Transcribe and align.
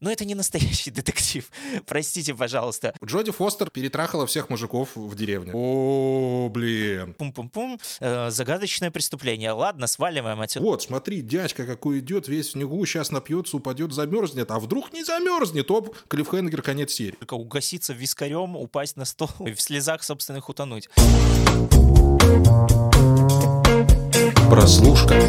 Но 0.00 0.10
это 0.10 0.24
не 0.24 0.34
настоящий 0.34 0.90
детектив. 0.92 1.50
Простите, 1.86 2.34
пожалуйста. 2.34 2.94
Джоди 3.04 3.32
Фостер 3.32 3.70
перетрахала 3.70 4.26
всех 4.26 4.50
мужиков 4.50 4.90
в 4.94 5.14
деревне. 5.14 5.52
О, 5.54 6.48
блин. 6.52 7.14
Пум-пум-пум. 7.14 7.78
Э, 8.00 8.30
загадочное 8.30 8.90
преступление. 8.90 9.52
Ладно, 9.52 9.86
сваливаем 9.86 10.40
отсюда. 10.40 10.64
Вот, 10.64 10.82
смотри, 10.82 11.20
дядька 11.20 11.66
какой 11.66 11.98
идет, 12.00 12.28
весь 12.28 12.48
в 12.48 12.50
снегу, 12.52 12.84
сейчас 12.86 13.10
напьется, 13.10 13.56
упадет, 13.56 13.92
замерзнет. 13.92 14.50
А 14.50 14.58
вдруг 14.58 14.92
не 14.92 15.04
замерзнет? 15.04 15.70
Оп, 15.70 15.96
клиффхенгер, 16.08 16.62
конец 16.62 16.92
серии. 16.92 17.16
Только 17.16 17.34
угаситься 17.34 17.92
вискарем, 17.92 18.56
упасть 18.56 18.96
на 18.96 19.04
стол 19.04 19.30
и 19.46 19.52
в 19.52 19.60
слезах 19.60 20.02
собственных 20.02 20.48
утонуть. 20.48 20.88
Прослушка. 24.50 25.20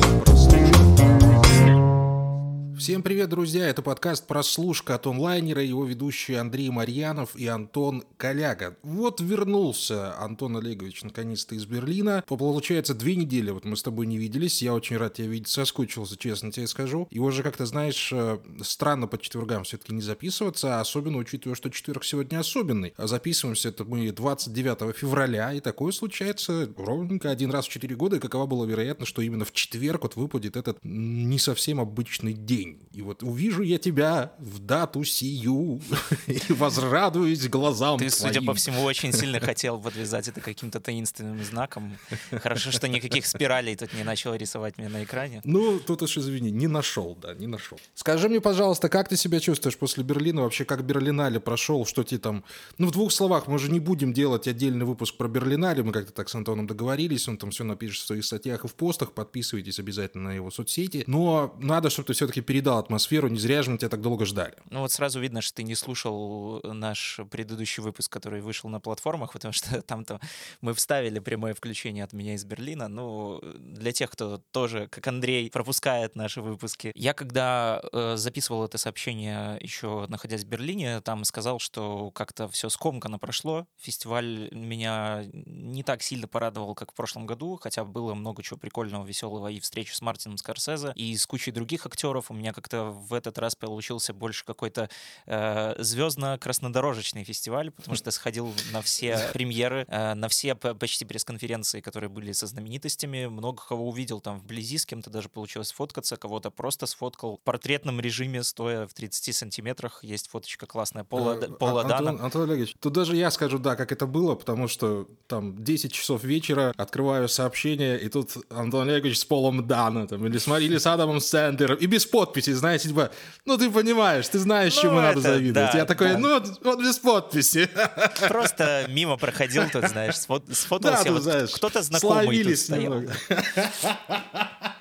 Всем 2.80 3.04
привет, 3.04 3.27
друзья! 3.27 3.68
Это 3.68 3.82
подкаст 3.82 4.25
«Прослушка» 4.25 4.95
от 4.95 5.05
онлайнера, 5.05 5.62
его 5.62 5.84
ведущие 5.84 6.39
Андрей 6.39 6.70
Марьянов 6.70 7.35
и 7.35 7.45
Антон 7.45 8.05
Коляга. 8.16 8.77
Вот 8.84 9.20
вернулся 9.20 10.17
Антон 10.17 10.55
Олегович 10.55 11.04
наконец-то 11.04 11.55
из 11.55 11.66
Берлина. 11.66 12.23
Получается, 12.26 12.94
две 12.94 13.18
недели 13.18 13.52
вот 13.52 13.66
мы 13.66 13.76
с 13.76 13.84
тобой 13.84 14.07
не 14.07 14.18
виделись. 14.18 14.62
Я 14.62 14.73
очень 14.73 14.95
рад 14.95 15.16
тебя 15.16 15.27
видеть, 15.27 15.49
соскучился, 15.49 16.16
честно 16.16 16.54
тебе 16.54 16.68
скажу. 16.68 17.05
И 17.12 17.20
уже 17.20 17.44
как-то, 17.44 17.66
знаешь, 17.66 18.12
э, 18.13 18.40
странно 18.62 19.07
по 19.07 19.20
четвергам 19.20 19.66
все-таки 19.66 19.93
не 19.93 20.02
записываться, 20.02 20.80
особенно 20.80 21.18
учитывая, 21.18 21.57
что 21.57 21.70
четверг 21.70 22.05
сегодня 22.05 22.40
особенный. 22.40 22.93
А 22.96 23.07
записываемся 23.07 23.70
это 23.70 23.84
мы 23.84 24.09
29 24.09 24.96
февраля, 24.96 25.52
и 25.52 25.59
такое 25.59 25.91
случается 25.91 26.71
ровненько 26.77 27.30
один 27.30 27.52
раз 27.52 27.66
в 27.66 27.70
четыре 27.70 27.98
года. 27.98 28.16
И 28.16 28.20
какова 28.20 28.46
была 28.46 28.66
вероятность, 28.66 29.09
что 29.09 29.21
именно 29.21 29.43
в 29.43 29.52
четверг 29.52 30.04
вот 30.04 30.16
выпадет 30.16 30.55
этот 30.55 30.80
не 30.82 31.40
совсем 31.40 31.82
обычный 31.82 32.32
день. 32.32 32.69
И 32.91 33.02
вот 33.02 33.23
увижу 33.23 33.62
я 33.62 33.78
тебя 33.78 34.34
в 34.40 34.59
дату 34.59 35.04
сию 35.04 35.82
и 36.27 36.54
возрадуюсь 36.54 37.48
глазам 37.48 38.00
Ты, 38.00 38.10
твоим. 38.10 38.34
судя 38.34 38.46
по 38.46 38.54
всему, 38.54 38.84
очень 38.84 39.13
сильно 39.13 39.40
хотел 39.40 39.80
подвязать 39.80 40.27
это 40.27 40.41
каким-то 40.41 40.80
таинственным 40.80 41.43
знаком. 41.43 41.98
Хорошо, 42.32 42.71
что 42.71 42.88
никаких 42.88 43.26
спиралей 43.26 43.76
тут 43.76 43.93
не 43.93 44.04
начал 44.04 44.35
рисовать 44.35 44.77
мне 44.77 44.90
на 44.90 45.04
экране. 45.04 45.41
Ну, 45.43 45.80
тут 45.80 46.02
уж 46.02 46.18
извини, 46.18 46.52
не 46.52 46.68
нашел, 46.68 47.16
да, 47.21 47.34
не 47.34 47.48
нашел. 47.48 47.80
Скажи 47.96 48.30
мне, 48.30 48.41
пожалуйста, 48.41 48.90
как 48.90 49.10
ты 49.10 49.18
себя 49.18 49.40
чувствуешь 49.40 49.77
после 49.77 50.04
Берлина? 50.04 50.41
Вообще, 50.41 50.65
как 50.65 50.84
Берлинале 50.84 51.40
прошел? 51.40 51.86
Что 51.86 52.04
тебе 52.04 52.20
там... 52.20 52.43
Ну, 52.77 52.88
в 52.88 52.91
двух 52.91 53.12
словах, 53.12 53.48
мы 53.48 53.60
же 53.60 53.71
не 53.71 53.80
будем 53.80 54.13
делать 54.13 54.48
отдельный 54.48 54.86
выпуск 54.86 55.15
про 55.15 55.27
Берлинале. 55.27 55.84
Мы 55.84 55.91
как-то 55.91 56.12
так 56.12 56.30
с 56.30 56.36
Антоном 56.36 56.68
договорились. 56.68 57.27
Он 57.27 57.38
там 57.38 57.52
все 57.52 57.63
напишет 57.63 58.04
в 58.04 58.08
своих 58.08 58.26
статьях 58.26 58.65
и 58.65 58.68
в 58.68 58.76
постах. 58.76 59.13
Подписывайтесь 59.13 59.80
обязательно 59.80 60.30
на 60.30 60.34
его 60.34 60.52
соцсети. 60.52 61.04
Но 61.08 61.55
надо, 61.60 61.90
чтобы 61.90 62.08
ты 62.08 62.13
все-таки 62.13 62.41
передал 62.60 62.77
атмосферу. 62.77 63.29
Не 63.29 63.40
зря 63.40 63.63
же 63.63 63.71
мы 63.71 63.77
тебя 63.77 63.88
так 63.88 64.02
долго 64.02 64.25
ждали. 64.25 64.53
Ну 64.69 64.81
вот 64.81 64.91
сразу 64.91 65.22
видно, 65.22 65.41
что 65.41 65.56
ты 65.56 65.63
не 65.63 65.75
слушал 65.75 66.59
наш 66.63 67.22
предыдущий 67.31 67.81
выпуск, 67.81 68.12
который 68.12 68.41
вышел 68.41 68.69
на 68.69 68.81
платформах, 68.81 69.31
потому 69.34 69.53
что 69.53 69.81
там-то 69.81 70.19
мы 70.59 70.74
вставили 70.74 71.19
прямое 71.19 71.53
включение 71.53 72.03
от 72.03 72.12
меня 72.12 72.34
из 72.34 72.44
Берлина. 72.44 72.90
Ну, 72.90 73.40
для 73.59 73.94
тех, 73.94 74.12
кто 74.12 74.41
тоже, 74.52 74.88
как 74.88 75.07
Андрей, 75.07 75.50
пропускает 75.50 76.18
наши 76.18 76.41
выпуски. 76.41 76.91
Я 76.96 77.13
когда 77.13 77.81
э, 77.94 78.18
записывал 78.18 78.66
это 78.66 78.78
сообщение 78.78 79.57
еще 79.62 80.06
находясь 80.09 80.44
в 80.44 80.47
Берлине, 80.47 81.00
там 81.00 81.24
сказал, 81.24 81.59
что 81.59 82.12
как-то 82.12 82.50
все 82.50 82.68
скомканно 82.68 83.19
прошло. 83.19 83.68
Фестиваль 83.78 84.50
меня 84.52 85.24
не 85.31 85.84
так 85.84 86.02
сильно 86.02 86.28
порадовал, 86.28 86.75
как 86.75 86.91
в 86.91 86.96
прошлом 86.96 87.25
году, 87.25 87.57
хотя 87.62 87.85
было 87.85 88.13
много 88.16 88.44
чего 88.44 88.59
прикольного, 88.59 89.06
веселого 89.06 89.47
и 89.47 89.62
встречи 89.62 89.94
с 89.94 90.02
Мартином 90.02 90.38
Скорсезе, 90.38 90.91
и 90.96 91.16
с 91.16 91.25
кучей 91.25 91.52
других 91.52 91.85
актеров. 91.85 92.31
У 92.31 92.34
меня 92.34 92.49
как-то 92.53 92.86
в 92.86 93.14
этот 93.14 93.38
раз 93.38 93.56
получился 93.56 94.14
больше 94.14 94.46
какой-то 94.46 94.90
э, 95.25 95.75
звездно-краснодорожечный 95.81 97.24
фестиваль, 97.24 97.72
потому 97.72 97.96
что 97.96 98.12
сходил 98.12 98.53
на 98.72 98.81
все 98.81 99.30
премьеры, 99.34 99.86
э, 99.88 100.14
на 100.14 100.28
все 100.28 100.56
почти 100.56 101.06
пресс-конференции, 101.06 101.81
которые 101.81 102.09
были 102.09 102.31
со 102.31 102.47
знаменитостями. 102.47 103.26
Много 103.26 103.64
кого 103.68 103.90
увидел 103.90 104.20
там 104.20 104.40
вблизи, 104.40 104.78
с 104.78 104.86
кем-то 104.86 105.09
даже 105.09 105.30
получилось 105.30 105.72
фоткаться, 105.72 106.16
кого-то 106.16 106.52
просто 106.52 106.86
сфоткал 106.86 107.38
в 107.38 107.40
портретном 107.42 108.00
режиме, 108.00 108.44
стоя 108.44 108.88
в 108.88 108.94
30 108.94 109.36
сантиметрах. 109.36 110.04
Есть 110.04 110.30
фоточка 110.30 110.66
классная 110.66 111.04
Пола, 111.04 111.40
Э, 111.44 111.48
Пола 111.48 111.82
Антон, 111.82 112.06
Дана. 112.06 112.24
Антон 112.24 112.50
Олегович, 112.50 112.76
тут 112.80 112.94
даже 112.94 113.16
я 113.16 113.32
скажу, 113.32 113.59
да, 113.59 113.76
как 113.76 113.92
это 113.92 114.06
было, 114.08 114.36
потому 114.36 114.68
что 114.68 115.08
там 115.28 115.64
10 115.64 115.92
часов 115.92 116.24
вечера, 116.24 116.74
открываю 116.78 117.28
сообщение, 117.30 118.00
и 118.00 118.09
тут 118.09 118.38
Антон 118.50 118.90
Олегович 118.90 119.20
с 119.20 119.26
Полом 119.26 119.66
Дана, 119.68 120.08
там, 120.08 120.26
или 120.26 120.38
с, 120.38 120.48
или 120.48 120.78
с 120.78 120.88
Адамом 120.88 121.20
Сэндлером, 121.20 121.78
и 121.78 121.86
без 121.86 122.06
подписи, 122.06 122.39
знаете, 122.48 122.88
типа, 122.90 123.12
ну 123.46 123.58
ты 123.58 123.70
понимаешь, 123.70 124.28
ты 124.28 124.40
знаешь, 124.40 124.76
Ну, 124.78 124.82
чему 124.82 124.96
надо 124.96 125.20
это 125.20 125.22
завидовать. 125.34 125.72
да, 125.74 125.78
я 125.78 125.86
такой, 125.86 126.10
да. 126.14 126.18
ну 126.18 126.40
вот, 126.64 126.80
без 126.80 126.98
подписи. 127.00 127.70
Просто 128.28 128.86
мимо 128.90 129.18
проходил 129.18 129.64
тут, 129.70 129.88
знаешь, 129.88 130.16
сфот- 130.16 130.44
Да, 130.48 130.54
сфотался. 130.56 131.04
тут, 131.04 131.14
Вот 131.14 131.24
знаешь, 131.24 131.50
кто-то 131.52 131.82
знакомый 131.82 132.44
тут 132.44 132.58
стоял. 132.58 133.04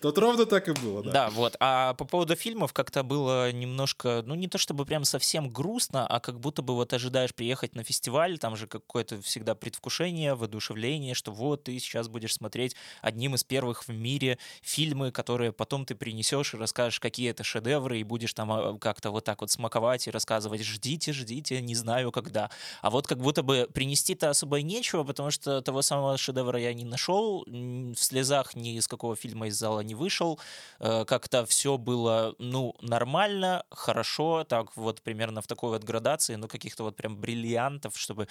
Тут 0.00 0.18
ровно 0.18 0.46
так 0.46 0.68
и 0.68 0.72
было, 0.72 1.02
да. 1.02 1.10
Да, 1.10 1.30
вот. 1.30 1.56
А 1.60 1.94
по 1.94 2.04
поводу 2.04 2.36
фильмов 2.36 2.72
как-то 2.72 3.02
было 3.02 3.50
немножко, 3.52 4.22
ну 4.24 4.34
не 4.34 4.48
то 4.48 4.58
чтобы 4.58 4.84
прям 4.84 5.04
совсем 5.04 5.50
грустно, 5.50 6.06
а 6.06 6.20
как 6.20 6.38
будто 6.38 6.62
бы 6.62 6.74
вот 6.74 6.92
ожидаешь 6.92 7.34
приехать 7.34 7.74
на 7.74 7.82
фестиваль, 7.82 8.38
там 8.38 8.56
же 8.56 8.66
какое-то 8.66 9.20
всегда 9.22 9.54
предвкушение, 9.54 10.34
воодушевление, 10.34 11.14
что 11.14 11.32
вот 11.32 11.64
ты 11.64 11.78
сейчас 11.78 12.08
будешь 12.08 12.34
смотреть 12.34 12.76
одним 13.02 13.34
из 13.34 13.44
первых 13.44 13.88
в 13.88 13.90
мире 13.90 14.38
фильмы, 14.62 15.10
которые 15.10 15.52
потом 15.52 15.84
ты 15.84 15.94
принесешь 15.94 16.54
и 16.54 16.56
расскажешь, 16.56 17.00
какие 17.00 17.30
это 17.30 17.42
шедевры, 17.42 17.98
и 17.98 18.04
будешь 18.04 18.34
там 18.34 18.52
а, 18.52 18.78
как-то 18.78 19.10
вот 19.10 19.24
так 19.24 19.40
вот 19.40 19.50
смаковать 19.50 20.06
и 20.06 20.10
рассказывать, 20.10 20.62
ждите, 20.62 21.12
ждите, 21.12 21.60
не 21.60 21.74
знаю 21.74 22.12
когда. 22.12 22.50
А 22.82 22.90
вот 22.90 23.06
как 23.06 23.18
будто 23.18 23.42
бы 23.42 23.68
принести-то 23.72 24.30
особо 24.30 24.60
и 24.60 24.62
нечего, 24.62 25.04
потому 25.04 25.30
что 25.30 25.60
того 25.60 25.82
самого 25.82 26.16
шедевра 26.16 26.60
я 26.60 26.72
не 26.74 26.84
нашел, 26.84 27.44
в 27.46 27.96
слезах 27.96 28.54
ни 28.54 28.76
из 28.76 28.86
какого 28.86 29.16
фильма 29.16 29.48
из 29.48 29.56
зала 29.58 29.80
не 29.88 29.94
вышел, 29.94 30.38
Э, 30.80 31.04
как-то 31.04 31.44
все 31.44 31.76
было, 31.76 32.34
ну, 32.38 32.74
нормально, 32.82 33.64
хорошо, 33.70 34.44
так 34.44 34.76
вот 34.76 35.02
примерно 35.02 35.40
в 35.42 35.46
такой 35.48 35.70
вот 35.70 35.82
градации, 35.82 36.36
но 36.36 36.46
каких-то 36.46 36.84
вот 36.84 36.94
прям 36.96 37.16
бриллиантов, 37.16 37.98
чтобы 37.98 38.28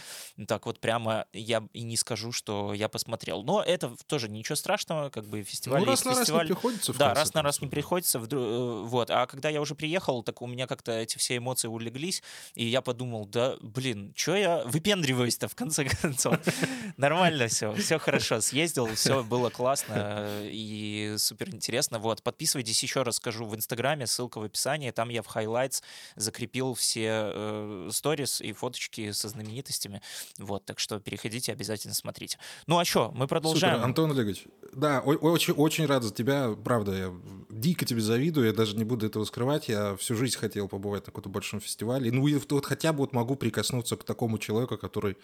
так 0.47 0.65
вот 0.65 0.79
прямо 0.79 1.25
я 1.33 1.61
и 1.73 1.83
не 1.83 1.97
скажу, 1.97 2.31
что 2.31 2.73
я 2.73 2.87
посмотрел. 2.87 3.43
Но 3.43 3.61
это 3.61 3.91
тоже 4.05 4.29
ничего 4.29 4.55
страшного, 4.55 5.09
как 5.09 5.25
бы 5.25 5.43
фестиваль 5.43 5.81
Ну, 5.81 5.85
раз 5.87 5.99
есть 5.99 6.05
на 6.05 6.11
раз 6.11 6.17
не 6.19 6.23
фестиваль. 6.23 6.47
приходится. 6.47 6.93
Да, 6.93 7.13
раз 7.13 7.33
на 7.33 7.41
раз 7.41 7.61
не 7.61 7.67
приходится. 7.67 8.19
вдру- 8.19 8.83
э, 8.83 8.87
Вот. 8.87 9.09
А 9.11 9.25
когда 9.27 9.49
я 9.49 9.59
уже 9.59 9.75
приехал, 9.75 10.23
так 10.23 10.41
у 10.41 10.47
меня 10.47 10.67
как-то 10.67 10.91
эти 10.93 11.17
все 11.17 11.35
эмоции 11.37 11.67
улеглись, 11.67 12.23
и 12.55 12.65
я 12.65 12.81
подумал, 12.81 13.25
да, 13.25 13.55
блин, 13.61 14.13
что 14.15 14.35
я 14.37 14.63
выпендриваюсь-то 14.65 15.47
в 15.49 15.55
конце 15.55 15.83
концов? 15.85 16.37
Нормально 16.97 17.47
все, 17.47 17.73
все 17.73 17.99
хорошо. 17.99 18.39
Съездил, 18.41 18.87
все 18.95 19.23
было 19.23 19.49
классно 19.49 19.93
э, 19.97 20.49
и 20.51 21.15
супер 21.17 21.46
интересно. 21.53 21.99
Вот, 21.99 22.23
подписывайтесь, 22.23 22.81
еще 22.83 23.03
раз 23.03 23.17
скажу, 23.17 23.45
в 23.45 23.55
Инстаграме, 23.55 24.07
ссылка 24.07 24.39
в 24.39 24.43
описании, 24.43 24.91
там 24.91 25.09
я 25.09 25.21
в 25.21 25.27
highlights 25.27 25.81
закрепил 26.15 26.73
все 26.73 27.31
э, 27.33 27.89
сторис 27.91 28.41
и 28.41 28.53
фоточки 28.53 29.11
со 29.11 29.29
знаменитостями. 29.29 30.01
Вот, 30.37 30.65
так 30.65 30.79
что 30.79 30.99
переходите, 30.99 31.51
обязательно 31.51 31.93
смотрите. 31.93 32.37
Ну 32.65 32.77
а 32.79 32.85
что, 32.85 33.11
мы 33.15 33.27
продолжаем. 33.27 33.75
Супер, 33.75 33.85
Антон 33.85 34.11
Олегович, 34.11 34.45
да, 34.73 34.99
очень, 34.99 35.53
очень 35.53 35.85
рад 35.85 36.03
за 36.03 36.13
тебя, 36.13 36.55
правда, 36.63 36.93
я 36.93 37.13
дико 37.49 37.85
тебе 37.85 38.01
завидую, 38.01 38.47
я 38.47 38.53
даже 38.53 38.75
не 38.75 38.83
буду 38.83 39.05
этого 39.05 39.25
скрывать, 39.25 39.67
я 39.69 39.95
всю 39.95 40.15
жизнь 40.15 40.37
хотел 40.37 40.67
побывать 40.67 41.05
на 41.05 41.11
каком-то 41.11 41.29
большом 41.29 41.59
фестивале, 41.59 42.11
ну 42.11 42.27
и 42.27 42.35
вот 42.35 42.65
хотя 42.65 42.93
бы 42.93 42.99
вот 42.99 43.13
могу 43.13 43.35
прикоснуться 43.35 43.95
к 43.97 44.03
такому 44.03 44.37
человеку, 44.37 44.77
который 44.77 45.17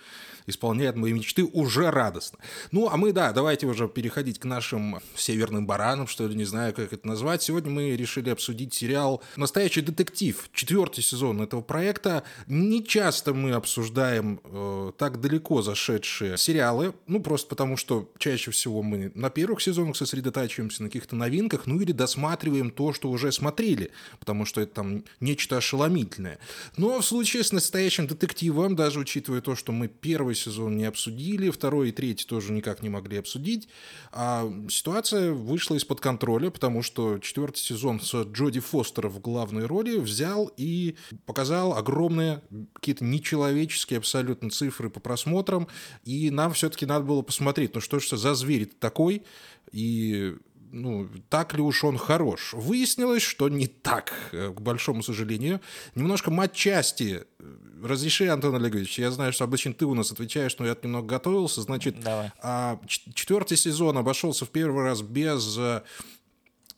исполняет 0.47 0.95
мои 0.95 1.13
мечты, 1.13 1.43
уже 1.43 1.91
радостно. 1.91 2.39
Ну, 2.71 2.89
а 2.89 2.97
мы, 2.97 3.11
да, 3.11 3.31
давайте 3.31 3.67
уже 3.67 3.87
переходить 3.87 4.39
к 4.39 4.45
нашим 4.45 4.99
северным 5.15 5.67
баранам, 5.67 6.07
что 6.13 6.27
ли, 6.27 6.35
не 6.35 6.45
знаю, 6.45 6.75
как 6.75 6.93
это 6.93 7.07
назвать. 7.07 7.41
Сегодня 7.41 7.71
мы 7.71 7.95
решили 7.95 8.29
обсудить 8.29 8.73
сериал 8.75 9.23
«Настоящий 9.35 9.81
детектив», 9.81 10.47
четвертый 10.53 11.01
сезон 11.01 11.41
этого 11.41 11.61
проекта. 11.61 12.23
Не 12.45 12.85
часто 12.85 13.33
мы 13.33 13.53
обсуждаем 13.53 14.39
э, 14.43 14.91
так 14.95 15.19
далеко 15.19 15.63
зашедшие 15.63 16.37
сериалы, 16.37 16.93
ну, 17.07 17.19
просто 17.19 17.49
потому 17.49 17.77
что 17.77 18.11
чаще 18.19 18.51
всего 18.51 18.83
мы 18.83 19.11
на 19.15 19.31
первых 19.31 19.59
сезонах 19.63 19.97
сосредотачиваемся 19.97 20.83
на 20.83 20.89
каких-то 20.89 21.15
новинках, 21.15 21.65
ну, 21.65 21.81
или 21.81 21.91
досматриваем 21.91 22.69
то, 22.69 22.93
что 22.93 23.09
уже 23.09 23.31
смотрели, 23.31 23.89
потому 24.19 24.45
что 24.45 24.61
это 24.61 24.75
там 24.75 25.03
нечто 25.19 25.57
ошеломительное. 25.57 26.37
Но 26.77 26.99
в 27.01 27.05
случае 27.05 27.43
с 27.43 27.51
настоящим 27.51 28.05
детективом, 28.05 28.75
даже 28.75 28.99
учитывая 28.99 29.41
то, 29.41 29.55
что 29.55 29.71
мы 29.71 29.87
первый 29.87 30.35
сезон 30.35 30.77
не 30.77 30.85
обсудили, 30.85 31.49
второй 31.49 31.89
и 31.89 31.91
третий 31.91 32.27
тоже 32.27 32.51
никак 32.51 32.83
не 32.83 32.89
могли 32.89 33.17
обсудить, 33.17 33.67
а 34.11 34.47
ситуация 34.69 35.31
вышла 35.31 35.73
из-под 35.73 36.02
контроля, 36.03 36.51
потому 36.51 36.83
что 36.83 37.17
четвертый 37.19 37.59
сезон 37.59 38.01
с 38.01 38.13
Джоди 38.13 38.59
Фостер 38.59 39.07
в 39.07 39.21
главной 39.21 39.65
роли 39.65 39.97
взял 39.97 40.51
и 40.57 40.95
показал 41.25 41.77
огромные 41.77 42.41
какие-то 42.73 43.05
нечеловеческие 43.05 43.99
абсолютно 43.99 44.49
цифры 44.49 44.89
по 44.89 44.99
просмотрам, 44.99 45.69
и 46.03 46.29
нам 46.29 46.51
все-таки 46.53 46.85
надо 46.85 47.05
было 47.05 47.21
посмотреть, 47.21 47.73
ну 47.73 47.79
что 47.79 47.99
же 47.99 48.17
за 48.17 48.35
зверь 48.35 48.65
такой, 48.65 49.23
и 49.71 50.35
ну, 50.73 51.07
так 51.29 51.53
ли 51.53 51.61
уж 51.61 51.83
он 51.83 51.97
хорош. 51.97 52.53
Выяснилось, 52.53 53.21
что 53.21 53.47
не 53.47 53.67
так, 53.67 54.13
э, 54.31 54.49
к 54.49 54.59
большому 54.59 55.03
сожалению. 55.03 55.61
Немножко 55.93 56.31
матчасти. 56.31 57.25
Разреши, 57.83 58.27
Антон 58.27 58.55
Олегович, 58.55 58.97
я 58.97 59.11
знаю, 59.11 59.33
что 59.33 59.43
обычно 59.43 59.73
ты 59.73 59.85
у 59.85 59.93
нас 59.93 60.11
отвечаешь, 60.11 60.57
но 60.57 60.65
я 60.65 60.75
немного 60.81 61.07
готовился. 61.07 61.61
Значит, 61.61 61.99
Давай. 61.99 62.31
А, 62.41 62.79
четвертый 62.87 63.55
сезон 63.55 63.97
обошелся 63.97 64.45
в 64.45 64.49
первый 64.49 64.83
раз 64.83 65.01
без 65.03 65.57
э, 65.59 65.83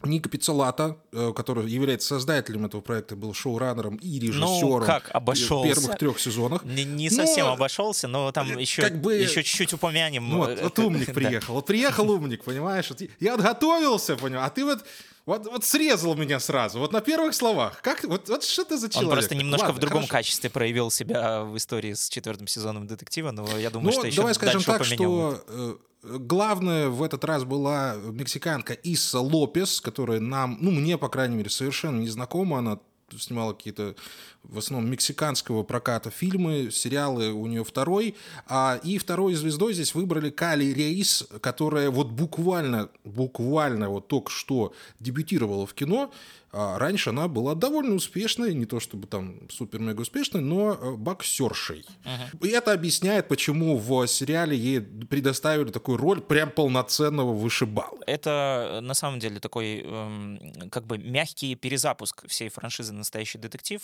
Ника 0.06 0.30
Пиццелата, 0.30 0.98
э, 1.12 1.34
который 1.36 1.70
является 1.70 2.08
создателем 2.10 2.66
этого 2.66 2.82
проекта, 2.82 3.16
был 3.16 3.34
шоураннером 3.34 3.96
и 3.98 4.20
режиссером 4.20 4.80
ну, 4.80 4.86
как 4.86 5.10
обошелся? 5.14 5.58
в 5.58 5.74
первых 5.74 5.98
трех 5.98 6.20
сезонах. 6.20 6.64
Не, 6.64 6.84
не 6.84 7.10
совсем 7.10 7.48
но, 7.48 7.54
обошелся, 7.54 8.08
но 8.08 8.32
там 8.32 8.58
еще, 8.58 8.82
как 8.82 9.02
бы, 9.02 9.16
еще 9.16 9.44
чуть-чуть 9.44 9.74
упомянем. 9.74 10.30
Ну, 10.30 10.38
вот, 10.38 10.62
вот 10.62 10.80
умник 10.80 11.14
приехал. 11.14 11.56
Вот 11.56 11.66
приехал 11.66 12.10
умник, 12.10 12.44
понимаешь? 12.44 12.90
Я 13.20 13.36
отготовился, 13.36 14.16
понимаешь? 14.16 14.48
А 14.48 14.50
ты 14.50 14.66
вот 14.66 14.86
вот, 15.26 15.48
вот 15.48 15.64
срезал 15.64 16.16
меня 16.16 16.40
сразу, 16.40 16.80
вот 16.80 16.92
на 16.92 17.02
первых 17.02 17.34
словах. 17.34 17.82
Как, 17.82 18.04
вот, 18.04 18.30
вот 18.30 18.44
что 18.44 18.64
ты 18.64 18.78
за 18.78 18.90
человек? 18.90 19.10
Он 19.10 19.16
просто 19.18 19.36
немножко 19.36 19.66
Ладно, 19.66 19.78
в 19.78 19.80
другом 19.80 20.02
хорошо. 20.02 20.12
качестве 20.12 20.50
проявил 20.50 20.92
себя 20.92 21.44
в 21.44 21.58
истории 21.58 21.94
с 21.94 22.10
четвертым 22.10 22.48
сезоном 22.48 22.86
детектива, 22.86 23.32
но 23.32 23.58
я 23.58 23.70
думаю, 23.72 23.88
ну, 23.88 23.92
что 23.92 24.08
еще 24.08 24.18
давай 24.18 24.36
скажем 24.36 24.64
так, 24.64 24.82
упомянем. 24.82 24.98
что 24.98 25.44
э, 25.48 25.78
главное 26.04 26.90
в 26.90 27.02
этот 27.02 27.24
раз 27.26 27.44
была 27.44 27.96
мексиканка 27.96 28.74
Иса 28.74 29.20
Лопес, 29.20 29.82
которая 29.82 30.20
нам, 30.20 30.58
ну 30.62 30.70
мне, 30.70 30.98
по 30.98 31.10
крайней 31.10 31.36
мере, 31.36 31.50
совершенно 31.50 32.00
не 32.00 32.10
знакома. 32.10 32.60
Она 32.60 32.80
снимала 33.20 33.54
какие-то 33.54 33.96
в 34.50 34.58
основном 34.58 34.90
мексиканского 34.90 35.64
проката 35.64 36.10
фильмы, 36.10 36.70
сериалы 36.72 37.32
у 37.32 37.48
нее 37.48 37.64
второй. 37.64 38.16
А, 38.48 38.80
и 38.84 38.98
второй 38.98 39.34
звездой 39.36 39.74
здесь 39.74 39.96
выбрали 39.96 40.30
Кали 40.30 40.66
Рейс, 40.66 41.28
которая 41.42 41.90
вот 41.90 42.08
буквально, 42.08 42.90
буквально 43.04 43.90
вот 43.90 44.08
только 44.08 44.32
что 44.32 44.74
дебютировала 45.00 45.66
в 45.66 45.74
кино. 45.74 46.12
А 46.58 46.80
раньше 46.80 47.10
она 47.10 47.28
была 47.28 47.54
довольно 47.54 47.96
успешной, 47.96 48.54
не 48.54 48.66
то 48.66 48.80
чтобы 48.80 49.08
там 49.08 49.42
супер-мега 49.50 50.00
успешной, 50.00 50.42
но 50.42 50.72
э, 50.72 50.96
боксершей. 50.96 51.86
Uh-huh. 52.06 52.48
И 52.48 52.50
это 52.50 52.72
объясняет, 52.72 53.28
почему 53.28 53.78
в 53.78 54.08
сериале 54.08 54.56
ей 54.56 54.80
предоставили 54.80 55.70
такую 55.72 55.98
роль 55.98 56.22
прям 56.22 56.50
полноценного 56.50 57.34
вышибала. 57.34 58.00
Это 58.08 58.80
на 58.82 58.94
самом 58.94 59.20
деле 59.20 59.42
такой 59.42 59.82
эм, 59.82 60.70
как 60.72 60.86
бы 60.86 60.98
мягкий 60.98 61.56
перезапуск 61.56 62.26
всей 62.30 62.48
франшизы 62.48 62.94
«Настоящий 62.94 63.38
детектив». 63.38 63.82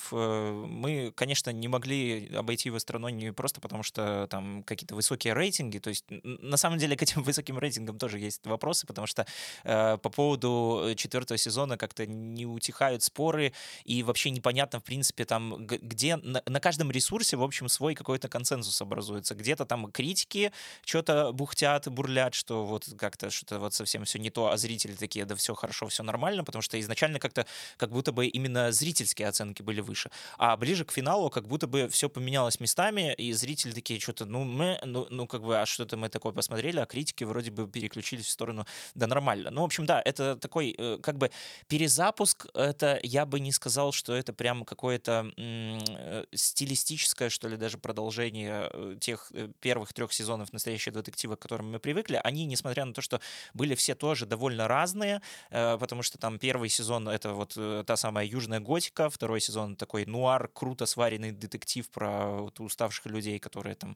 Э, 0.51 0.65
мы, 0.67 1.11
конечно, 1.15 1.49
не 1.51 1.67
могли 1.67 2.33
обойти 2.35 2.69
его 2.69 2.79
стороной 2.79 3.11
не 3.11 3.31
просто 3.31 3.61
потому, 3.61 3.83
что 3.83 4.27
там 4.29 4.63
какие-то 4.63 4.95
высокие 4.95 5.33
рейтинги. 5.33 5.79
То 5.79 5.89
есть 5.89 6.05
на 6.09 6.57
самом 6.57 6.77
деле 6.77 6.95
к 6.95 7.01
этим 7.01 7.23
высоким 7.23 7.57
рейтингам 7.57 7.97
тоже 7.97 8.19
есть 8.19 8.45
вопросы, 8.45 8.85
потому 8.87 9.07
что 9.07 9.25
э, 9.63 9.97
по 9.97 10.09
поводу 10.09 10.93
четвертого 10.95 11.37
сезона 11.37 11.77
как-то 11.77 12.05
не 12.05 12.45
утихают 12.45 13.03
споры, 13.03 13.53
и 13.85 14.03
вообще 14.03 14.29
непонятно, 14.29 14.79
в 14.79 14.83
принципе, 14.83 15.25
там, 15.25 15.65
где 15.65 16.17
на, 16.17 16.41
на 16.45 16.59
каждом 16.59 16.91
ресурсе, 16.91 17.37
в 17.37 17.43
общем, 17.43 17.69
свой 17.69 17.95
какой-то 17.95 18.27
консенсус 18.27 18.81
образуется. 18.81 19.35
Где-то 19.35 19.65
там 19.65 19.91
критики 19.91 20.51
что-то 20.85 21.31
бухтят, 21.31 21.87
бурлят, 21.87 22.33
что 22.33 22.65
вот 22.65 22.87
как-то 22.97 23.29
что-то 23.29 23.59
вот 23.59 23.73
совсем 23.73 24.05
все 24.05 24.19
не 24.19 24.29
то, 24.29 24.51
а 24.51 24.57
зрители 24.57 24.93
такие, 24.93 25.25
да 25.25 25.35
все 25.35 25.53
хорошо, 25.55 25.87
все 25.87 26.03
нормально, 26.03 26.43
потому 26.43 26.61
что 26.61 26.79
изначально 26.79 27.19
как-то 27.19 27.45
как 27.77 27.91
будто 27.91 28.11
бы 28.11 28.27
именно 28.27 28.71
зрительские 28.71 29.27
оценки 29.27 29.61
были 29.61 29.81
выше. 29.81 30.11
А 30.41 30.57
ближе 30.57 30.85
к 30.85 30.91
финалу 30.91 31.29
как 31.29 31.47
будто 31.47 31.67
бы 31.67 31.87
все 31.87 32.09
поменялось 32.09 32.59
местами, 32.59 33.13
и 33.13 33.31
зрители 33.31 33.73
такие 33.73 33.99
что-то, 33.99 34.25
ну, 34.25 34.43
мы, 34.43 34.79
ну, 34.83 35.05
ну, 35.11 35.27
как 35.27 35.43
бы, 35.43 35.61
а 35.61 35.67
что-то 35.67 35.97
мы 35.97 36.09
такое 36.09 36.33
посмотрели, 36.33 36.79
а 36.79 36.87
критики 36.87 37.23
вроде 37.23 37.51
бы 37.51 37.67
переключились 37.67 38.25
в 38.25 38.29
сторону, 38.31 38.65
да 38.95 39.05
нормально. 39.05 39.51
Ну, 39.51 39.61
в 39.61 39.65
общем, 39.65 39.85
да, 39.85 40.01
это 40.03 40.35
такой, 40.35 40.73
э, 40.75 40.97
как 40.99 41.19
бы, 41.19 41.29
перезапуск 41.67 42.47
это 42.55 42.99
я 43.03 43.27
бы 43.27 43.39
не 43.39 43.51
сказал, 43.51 43.91
что 43.91 44.15
это 44.15 44.33
прям 44.33 44.65
какое-то 44.65 45.31
э, 45.37 46.25
стилистическое, 46.33 47.29
что 47.29 47.47
ли, 47.47 47.55
даже 47.55 47.77
продолжение 47.77 48.67
э, 48.73 48.95
тех 48.99 49.31
первых 49.59 49.93
трех 49.93 50.11
сезонов 50.11 50.53
настоящего 50.53 50.95
детектива, 50.95 51.35
к 51.35 51.39
которым 51.39 51.71
мы 51.71 51.77
привыкли. 51.77 52.19
Они, 52.23 52.45
несмотря 52.45 52.85
на 52.85 52.95
то, 52.95 53.01
что 53.01 53.21
были 53.53 53.75
все 53.75 53.93
тоже 53.93 54.25
довольно 54.25 54.67
разные, 54.67 55.21
потому 55.51 56.01
что 56.01 56.17
там 56.17 56.39
первый 56.39 56.69
сезон 56.69 57.07
это 57.07 57.33
вот 57.33 57.55
та 57.85 57.95
самая 57.95 58.25
южная 58.25 58.59
готика, 58.59 59.11
второй 59.11 59.39
сезон 59.39 59.75
такой 59.75 60.07
нуар, 60.07 60.30
круто 60.53 60.85
сваренный 60.85 61.31
детектив 61.31 61.89
про 61.89 62.41
вот 62.41 62.59
уставших 62.59 63.05
людей, 63.07 63.39
которые 63.39 63.75
там 63.75 63.95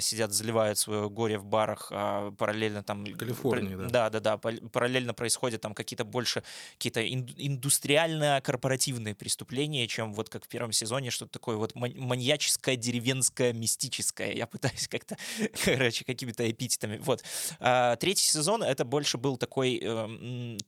сидят, 0.00 0.32
заливают 0.32 0.78
свое 0.78 1.08
горе 1.08 1.38
в 1.38 1.44
барах, 1.44 1.88
а 1.90 2.30
параллельно 2.32 2.82
там... 2.82 3.04
Калифорнии, 3.04 3.74
да. 3.74 3.88
Да, 3.88 4.10
да, 4.10 4.20
да. 4.20 4.36
Параллельно 4.38 5.14
происходят 5.14 5.60
там 5.60 5.74
какие-то 5.74 6.04
больше 6.04 6.42
какие-то 6.76 7.06
индустрии 7.06 7.90
индустриально 7.90 8.40
корпоративное 8.42 9.14
преступление, 9.14 9.86
чем 9.86 10.12
вот 10.14 10.28
как 10.28 10.44
в 10.44 10.48
первом 10.48 10.72
сезоне 10.72 11.10
что-то 11.10 11.32
такое 11.32 11.56
вот 11.56 11.74
маньяческое, 11.74 12.76
деревенское, 12.76 13.52
мистическое. 13.52 14.32
Я 14.32 14.46
пытаюсь 14.46 14.88
как-то, 14.88 15.16
короче, 15.64 16.04
какими-то 16.04 16.50
эпитетами. 16.50 16.98
Вот. 16.98 17.22
А, 17.58 17.96
третий 17.96 18.24
сезон 18.24 18.62
это 18.62 18.84
больше 18.84 19.18
был 19.18 19.36
такой 19.36 19.78
э, 19.82 19.86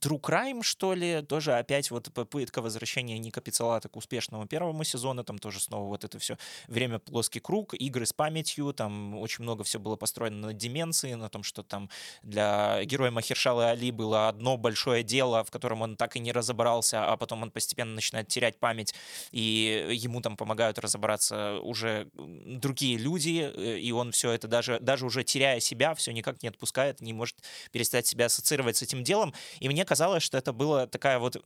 true 0.00 0.20
crime, 0.20 0.62
что 0.62 0.94
ли, 0.94 1.22
тоже 1.22 1.54
опять 1.54 1.90
вот 1.90 2.12
попытка 2.12 2.62
возвращения 2.62 3.18
Ника 3.18 3.40
Пиццелата 3.40 3.88
к 3.88 3.96
успешному 3.96 4.46
первому 4.46 4.84
сезону, 4.84 4.91
там 5.24 5.38
тоже 5.38 5.60
снова 5.60 5.88
вот 5.88 6.04
это 6.04 6.18
все 6.18 6.36
время 6.68 6.98
плоский 6.98 7.40
круг, 7.40 7.74
игры 7.74 8.06
с 8.06 8.12
памятью, 8.12 8.72
там 8.72 9.16
очень 9.18 9.44
много 9.44 9.64
все 9.64 9.78
было 9.78 9.96
построено 9.96 10.48
на 10.48 10.52
деменции, 10.52 11.14
на 11.14 11.28
том, 11.28 11.42
что 11.42 11.62
там 11.62 11.88
для 12.22 12.84
героя 12.84 13.10
Махершала 13.10 13.70
Али 13.70 13.90
было 13.90 14.28
одно 14.28 14.56
большое 14.56 15.02
дело, 15.02 15.44
в 15.44 15.50
котором 15.50 15.82
он 15.82 15.96
так 15.96 16.16
и 16.16 16.20
не 16.20 16.32
разобрался, 16.32 17.06
а 17.06 17.16
потом 17.16 17.42
он 17.42 17.50
постепенно 17.50 17.94
начинает 17.94 18.28
терять 18.28 18.58
память, 18.58 18.94
и 19.30 19.88
ему 19.90 20.20
там 20.20 20.36
помогают 20.36 20.78
разобраться 20.78 21.58
уже 21.60 22.08
другие 22.14 22.98
люди, 22.98 23.50
э, 23.54 23.78
и 23.78 23.92
он 23.92 24.12
все 24.12 24.32
это 24.32 24.48
даже, 24.48 24.78
даже 24.80 25.06
уже 25.06 25.24
теряя 25.24 25.60
себя, 25.60 25.94
все 25.94 26.12
никак 26.12 26.42
не 26.42 26.48
отпускает, 26.48 27.00
не 27.00 27.12
может 27.12 27.36
перестать 27.70 28.06
себя 28.06 28.26
ассоциировать 28.26 28.76
с 28.76 28.82
этим 28.82 29.04
делом. 29.04 29.34
И 29.60 29.68
мне 29.68 29.84
казалось, 29.84 30.22
что 30.22 30.38
это 30.38 30.52
было 30.52 30.86
такая 30.86 31.18
вот 31.18 31.36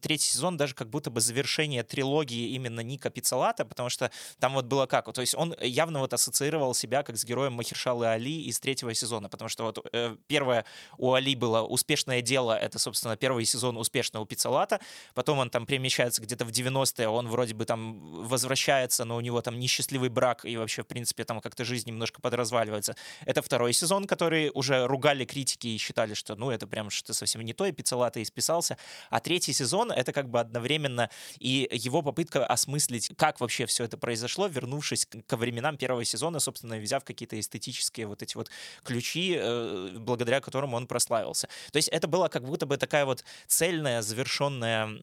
третий 0.00 0.28
сезон, 0.28 0.56
даже 0.56 0.74
как 0.74 0.90
будто 0.90 1.10
бы 1.10 1.20
завершение 1.20 1.82
трилогии 1.82 2.50
именно 2.50 2.77
Ника 2.80 3.10
Пиццалата, 3.10 3.64
потому 3.64 3.88
что 3.88 4.10
там 4.38 4.54
вот 4.54 4.66
было 4.66 4.86
как, 4.86 5.12
то 5.12 5.20
есть 5.20 5.34
он 5.34 5.54
явно 5.60 6.00
вот 6.00 6.12
ассоциировал 6.12 6.74
себя 6.74 7.02
как 7.02 7.16
с 7.16 7.24
героем 7.24 7.54
Махершалы 7.54 8.06
Али 8.06 8.42
из 8.42 8.60
третьего 8.60 8.94
сезона, 8.94 9.28
потому 9.28 9.48
что 9.48 9.64
вот 9.64 9.86
э, 9.92 10.16
первое 10.26 10.64
у 10.96 11.12
Али 11.12 11.34
было 11.34 11.62
успешное 11.62 12.22
дело, 12.22 12.56
это, 12.56 12.78
собственно, 12.78 13.16
первый 13.16 13.44
сезон 13.44 13.76
успешного 13.76 14.26
Пиццалата, 14.26 14.80
потом 15.14 15.38
он 15.38 15.50
там 15.50 15.66
перемещается 15.66 16.22
где-то 16.22 16.44
в 16.44 16.50
90-е, 16.50 17.08
он 17.08 17.28
вроде 17.28 17.54
бы 17.54 17.64
там 17.64 17.98
возвращается, 18.24 19.04
но 19.04 19.16
у 19.16 19.20
него 19.20 19.40
там 19.40 19.58
несчастливый 19.58 20.08
брак, 20.08 20.44
и 20.44 20.56
вообще, 20.56 20.82
в 20.82 20.86
принципе, 20.86 21.24
там 21.24 21.40
как-то 21.40 21.64
жизнь 21.64 21.88
немножко 21.88 22.20
подразваливается. 22.20 22.94
Это 23.24 23.42
второй 23.42 23.72
сезон, 23.72 24.06
который 24.06 24.50
уже 24.54 24.86
ругали 24.86 25.24
критики 25.24 25.68
и 25.68 25.78
считали, 25.78 26.14
что, 26.14 26.34
ну, 26.36 26.50
это 26.50 26.66
прям 26.66 26.90
что-то 26.90 27.14
совсем 27.14 27.42
не 27.42 27.52
то, 27.52 27.66
и 27.66 27.72
Пиццалата 27.72 28.22
исписался. 28.22 28.76
А 29.10 29.20
третий 29.20 29.52
сезон— 29.52 29.92
это 29.92 30.12
как 30.12 30.28
бы 30.28 30.40
одновременно 30.40 31.10
и 31.38 31.68
его 31.72 32.02
попытка 32.02 32.46
осмыслить, 32.46 32.67
как 33.16 33.40
вообще 33.40 33.66
все 33.66 33.84
это 33.84 33.96
произошло, 33.96 34.46
вернувшись 34.46 35.06
ко 35.26 35.36
временам 35.36 35.76
первого 35.76 36.04
сезона, 36.04 36.40
собственно, 36.40 36.76
взяв 36.78 37.04
какие-то 37.04 37.38
эстетические 37.38 38.06
вот 38.06 38.22
эти 38.22 38.36
вот 38.36 38.50
ключи, 38.84 39.36
э, 39.38 39.90
благодаря 39.98 40.40
которым 40.40 40.74
он 40.74 40.86
прославился. 40.86 41.48
То 41.72 41.78
есть 41.78 41.88
это 41.88 42.06
была 42.06 42.28
как 42.28 42.44
будто 42.44 42.66
бы 42.66 42.76
такая 42.76 43.04
вот 43.04 43.24
цельная, 43.46 44.02
завершенная 44.02 45.00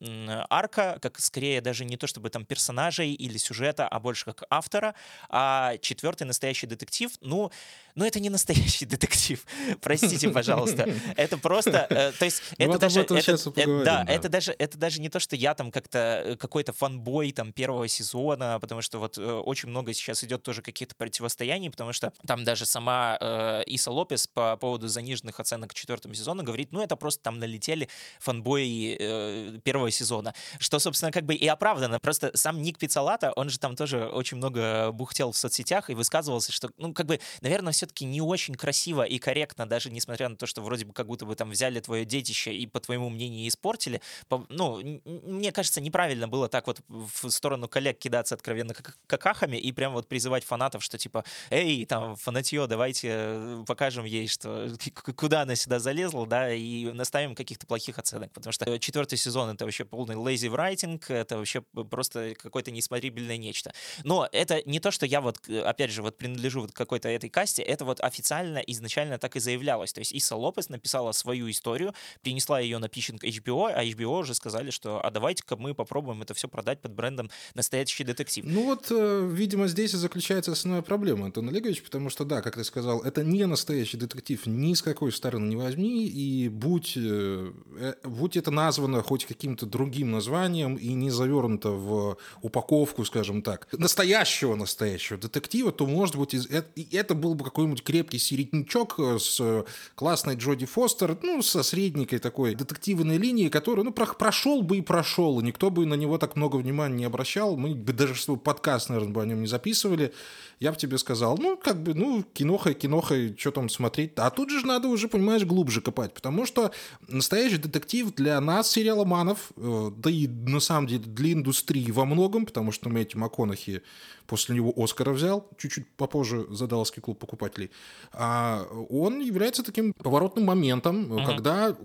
арка, 0.49 0.99
как 1.01 1.19
скорее 1.19 1.61
даже 1.61 1.85
не 1.85 1.97
то 1.97 2.07
чтобы 2.07 2.29
там 2.29 2.45
персонажей 2.45 3.13
или 3.13 3.37
сюжета, 3.37 3.87
а 3.87 3.99
больше 3.99 4.25
как 4.25 4.43
автора. 4.49 4.93
А 5.29 5.77
четвертый 5.77 6.23
настоящий 6.23 6.67
детектив, 6.67 7.11
ну, 7.21 7.51
ну 7.95 8.05
это 8.05 8.19
не 8.19 8.29
настоящий 8.29 8.85
детектив. 8.95 9.43
Простите, 9.81 10.29
пожалуйста. 10.29 10.87
Это 11.17 11.37
просто, 11.37 11.87
э, 11.89 12.11
то 12.11 12.25
есть 12.25 12.43
ну, 12.59 12.65
это 12.65 12.79
даже, 12.79 13.01
это, 13.01 13.83
да, 13.83 14.05
это 14.07 14.29
даже, 14.29 14.55
это 14.57 14.77
даже 14.77 15.01
не 15.01 15.09
то, 15.09 15.19
что 15.19 15.35
я 15.35 15.53
там 15.55 15.71
как-то 15.71 16.21
э, 16.25 16.35
какой-то 16.35 16.73
фанбой 16.73 17.31
там 17.31 17.51
первого 17.55 17.87
сезона, 17.87 18.59
потому 18.59 18.81
что 18.81 18.99
вот 18.99 19.17
э, 19.17 19.21
очень 19.21 19.69
много 19.69 19.93
сейчас 19.93 20.23
идет 20.23 20.43
тоже 20.43 20.61
каких-то 20.61 20.95
противостояний, 20.95 21.69
потому 21.69 21.93
что 21.93 22.13
там 22.27 22.43
даже 22.43 22.65
сама 22.65 23.17
э, 23.19 23.63
Иса 23.65 23.91
Лопес 23.91 24.27
по 24.27 24.57
поводу 24.57 24.87
заниженных 24.87 25.39
оценок 25.39 25.73
четвертому 25.73 26.13
сезону 26.13 26.43
говорит, 26.43 26.71
ну 26.71 26.81
это 26.81 26.95
просто 26.95 27.23
там 27.23 27.39
налетели 27.39 27.89
фанбои 28.19 28.97
э, 28.99 29.59
первого 29.63 29.91
сезона, 29.91 30.33
что, 30.59 30.79
собственно, 30.79 31.11
как 31.11 31.25
бы 31.25 31.35
и 31.35 31.47
оправдано. 31.47 31.99
Просто 31.99 32.31
сам 32.35 32.61
Ник 32.61 32.77
Пиццалата, 32.77 33.31
он 33.35 33.49
же 33.49 33.59
там 33.59 33.75
тоже 33.75 34.07
очень 34.07 34.37
много 34.37 34.91
бухтел 34.91 35.31
в 35.31 35.37
соцсетях 35.37 35.89
и 35.89 35.93
высказывался, 35.93 36.51
что, 36.51 36.69
ну, 36.77 36.93
как 36.93 37.05
бы, 37.05 37.19
наверное, 37.41 37.73
все-таки 37.73 38.05
не 38.05 38.21
очень 38.21 38.55
красиво 38.55 39.03
и 39.03 39.17
корректно, 39.19 39.65
даже 39.65 39.89
несмотря 39.89 40.29
на 40.29 40.35
то, 40.35 40.45
что 40.45 40.61
вроде 40.61 40.85
бы 40.85 40.93
как 40.93 41.07
будто 41.07 41.25
бы 41.25 41.35
там 41.35 41.51
взяли 41.51 41.79
твое 41.79 42.05
детище 42.05 42.53
и, 42.53 42.67
по 42.67 42.79
твоему 42.79 43.09
мнению, 43.09 43.47
испортили. 43.47 44.01
По, 44.27 44.45
ну, 44.49 44.81
мне 45.03 45.51
кажется, 45.51 45.81
неправильно 45.81 46.05
правильно 46.05 46.27
было 46.27 46.47
так 46.47 46.67
вот 46.67 46.81
в 46.87 47.29
сторону 47.45 47.67
коллег 47.67 47.99
кидаться 47.99 48.33
откровенно 48.33 48.73
какахами 49.05 49.57
и 49.57 49.71
прям 49.71 49.93
вот 49.93 50.07
призывать 50.07 50.43
фанатов, 50.43 50.83
что 50.83 50.97
типа, 50.97 51.23
эй, 51.51 51.85
там, 51.85 52.15
фанатье, 52.15 52.65
давайте 52.65 53.09
э, 53.11 53.63
покажем 53.67 54.03
ей, 54.03 54.27
что 54.27 54.67
куда 55.15 55.41
она 55.41 55.55
сюда 55.55 55.77
залезла, 55.77 56.25
да, 56.25 56.51
и 56.51 56.85
наставим 56.85 57.35
каких-то 57.35 57.67
плохих 57.67 57.99
оценок, 57.99 58.33
потому 58.33 58.51
что 58.51 58.79
четвертый 58.79 59.19
сезон— 59.19 59.49
это 59.53 59.65
вообще 59.65 59.85
полный 59.85 60.15
lazy 60.15 60.49
writing, 60.49 60.99
это 61.07 61.37
вообще 61.37 61.61
просто 61.61 62.33
какое-то 62.33 62.71
несмотрибельное 62.71 63.37
нечто. 63.37 63.73
Но 64.03 64.27
это 64.31 64.63
не 64.65 64.79
то, 64.79 64.89
что 64.89 65.05
я 65.05 65.21
вот, 65.21 65.47
опять 65.47 65.91
же, 65.91 66.01
вот 66.01 66.17
принадлежу 66.17 66.61
вот 66.61 66.71
какой-то 66.71 67.09
этой 67.09 67.29
касте, 67.29 67.61
это 67.61 67.85
вот 67.85 67.99
официально 67.99 68.57
изначально 68.57 69.19
так 69.19 69.35
и 69.35 69.39
заявлялось. 69.39 69.93
То 69.93 69.99
есть 69.99 70.13
Иса 70.13 70.35
Лопес 70.35 70.69
написала 70.69 71.11
свою 71.11 71.47
историю, 71.51 71.93
принесла 72.23 72.59
ее 72.59 72.79
на 72.79 72.89
питчинг 72.89 73.23
HBO, 73.23 73.71
а 73.71 73.83
HBO 73.83 74.21
уже 74.21 74.33
сказали, 74.33 74.71
что 74.71 75.05
а 75.05 75.11
давайте-ка 75.11 75.55
мы 75.57 75.75
попробуем 75.75 76.23
это 76.23 76.33
все 76.33 76.47
продать 76.47 76.81
под 76.81 76.95
брендом 76.95 77.29
«Настоящий 77.53 78.03
детектив». 78.03 78.45
Ну 78.47 78.65
вот, 78.65 78.87
э, 78.89 79.29
видимо, 79.31 79.67
здесь 79.67 79.93
и 79.93 79.97
заключается 79.97 80.51
основная 80.51 80.81
проблема, 80.81 81.25
Антон 81.25 81.49
Олегович, 81.49 81.83
потому 81.83 82.09
что, 82.09 82.25
да, 82.25 82.41
как 82.41 82.55
ты 82.55 82.63
сказал, 82.63 83.01
это 83.01 83.23
не 83.23 83.45
настоящий 83.45 83.97
детектив 83.97 84.45
ни 84.45 84.73
с 84.73 84.81
какой 84.81 85.11
стороны 85.11 85.47
не 85.47 85.55
возьми, 85.55 86.07
и 86.07 86.49
будь, 86.49 86.93
э, 86.95 87.51
э, 87.79 87.93
будь 88.03 88.37
это 88.37 88.51
названо 88.51 89.01
хоть 89.01 89.25
каким-то 89.25 89.65
другим 89.65 90.11
названием 90.11 90.75
и 90.75 90.93
не 90.93 91.09
завернуто 91.09 91.69
в 91.69 92.17
упаковку, 92.41 93.05
скажем 93.05 93.41
так, 93.41 93.67
настоящего 93.71 94.55
настоящего 94.55 95.17
детектива, 95.19 95.71
то, 95.71 95.85
может 95.85 96.15
быть, 96.15 96.33
это 96.33 97.15
был 97.15 97.35
бы 97.35 97.43
какой-нибудь 97.43 97.83
крепкий 97.83 98.19
середнячок 98.19 98.99
с 98.99 99.65
классной 99.95 100.35
Джоди 100.35 100.65
Фостер, 100.65 101.17
ну, 101.21 101.41
со 101.41 101.63
средненькой 101.63 102.19
такой 102.19 102.55
детективной 102.55 103.17
линии, 103.17 103.49
который, 103.49 103.83
ну, 103.83 103.91
прошел 103.91 104.61
бы 104.61 104.77
и 104.77 104.81
прошел, 104.81 105.41
никто 105.41 105.69
бы 105.69 105.85
на 105.85 105.95
него 105.95 106.17
так 106.17 106.35
много 106.35 106.57
внимания 106.57 106.95
не 106.95 107.05
обращал, 107.05 107.24
мы 107.57 107.75
бы 107.75 107.93
даже 107.93 108.15
свой 108.15 108.37
подкаст, 108.37 108.89
наверное, 108.89 109.13
бы 109.13 109.21
о 109.21 109.25
нем 109.25 109.41
не 109.41 109.47
записывали, 109.47 110.13
я 110.59 110.71
бы 110.71 110.77
тебе 110.77 110.97
сказал, 110.97 111.37
ну, 111.37 111.57
как 111.57 111.81
бы, 111.81 111.93
ну, 111.93 112.23
киноха, 112.23 112.73
киноха, 112.73 113.15
что 113.37 113.51
там 113.51 113.69
смотреть. 113.69 114.13
А 114.17 114.29
тут 114.29 114.49
же 114.49 114.65
надо 114.65 114.87
уже, 114.87 115.07
понимаешь, 115.07 115.43
глубже 115.43 115.81
копать, 115.81 116.13
потому 116.13 116.45
что 116.45 116.71
настоящий 117.07 117.57
детектив 117.57 118.13
для 118.15 118.39
нас, 118.39 118.69
сериаломанов, 118.69 119.51
э, 119.57 119.91
да 119.97 120.09
и 120.09 120.27
на 120.27 120.59
самом 120.59 120.87
деле 120.87 121.03
для 121.03 121.33
индустрии 121.33 121.91
во 121.91 122.05
многом, 122.05 122.45
потому 122.45 122.71
что 122.71 122.89
Мэтью 122.89 123.19
МакКонахи 123.19 123.81
после 124.27 124.55
него 124.55 124.73
Оскара 124.75 125.11
взял, 125.11 125.49
чуть-чуть 125.57 125.87
попозже 125.97 126.45
за 126.49 126.67
Далласский 126.67 127.01
клуб 127.01 127.19
покупателей, 127.19 127.71
а 128.11 128.65
он 128.89 129.19
является 129.19 129.63
таким 129.63 129.93
поворотным 129.93 130.45
моментом, 130.45 131.13
uh-huh. 131.13 131.25
когда 131.25 131.75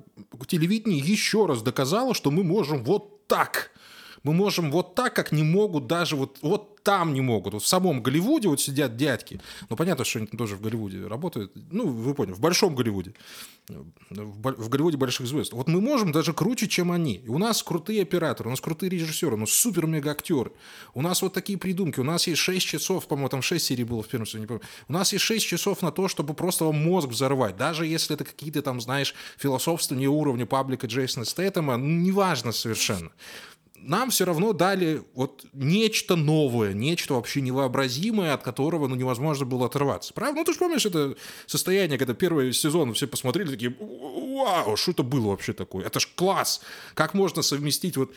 телевидение 0.46 0.98
еще 0.98 1.46
раз 1.46 1.62
доказало, 1.62 2.14
что 2.14 2.30
мы 2.30 2.44
можем 2.44 2.84
вот 2.84 3.26
так 3.26 3.70
мы 4.22 4.32
можем 4.32 4.70
вот 4.70 4.94
так, 4.94 5.14
как 5.14 5.32
не 5.32 5.42
могут 5.42 5.86
даже 5.86 6.16
вот, 6.16 6.38
вот 6.42 6.70
там 6.82 7.12
не 7.14 7.20
могут. 7.20 7.54
Вот 7.54 7.62
в 7.62 7.66
самом 7.66 8.02
Голливуде 8.02 8.48
вот 8.48 8.60
сидят 8.60 8.96
дядьки. 8.96 9.40
Ну, 9.68 9.76
понятно, 9.76 10.04
что 10.04 10.18
они 10.18 10.28
тоже 10.28 10.56
в 10.56 10.60
Голливуде 10.60 11.06
работают. 11.06 11.52
Ну, 11.70 11.86
вы 11.86 12.14
поняли, 12.14 12.34
в 12.34 12.40
большом 12.40 12.74
Голливуде. 12.74 13.14
В 13.68 14.68
Голливуде 14.68 14.96
больших 14.96 15.26
звезд. 15.26 15.52
Вот 15.52 15.68
мы 15.68 15.80
можем 15.80 16.12
даже 16.12 16.32
круче, 16.32 16.68
чем 16.68 16.90
они. 16.90 17.16
И 17.16 17.28
у 17.28 17.38
нас 17.38 17.62
крутые 17.62 18.02
операторы, 18.02 18.48
у 18.48 18.50
нас 18.50 18.60
крутые 18.60 18.90
режиссеры, 18.90 19.34
у 19.34 19.38
нас 19.38 19.50
супер-мега-актеры. 19.50 20.52
У 20.94 21.02
нас 21.02 21.22
вот 21.22 21.34
такие 21.34 21.58
придумки. 21.58 22.00
У 22.00 22.04
нас 22.04 22.26
есть 22.26 22.40
6 22.40 22.66
часов, 22.66 23.06
по-моему, 23.06 23.28
там 23.28 23.42
6 23.42 23.64
серий 23.64 23.84
было 23.84 24.02
в 24.02 24.08
первом 24.08 24.26
сезоне, 24.26 24.42
не 24.42 24.48
помню. 24.48 24.62
У 24.88 24.92
нас 24.92 25.12
есть 25.12 25.24
6 25.24 25.46
часов 25.46 25.82
на 25.82 25.92
то, 25.92 26.08
чтобы 26.08 26.34
просто 26.34 26.64
вам 26.64 26.76
мозг 26.76 27.08
взорвать. 27.08 27.56
Даже 27.56 27.86
если 27.86 28.14
это 28.14 28.24
какие-то 28.24 28.62
там, 28.62 28.80
знаешь, 28.80 29.14
философствования 29.38 30.08
уровня 30.08 30.46
паблика 30.46 30.86
Джейсона 30.86 31.24
Стэттема, 31.24 31.76
ну, 31.76 31.86
неважно 31.86 32.52
совершенно 32.52 33.10
нам 33.82 34.10
все 34.10 34.24
равно 34.24 34.52
дали 34.52 35.02
вот 35.14 35.44
нечто 35.52 36.16
новое, 36.16 36.72
нечто 36.72 37.14
вообще 37.14 37.40
невообразимое, 37.40 38.34
от 38.34 38.42
которого 38.42 38.88
ну, 38.88 38.94
невозможно 38.94 39.46
было 39.46 39.66
оторваться. 39.66 40.12
Правда? 40.12 40.40
Ну, 40.40 40.44
ты 40.44 40.52
же 40.52 40.58
помнишь 40.58 40.86
это 40.86 41.16
состояние, 41.46 41.98
когда 41.98 42.14
первый 42.14 42.52
сезон 42.52 42.94
все 42.94 43.06
посмотрели, 43.06 43.50
такие, 43.50 43.74
вау, 43.80 44.76
что 44.76 44.92
это 44.92 45.02
было 45.02 45.28
вообще 45.28 45.52
такое? 45.52 45.86
Это 45.86 46.00
ж 46.00 46.08
класс! 46.14 46.60
Как 46.94 47.14
можно 47.14 47.42
совместить 47.42 47.96
вот 47.96 48.12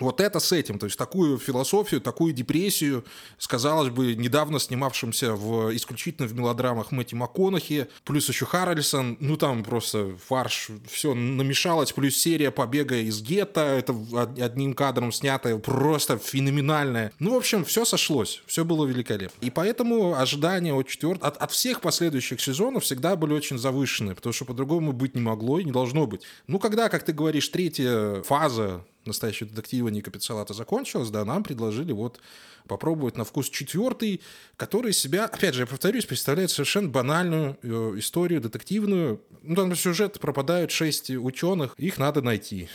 вот 0.00 0.20
это 0.20 0.40
с 0.40 0.52
этим, 0.52 0.78
то 0.78 0.86
есть 0.86 0.98
такую 0.98 1.38
философию, 1.38 2.00
такую 2.00 2.32
депрессию, 2.32 3.04
сказалось 3.38 3.90
бы, 3.90 4.14
недавно 4.14 4.58
снимавшимся 4.58 5.34
в, 5.34 5.74
исключительно 5.74 6.28
в 6.28 6.34
мелодрамах 6.34 6.92
Мэтти 6.92 7.14
МакКонахи, 7.14 7.88
плюс 8.04 8.28
еще 8.28 8.46
Харрельсон, 8.46 9.16
ну 9.20 9.36
там 9.36 9.64
просто 9.64 10.12
фарш, 10.26 10.68
все 10.90 11.14
намешалось, 11.14 11.92
плюс 11.92 12.16
серия 12.16 12.50
побега 12.50 12.96
из 12.96 13.20
гетто, 13.22 13.60
это 13.60 13.94
одним 14.38 14.74
кадром 14.74 15.12
снятое, 15.12 15.58
просто 15.58 16.18
феноменальное. 16.18 17.12
Ну, 17.18 17.34
в 17.34 17.36
общем, 17.36 17.64
все 17.64 17.84
сошлось, 17.84 18.42
все 18.46 18.64
было 18.64 18.86
великолепно. 18.86 19.44
И 19.44 19.50
поэтому 19.50 20.14
ожидания 20.18 20.74
от 20.74 20.88
четвертого, 20.88 21.28
от, 21.28 21.36
от 21.36 21.50
всех 21.52 21.80
последующих 21.80 22.40
сезонов 22.40 22.84
всегда 22.84 23.16
были 23.16 23.32
очень 23.32 23.58
завышенные, 23.58 24.14
потому 24.14 24.32
что 24.32 24.44
по-другому 24.44 24.92
быть 24.92 25.14
не 25.14 25.20
могло 25.20 25.58
и 25.58 25.64
не 25.64 25.72
должно 25.72 26.06
быть. 26.06 26.22
Ну, 26.46 26.58
когда, 26.58 26.88
как 26.88 27.04
ты 27.04 27.12
говоришь, 27.12 27.48
третья 27.48 28.22
фаза 28.22 28.84
настоящего 29.08 29.50
детектива 29.50 29.88
Ника 29.88 30.10
Пиццалата 30.10 30.54
закончилась, 30.54 31.10
да, 31.10 31.24
нам 31.24 31.42
предложили 31.42 31.92
вот 31.92 32.20
попробовать 32.66 33.16
на 33.16 33.24
вкус 33.24 33.48
четвертый, 33.50 34.20
который 34.56 34.92
себя, 34.92 35.24
опять 35.24 35.54
же, 35.54 35.62
я 35.62 35.66
повторюсь, 35.66 36.04
представляет 36.04 36.50
совершенно 36.50 36.88
банальную 36.88 37.58
э, 37.62 37.94
историю 37.96 38.40
детективную. 38.40 39.20
Ну, 39.42 39.56
там 39.56 39.74
сюжет 39.74 40.20
пропадают 40.20 40.70
шесть 40.70 41.10
ученых, 41.10 41.74
их 41.78 41.98
надо 41.98 42.22
найти. 42.22 42.68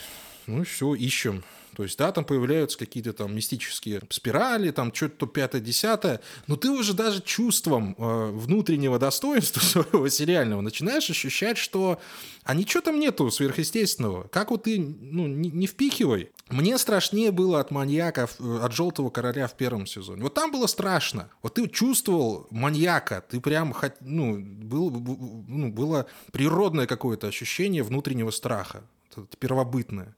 Ну, 0.46 0.64
все, 0.64 0.94
ищем. 0.94 1.42
То 1.74 1.82
есть, 1.82 1.98
да, 1.98 2.12
там 2.12 2.24
появляются 2.24 2.78
какие-то 2.78 3.12
там 3.12 3.34
мистические 3.34 4.02
спирали, 4.10 4.70
там 4.70 4.94
что-то 4.94 5.16
то 5.16 5.26
пятое-десятое, 5.26 6.20
но 6.46 6.56
ты 6.56 6.70
уже 6.70 6.94
даже 6.94 7.22
чувством 7.22 7.94
э, 7.98 8.30
внутреннего 8.32 8.98
достоинства 8.98 9.60
своего 9.84 10.08
сериального 10.08 10.60
начинаешь 10.60 11.10
ощущать, 11.10 11.58
что 11.58 12.00
а 12.44 12.54
ничего 12.54 12.82
там 12.82 13.00
нету 13.00 13.30
сверхъестественного. 13.30 14.28
Как 14.28 14.50
вот 14.50 14.64
ты, 14.64 14.78
ну, 14.78 15.26
не, 15.26 15.50
не 15.50 15.66
впихивай. 15.66 16.30
Мне 16.50 16.76
страшнее 16.76 17.32
было 17.32 17.58
от 17.58 17.70
маньяка, 17.70 18.28
от 18.38 18.72
«Желтого 18.72 19.08
короля» 19.08 19.46
в 19.46 19.54
первом 19.54 19.86
сезоне. 19.86 20.22
Вот 20.22 20.34
там 20.34 20.52
было 20.52 20.66
страшно. 20.66 21.30
Вот 21.42 21.54
ты 21.54 21.66
чувствовал 21.68 22.46
маньяка, 22.50 23.24
ты 23.28 23.40
прям, 23.40 23.74
ну, 24.00 24.38
был, 24.38 24.90
ну, 24.90 25.72
было 25.72 26.06
природное 26.32 26.86
какое-то 26.86 27.28
ощущение 27.28 27.82
внутреннего 27.82 28.30
страха, 28.30 28.84
первобытное. 29.38 30.14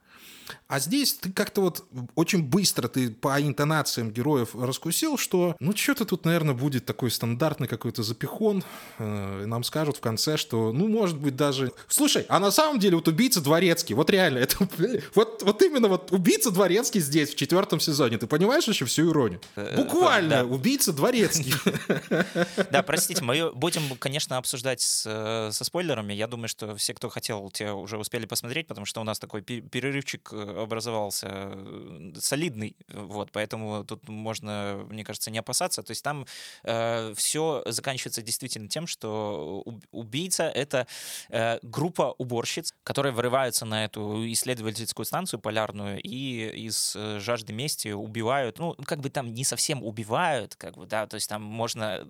А 0.68 0.80
здесь 0.80 1.14
ты 1.14 1.30
как-то 1.30 1.60
вот 1.60 1.84
очень 2.16 2.42
быстро 2.42 2.88
ты 2.88 3.10
по 3.10 3.40
интонациям 3.40 4.10
героев 4.10 4.54
раскусил, 4.54 5.16
что 5.16 5.54
ну 5.60 5.76
что-то 5.76 6.04
тут, 6.04 6.24
наверное, 6.24 6.54
будет 6.54 6.84
такой 6.84 7.10
стандартный 7.10 7.68
какой-то 7.68 8.02
запихон. 8.02 8.64
Э, 8.98 9.44
нам 9.46 9.62
скажут 9.62 9.98
в 9.98 10.00
конце, 10.00 10.36
что 10.36 10.72
ну 10.72 10.88
может 10.88 11.18
быть 11.18 11.36
даже... 11.36 11.72
Слушай, 11.86 12.26
а 12.28 12.40
на 12.40 12.50
самом 12.50 12.80
деле 12.80 12.96
вот 12.96 13.06
убийца 13.06 13.40
Дворецкий, 13.40 13.94
вот 13.94 14.10
реально, 14.10 14.38
это 14.38 14.56
вот, 15.14 15.42
вот 15.44 15.62
именно 15.62 15.86
вот 15.86 16.10
убийца 16.10 16.50
Дворецкий 16.50 17.00
здесь 17.00 17.30
в 17.30 17.36
четвертом 17.36 17.78
сезоне. 17.78 18.18
Ты 18.18 18.26
понимаешь 18.26 18.66
еще 18.66 18.86
всю 18.86 19.10
иронию? 19.10 19.40
Э, 19.54 19.76
Буквально, 19.76 20.42
да. 20.42 20.44
убийца 20.44 20.92
Дворецкий. 20.92 21.54
Да, 22.70 22.82
простите, 22.82 23.22
мы 23.22 23.52
будем, 23.52 23.82
конечно, 23.98 24.38
обсуждать 24.38 24.80
со 24.80 25.50
спойлерами. 25.52 26.12
Я 26.12 26.26
думаю, 26.26 26.48
что 26.48 26.74
все, 26.76 26.94
кто 26.94 27.08
хотел, 27.08 27.50
те 27.50 27.70
уже 27.70 27.98
успели 27.98 28.26
посмотреть, 28.26 28.66
потому 28.66 28.86
что 28.86 29.00
у 29.00 29.04
нас 29.04 29.18
такой 29.18 29.42
перерывчик 29.42 30.32
образовался 30.62 31.28
э, 31.30 32.12
солидный, 32.18 32.76
вот, 32.88 33.32
поэтому 33.32 33.84
тут 33.84 34.08
можно, 34.08 34.86
мне 34.88 35.04
кажется, 35.04 35.30
не 35.30 35.38
опасаться. 35.38 35.82
То 35.82 35.90
есть 35.90 36.02
там 36.04 36.26
э, 36.62 37.12
все 37.16 37.62
заканчивается 37.66 38.22
действительно 38.22 38.68
тем, 38.68 38.86
что 38.86 39.64
убийца— 39.90 40.44
это 40.54 40.86
э, 41.30 41.58
группа 41.62 42.14
уборщиц, 42.18 42.72
которые 42.84 43.12
вырываются 43.12 43.64
на 43.64 43.84
эту 43.84 44.24
исследовательскую 44.32 45.04
станцию 45.04 45.40
полярную 45.40 46.00
и 46.00 46.66
из 46.66 46.94
э, 46.96 47.18
жажды 47.18 47.52
мести 47.52 47.88
убивают, 47.88 48.58
ну, 48.58 48.74
как 48.84 49.00
бы 49.00 49.10
там 49.10 49.34
не 49.34 49.44
совсем 49.44 49.82
убивают, 49.82 50.54
как 50.54 50.76
бы, 50.76 50.86
да, 50.86 51.06
то 51.06 51.16
есть 51.16 51.28
там 51.28 51.42
можно 51.42 52.06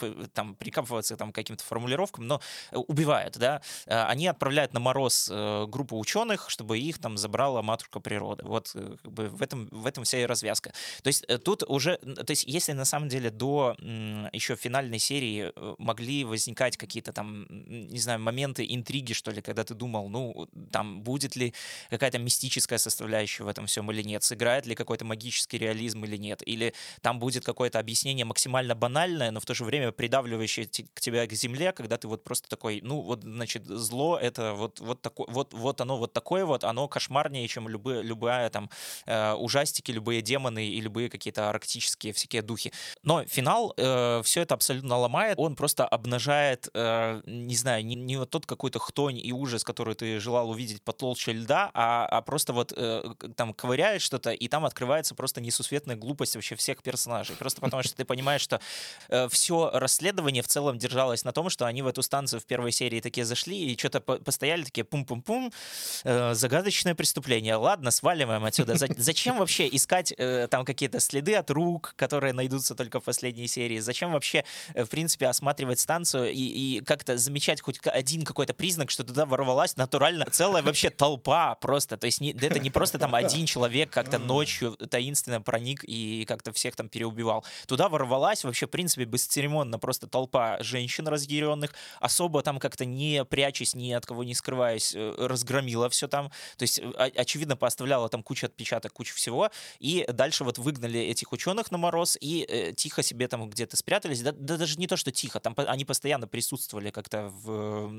э, 0.00 0.26
там 0.32 0.54
прикапываться 0.54 1.16
там 1.16 1.32
каким-то 1.32 1.64
формулировкам, 1.64 2.26
но 2.26 2.40
убивают, 2.72 3.36
да. 3.38 3.60
Они 3.86 4.26
отправляют 4.26 4.72
на 4.72 4.80
мороз 4.80 5.28
группу 5.28 5.98
ученых, 5.98 6.48
чтобы 6.48 6.78
их 6.78 6.98
там 6.98 7.18
забрать 7.18 7.42
забрала 7.52 7.62
матушка 7.62 8.00
природа. 8.00 8.44
Вот 8.46 8.72
э, 8.74 8.96
как 9.02 9.12
бы 9.12 9.28
в 9.28 9.42
этом, 9.42 9.68
в 9.70 9.86
этом 9.86 10.04
вся 10.04 10.18
и 10.18 10.26
развязка. 10.26 10.72
То 11.02 11.08
есть 11.08 11.24
э, 11.28 11.38
тут 11.38 11.62
уже, 11.68 11.96
то 11.96 12.30
есть 12.30 12.44
если 12.44 12.72
на 12.72 12.84
самом 12.84 13.08
деле 13.08 13.30
до 13.30 13.76
еще 14.32 14.56
финальной 14.56 14.98
серии 14.98 15.52
э, 15.54 15.74
могли 15.78 16.24
возникать 16.24 16.76
какие-то 16.76 17.12
там, 17.12 17.46
не 17.50 17.98
знаю, 17.98 18.20
моменты 18.20 18.64
интриги, 18.68 19.12
что 19.12 19.30
ли, 19.30 19.42
когда 19.42 19.64
ты 19.64 19.74
думал, 19.74 20.08
ну, 20.08 20.48
там, 20.70 21.02
будет 21.02 21.36
ли 21.36 21.52
какая-то 21.90 22.18
мистическая 22.18 22.78
составляющая 22.78 23.44
в 23.44 23.48
этом 23.48 23.66
всем 23.66 23.90
или 23.90 24.02
нет, 24.02 24.22
сыграет 24.22 24.66
ли 24.66 24.74
какой-то 24.74 25.04
магический 25.04 25.58
реализм 25.58 26.04
или 26.04 26.18
нет, 26.18 26.42
или 26.48 26.72
там 27.00 27.18
будет 27.18 27.44
какое-то 27.44 27.78
объяснение 27.78 28.24
максимально 28.24 28.74
банальное, 28.74 29.30
но 29.30 29.40
в 29.40 29.44
то 29.44 29.54
же 29.54 29.64
время 29.64 29.92
придавливающее 29.92 30.66
к 30.66 31.00
тебе 31.00 31.26
к 31.26 31.32
земле, 31.32 31.72
когда 31.72 31.96
ты 31.96 32.08
вот 32.08 32.24
просто 32.24 32.48
такой, 32.48 32.80
ну, 32.82 33.00
вот, 33.00 33.22
значит, 33.22 33.66
зло— 33.66 34.18
это 34.22 34.54
вот, 34.54 34.80
вот, 34.80 35.02
такое, 35.02 35.26
вот, 35.28 35.54
вот 35.54 35.80
оно 35.80 35.96
вот 35.96 36.12
такое 36.12 36.44
вот, 36.44 36.64
оно 36.64 36.88
кошмар 36.88 37.30
зашкварнее, 37.42 37.48
чем 37.48 37.68
любые, 37.68 38.02
любая 38.02 38.50
там 38.50 38.70
э, 39.06 39.32
ужастики, 39.34 39.92
любые 39.92 40.22
демоны 40.22 40.68
и 40.68 40.80
любые 40.80 41.08
какие-то 41.08 41.48
арктические 41.50 42.12
всякие 42.12 42.42
духи. 42.42 42.72
Но 43.04 43.24
финал 43.24 43.74
э, 43.76 44.22
все 44.24 44.42
это 44.42 44.54
абсолютно 44.54 44.98
ломает. 44.98 45.38
Он 45.38 45.54
просто 45.54 45.86
обнажает, 45.86 46.68
э, 46.74 47.22
не 47.26 47.56
знаю, 47.56 47.84
не, 47.84 47.94
не 47.94 48.16
вот 48.16 48.30
тот 48.30 48.46
какой-то 48.46 48.78
хтонь 48.78 49.18
и 49.18 49.32
ужас, 49.32 49.64
который 49.64 49.94
ты 49.94 50.20
желал 50.20 50.50
увидеть 50.50 50.82
под 50.82 50.96
толще 50.96 51.32
льда, 51.32 51.70
а, 51.74 52.06
а 52.06 52.20
просто 52.22 52.52
вот 52.52 52.72
э, 52.76 53.02
там 53.36 53.52
ковыряет 53.52 54.02
что-то, 54.02 54.30
и 54.30 54.48
там 54.48 54.64
открывается 54.64 55.14
просто 55.14 55.40
несусветная 55.40 55.96
глупость 55.96 56.34
вообще 56.34 56.54
всех 56.54 56.82
персонажей. 56.82 57.36
Просто 57.36 57.60
потому 57.60 57.82
что 57.82 57.94
ты 57.96 58.04
понимаешь, 58.04 58.42
что 58.42 58.60
э, 59.08 59.28
все 59.28 59.70
расследование 59.74 60.42
в 60.42 60.48
целом 60.48 60.78
держалось 60.78 61.24
на 61.24 61.32
том, 61.32 61.50
что 61.50 61.66
они 61.66 61.82
в 61.82 61.86
эту 61.86 62.02
станцию 62.02 62.40
в 62.40 62.44
первой 62.44 62.72
серии 62.72 63.00
такие 63.00 63.24
зашли 63.24 63.72
и 63.72 63.78
что-то 63.78 64.00
по 64.00 64.16
постояли 64.16 64.62
такие 64.62 64.84
пум-пум-пум, 64.84 65.52
э, 66.04 66.34
загадочное 66.34 66.94
преступление. 66.94 67.31
Ладно, 67.40 67.90
сваливаем 67.90 68.44
отсюда. 68.44 68.76
Зачем 68.76 69.38
вообще 69.38 69.68
искать 69.68 70.12
э, 70.16 70.48
там 70.50 70.64
какие-то 70.64 71.00
следы 71.00 71.34
от 71.34 71.50
рук, 71.50 71.94
которые 71.96 72.32
найдутся 72.32 72.74
только 72.74 73.00
в 73.00 73.04
последней 73.04 73.46
серии? 73.46 73.78
Зачем 73.78 74.12
вообще, 74.12 74.44
э, 74.74 74.84
в 74.84 74.88
принципе, 74.88 75.26
осматривать 75.28 75.80
станцию 75.80 76.32
и, 76.32 76.40
и 76.40 76.80
как-то 76.80 77.16
замечать 77.16 77.60
хоть 77.60 77.80
один 77.86 78.24
какой-то 78.24 78.54
признак, 78.54 78.90
что 78.90 79.04
туда 79.04 79.26
ворвалась 79.26 79.76
натурально 79.76 80.26
целая 80.30 80.62
вообще 80.62 80.90
толпа 80.90 81.54
просто. 81.56 81.96
То 81.96 82.06
есть 82.06 82.20
не, 82.20 82.32
это 82.32 82.58
не 82.58 82.70
просто 82.70 82.98
там 82.98 83.14
один 83.14 83.46
человек 83.46 83.90
как-то 83.90 84.18
ночью 84.18 84.72
таинственно 84.90 85.40
проник 85.40 85.84
и 85.84 86.24
как-то 86.26 86.52
всех 86.52 86.76
там 86.76 86.88
переубивал. 86.88 87.44
Туда 87.66 87.88
ворвалась 87.88 88.44
вообще, 88.44 88.66
в 88.66 88.70
принципе, 88.70 89.04
бесцеремонно 89.04 89.78
просто 89.78 90.06
толпа 90.06 90.58
женщин 90.62 91.08
разъяренных, 91.08 91.72
особо 92.00 92.42
там 92.42 92.58
как-то 92.58 92.84
не 92.84 93.24
прячась, 93.24 93.74
ни 93.74 93.92
от 93.92 94.06
кого 94.06 94.24
не 94.24 94.34
скрываясь, 94.34 94.94
э, 94.94 95.14
разгромила 95.18 95.88
все 95.88 96.08
там. 96.08 96.30
То 96.56 96.62
есть, 96.62 96.80
очевидно, 97.22 97.56
поставляла 97.56 98.08
там 98.08 98.22
кучу 98.22 98.46
отпечаток, 98.46 98.92
кучу 98.92 99.14
всего. 99.14 99.50
И 99.78 100.04
дальше 100.12 100.44
вот 100.44 100.58
выгнали 100.58 101.00
этих 101.00 101.32
ученых 101.32 101.70
на 101.70 101.78
мороз 101.78 102.18
и 102.20 102.44
э, 102.48 102.72
тихо 102.72 103.02
себе 103.02 103.28
там 103.28 103.48
где-то 103.48 103.76
спрятались. 103.76 104.22
Да, 104.22 104.32
да 104.32 104.56
даже 104.56 104.78
не 104.78 104.86
то, 104.86 104.96
что 104.96 105.10
тихо, 105.10 105.40
там 105.40 105.54
они 105.56 105.84
постоянно 105.84 106.26
присутствовали 106.26 106.90
как-то 106.90 107.28
в 107.28 107.92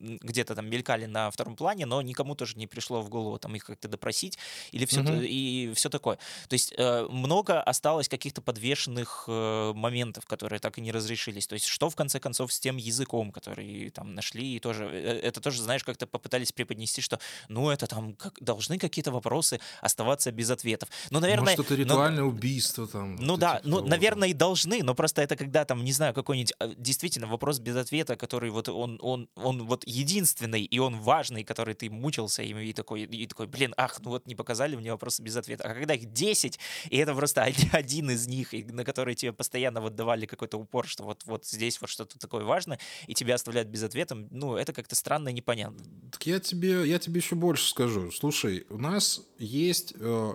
где-то 0.00 0.54
там 0.54 0.68
мелькали 0.68 1.06
на 1.06 1.30
втором 1.30 1.56
плане, 1.56 1.86
но 1.86 2.02
никому 2.02 2.34
тоже 2.34 2.56
не 2.56 2.66
пришло 2.66 3.02
в 3.02 3.08
голову 3.08 3.38
там 3.38 3.54
их 3.54 3.64
как-то 3.64 3.88
допросить 3.88 4.38
или 4.72 4.86
все, 4.86 5.00
угу. 5.00 5.12
и 5.20 5.72
все 5.74 5.88
такое. 5.88 6.16
То 6.48 6.54
есть 6.54 6.72
э, 6.76 7.06
много 7.10 7.62
осталось 7.62 8.08
каких-то 8.08 8.40
подвешенных 8.40 9.24
э, 9.28 9.72
моментов, 9.74 10.26
которые 10.26 10.60
так 10.60 10.78
и 10.78 10.80
не 10.80 10.92
разрешились. 10.92 11.46
То 11.46 11.54
есть 11.54 11.66
что 11.66 11.90
в 11.90 11.96
конце 11.96 12.20
концов 12.20 12.52
с 12.52 12.60
тем 12.60 12.76
языком, 12.76 13.32
который 13.32 13.90
там 13.90 14.14
нашли, 14.14 14.56
и 14.56 14.60
тоже 14.60 14.84
э, 14.84 15.20
это 15.20 15.40
тоже, 15.40 15.62
знаешь, 15.62 15.84
как-то 15.84 16.06
попытались 16.06 16.52
преподнести, 16.52 17.00
что 17.00 17.18
ну 17.48 17.70
это 17.70 17.86
там 17.86 18.14
как, 18.14 18.34
должны 18.60 18.78
какие-то 18.78 19.10
вопросы 19.10 19.58
оставаться 19.80 20.30
без 20.32 20.50
ответов. 20.50 20.88
Ну, 21.10 21.20
наверное... 21.20 21.56
Может, 21.56 21.60
это 21.60 21.74
ритуальное 21.74 22.22
но, 22.22 22.28
убийство 22.28 22.86
там. 22.86 23.16
Ну 23.16 23.32
вот 23.32 23.40
да, 23.40 23.60
ну, 23.64 23.80
наверное, 23.84 24.28
и 24.28 24.34
должны, 24.34 24.82
но 24.82 24.94
просто 24.94 25.22
это 25.22 25.36
когда 25.36 25.64
там, 25.64 25.82
не 25.82 25.92
знаю, 25.92 26.12
какой-нибудь 26.12 26.52
действительно 26.76 27.26
вопрос 27.26 27.58
без 27.58 27.76
ответа, 27.76 28.16
который 28.16 28.50
вот 28.50 28.68
он, 28.68 28.98
он, 29.00 29.28
он 29.34 29.64
вот 29.64 29.84
единственный, 29.86 30.62
и 30.62 30.78
он 30.78 31.00
важный, 31.00 31.42
который 31.42 31.74
ты 31.74 31.88
мучился 31.88 32.42
им, 32.42 32.58
и 32.58 32.72
такой, 32.72 33.02
и 33.02 33.26
такой, 33.26 33.46
блин, 33.46 33.72
ах, 33.76 33.98
ну 34.04 34.10
вот 34.10 34.26
не 34.26 34.34
показали 34.34 34.76
мне 34.76 34.92
вопросы 34.92 35.22
без 35.22 35.36
ответа. 35.36 35.64
А 35.64 35.74
когда 35.74 35.94
их 35.94 36.12
10, 36.12 36.58
и 36.90 36.96
это 36.96 37.14
просто 37.14 37.42
один 37.72 38.10
из 38.10 38.26
них, 38.26 38.52
на 38.52 38.84
который 38.84 39.14
тебе 39.14 39.32
постоянно 39.32 39.80
вот 39.80 39.94
давали 39.94 40.26
какой-то 40.26 40.58
упор, 40.58 40.86
что 40.86 41.04
вот, 41.04 41.22
вот 41.24 41.46
здесь 41.46 41.80
вот 41.80 41.88
что-то 41.88 42.18
такое 42.18 42.44
важное, 42.44 42.78
и 43.06 43.14
тебя 43.14 43.34
оставляют 43.34 43.68
без 43.68 43.82
ответа, 43.82 44.16
ну, 44.30 44.56
это 44.56 44.72
как-то 44.74 44.94
странно 44.94 45.30
и 45.30 45.32
непонятно. 45.32 45.82
Так 46.12 46.26
я 46.26 46.40
тебе, 46.40 46.86
я 46.86 46.98
тебе 46.98 47.20
еще 47.20 47.36
больше 47.36 47.70
скажу. 47.70 48.10
Слушай, 48.10 48.49
у 48.70 48.78
нас 48.78 49.22
есть 49.38 49.94
э, 49.98 50.32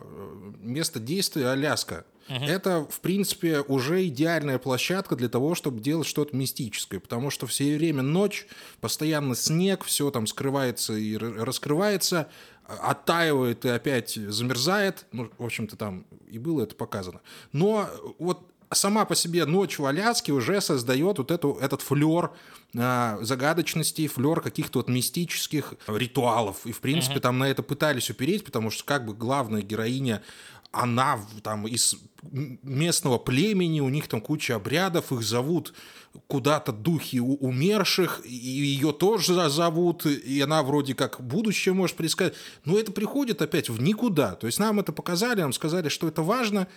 место 0.59 0.99
действия 0.99 1.49
Аляска. 1.49 2.05
Угу. 2.27 2.43
Это, 2.43 2.87
в 2.89 2.99
принципе, 3.01 3.61
уже 3.61 4.07
идеальная 4.07 4.57
площадка 4.57 5.15
для 5.15 5.29
того, 5.29 5.53
чтобы 5.53 5.79
делать 5.79 6.07
что-то 6.07 6.35
мистическое, 6.35 6.99
потому 6.99 7.29
что 7.29 7.45
все 7.45 7.75
время 7.77 8.01
ночь, 8.01 8.47
постоянно 8.81 9.35
снег, 9.35 9.83
все 9.83 10.09
там 10.09 10.25
скрывается 10.25 10.93
и 10.93 11.15
раскрывается, 11.17 12.27
оттаивает 12.67 13.65
и 13.65 13.69
опять 13.69 14.13
замерзает. 14.13 15.05
Ну, 15.11 15.29
в 15.37 15.45
общем-то, 15.45 15.75
там 15.75 16.05
и 16.27 16.39
было 16.39 16.63
это 16.63 16.75
показано. 16.75 17.21
Но 17.51 17.89
вот 18.17 18.49
сама 18.75 19.05
по 19.05 19.15
себе 19.15 19.45
ночь 19.45 19.79
в 19.79 19.85
Аляске 19.85 20.31
уже 20.31 20.61
создает 20.61 21.17
вот 21.17 21.31
эту, 21.31 21.57
этот 21.61 21.81
флер 21.81 22.31
э, 22.73 23.17
загадочности, 23.21 24.07
флер 24.07 24.41
каких-то 24.41 24.79
вот 24.79 24.89
мистических 24.89 25.73
ритуалов. 25.87 26.65
И, 26.65 26.71
в 26.71 26.79
принципе, 26.79 27.15
uh-huh. 27.15 27.21
там 27.21 27.39
на 27.39 27.49
это 27.49 27.63
пытались 27.63 28.09
упереть, 28.09 28.43
потому 28.45 28.71
что 28.71 28.83
как 28.83 29.05
бы 29.05 29.13
главная 29.13 29.61
героиня 29.61 30.21
она 30.71 31.19
там 31.41 31.67
из 31.67 31.95
местного 32.31 33.17
племени, 33.17 33.79
у 33.79 33.89
них 33.89 34.07
там 34.07 34.19
куча 34.19 34.55
обрядов, 34.55 35.11
их 35.11 35.21
зовут 35.23 35.73
куда-то 36.27 36.71
духи 36.71 37.19
умерших, 37.19 38.21
и 38.25 38.33
ее 38.33 38.91
тоже 38.91 39.49
зовут, 39.49 40.05
и 40.05 40.41
она 40.41 40.63
вроде 40.63 40.95
как 40.95 41.21
будущее 41.21 41.73
может 41.73 41.95
предсказать. 41.95 42.33
Но 42.63 42.77
это 42.77 42.91
приходит 42.91 43.41
опять 43.41 43.69
в 43.69 43.81
никуда. 43.81 44.35
То 44.35 44.47
есть 44.47 44.59
нам 44.59 44.79
это 44.79 44.91
показали, 44.91 45.41
нам 45.41 45.53
сказали, 45.53 45.89
что 45.89 46.07
это 46.07 46.21
важно, 46.21 46.67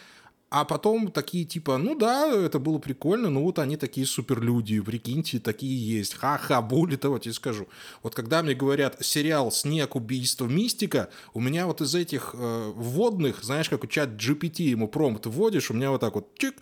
а 0.51 0.65
потом 0.65 1.11
такие 1.11 1.45
типа, 1.45 1.77
ну 1.77 1.95
да, 1.95 2.33
это 2.33 2.59
было 2.59 2.79
прикольно, 2.79 3.29
ну 3.29 3.43
вот 3.43 3.59
они 3.59 3.77
такие 3.77 4.07
суперлюди, 4.07 4.81
прикиньте, 4.81 5.39
такие 5.39 5.99
есть. 5.99 6.15
Ха-ха, 6.15 6.63
более 6.63 6.97
того, 6.97 7.19
тебе 7.19 7.35
скажу. 7.35 7.69
Вот 8.03 8.15
когда 8.15 8.43
мне 8.43 8.55
говорят 8.55 8.97
сериал 9.05 9.53
«Снег, 9.53 9.95
убийство, 9.95 10.47
мистика», 10.47 11.11
у 11.35 11.41
меня 11.41 11.67
вот 11.67 11.83
из 11.83 11.95
этих 11.95 12.31
э, 12.33 12.73
вводных, 12.75 13.45
знаешь, 13.45 13.69
как 13.69 13.85
у 13.85 13.87
чат 13.87 14.11
GPT 14.11 14.63
ему 14.63 14.89
промпт 14.89 15.27
вводишь, 15.27 15.71
у 15.71 15.75
меня 15.75 15.91
вот 15.91 16.01
так 16.01 16.15
вот 16.15 16.35
чик, 16.39 16.55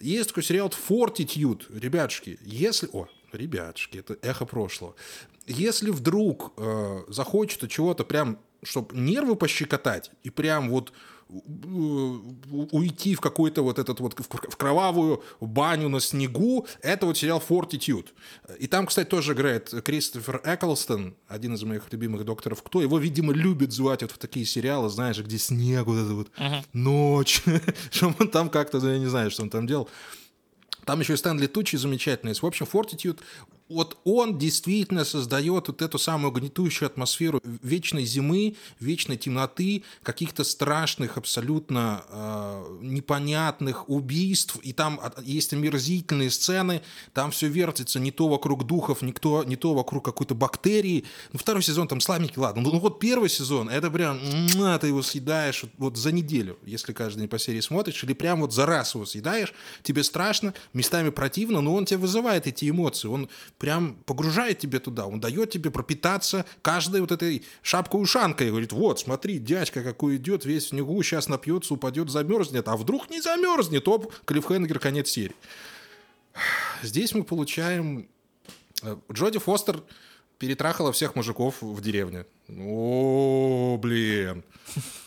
есть 0.00 0.28
такой 0.28 0.42
сериал 0.42 0.72
«Fortitude». 0.88 1.78
Ребятушки, 1.78 2.38
если... 2.42 2.88
О, 2.92 3.08
ребятушки, 3.32 3.98
это 3.98 4.16
эхо 4.22 4.46
прошлого. 4.46 4.94
Если 5.46 5.90
вдруг 5.90 6.54
э, 6.56 7.02
захочется 7.08 7.68
чего-то 7.68 8.04
прям, 8.04 8.38
чтобы 8.62 8.96
нервы 8.96 9.36
пощекотать, 9.36 10.10
и 10.22 10.30
прям 10.30 10.70
вот 10.70 10.94
уйти 11.28 13.14
в 13.14 13.20
какой-то 13.20 13.62
вот 13.62 13.78
этот 13.78 14.00
вот 14.00 14.14
в 14.18 14.56
кровавую 14.56 15.22
баню 15.40 15.88
на 15.88 16.00
снегу, 16.00 16.66
это 16.82 17.06
вот 17.06 17.16
сериал 17.16 17.42
Fortitude. 17.46 18.08
И 18.58 18.66
там, 18.66 18.86
кстати, 18.86 19.08
тоже 19.08 19.32
играет 19.32 19.70
Кристофер 19.84 20.40
Эклстон, 20.44 21.16
один 21.28 21.54
из 21.54 21.62
моих 21.62 21.92
любимых 21.92 22.24
докторов 22.24 22.62
Кто. 22.62 22.82
Его, 22.82 22.98
видимо, 22.98 23.32
любит 23.32 23.72
звать 23.72 24.02
вот 24.02 24.12
в 24.12 24.18
такие 24.18 24.46
сериалы, 24.46 24.88
знаешь, 24.88 25.18
где 25.18 25.38
снег, 25.38 25.86
вот 25.86 25.96
это 25.96 26.14
вот 26.14 26.30
uh-huh. 26.36 26.64
ночь, 26.72 27.42
что 27.90 28.14
он 28.18 28.28
там 28.28 28.50
как-то, 28.50 28.78
я 28.78 28.98
не 28.98 29.06
знаю, 29.06 29.30
что 29.30 29.42
он 29.42 29.50
там 29.50 29.66
делал. 29.66 29.88
Там 30.84 31.00
еще 31.00 31.14
и 31.14 31.16
Стэнли 31.16 31.46
Тучи 31.46 31.76
замечательный. 31.76 32.34
В 32.34 32.44
общем, 32.44 32.66
Fortitude 32.70 33.18
вот 33.68 33.98
он 34.04 34.38
действительно 34.38 35.04
создает 35.04 35.68
вот 35.68 35.80
эту 35.80 35.98
самую 35.98 36.32
гнетущую 36.32 36.86
атмосферу 36.86 37.40
вечной 37.62 38.04
зимы, 38.04 38.56
вечной 38.78 39.16
темноты, 39.16 39.84
каких-то 40.02 40.44
страшных, 40.44 41.16
абсолютно 41.16 42.04
э, 42.08 42.78
непонятных 42.82 43.88
убийств. 43.88 44.58
И 44.62 44.72
там 44.72 45.00
есть 45.22 45.52
омерзительные 45.54 46.30
сцены, 46.30 46.82
там 47.14 47.30
все 47.30 47.48
вертится 47.48 47.98
не 47.98 48.10
то 48.10 48.28
вокруг 48.28 48.66
духов, 48.66 49.00
не 49.00 49.12
то, 49.12 49.44
не 49.44 49.56
то 49.56 49.74
вокруг 49.74 50.04
какой-то 50.04 50.34
бактерии. 50.34 51.04
Ну, 51.32 51.38
второй 51.38 51.62
сезон 51.62 51.88
там 51.88 52.00
слабенький, 52.00 52.40
ладно. 52.40 52.62
Ну, 52.62 52.78
вот 52.78 53.00
первый 53.00 53.30
сезон, 53.30 53.70
это 53.70 53.90
прям, 53.90 54.20
ты 54.80 54.86
его 54.88 55.02
съедаешь 55.02 55.62
вот, 55.62 55.72
вот 55.78 55.96
за 55.96 56.12
неделю, 56.12 56.58
если 56.66 56.92
каждый 56.92 57.20
день 57.20 57.28
по 57.28 57.38
серии 57.38 57.60
смотришь, 57.60 58.04
или 58.04 58.12
прям 58.12 58.42
вот 58.42 58.52
за 58.52 58.66
раз 58.66 58.94
его 58.94 59.06
съедаешь, 59.06 59.54
тебе 59.82 60.04
страшно, 60.04 60.52
местами 60.74 61.08
противно, 61.08 61.62
но 61.62 61.74
он 61.74 61.86
тебя 61.86 61.98
вызывает 61.98 62.46
эти 62.46 62.68
эмоции. 62.68 63.08
Он 63.08 63.28
прям 63.58 63.96
погружает 64.06 64.58
тебя 64.58 64.80
туда, 64.80 65.06
он 65.06 65.20
дает 65.20 65.50
тебе 65.50 65.70
пропитаться 65.70 66.44
каждой 66.62 67.00
вот 67.00 67.12
этой 67.12 67.44
шапкой-ушанкой. 67.62 68.50
Говорит, 68.50 68.72
вот, 68.72 69.00
смотри, 69.00 69.38
дядька 69.38 69.82
какой 69.82 70.16
идет, 70.16 70.44
весь 70.44 70.66
в 70.66 70.68
снегу, 70.68 71.02
сейчас 71.02 71.28
напьется, 71.28 71.74
упадет, 71.74 72.10
замерзнет. 72.10 72.68
А 72.68 72.76
вдруг 72.76 73.10
не 73.10 73.20
замерзнет? 73.20 73.86
Оп, 73.88 74.12
Клиффхенгер, 74.24 74.78
конец 74.78 75.10
серии. 75.10 75.36
Здесь 76.82 77.14
мы 77.14 77.24
получаем... 77.24 78.08
Э, 78.82 78.96
Джоди 79.12 79.38
Фостер 79.38 79.82
перетрахала 80.38 80.92
всех 80.92 81.14
мужиков 81.14 81.62
в 81.62 81.80
деревне. 81.80 82.26
О, 82.48 83.78
блин. 83.80 84.44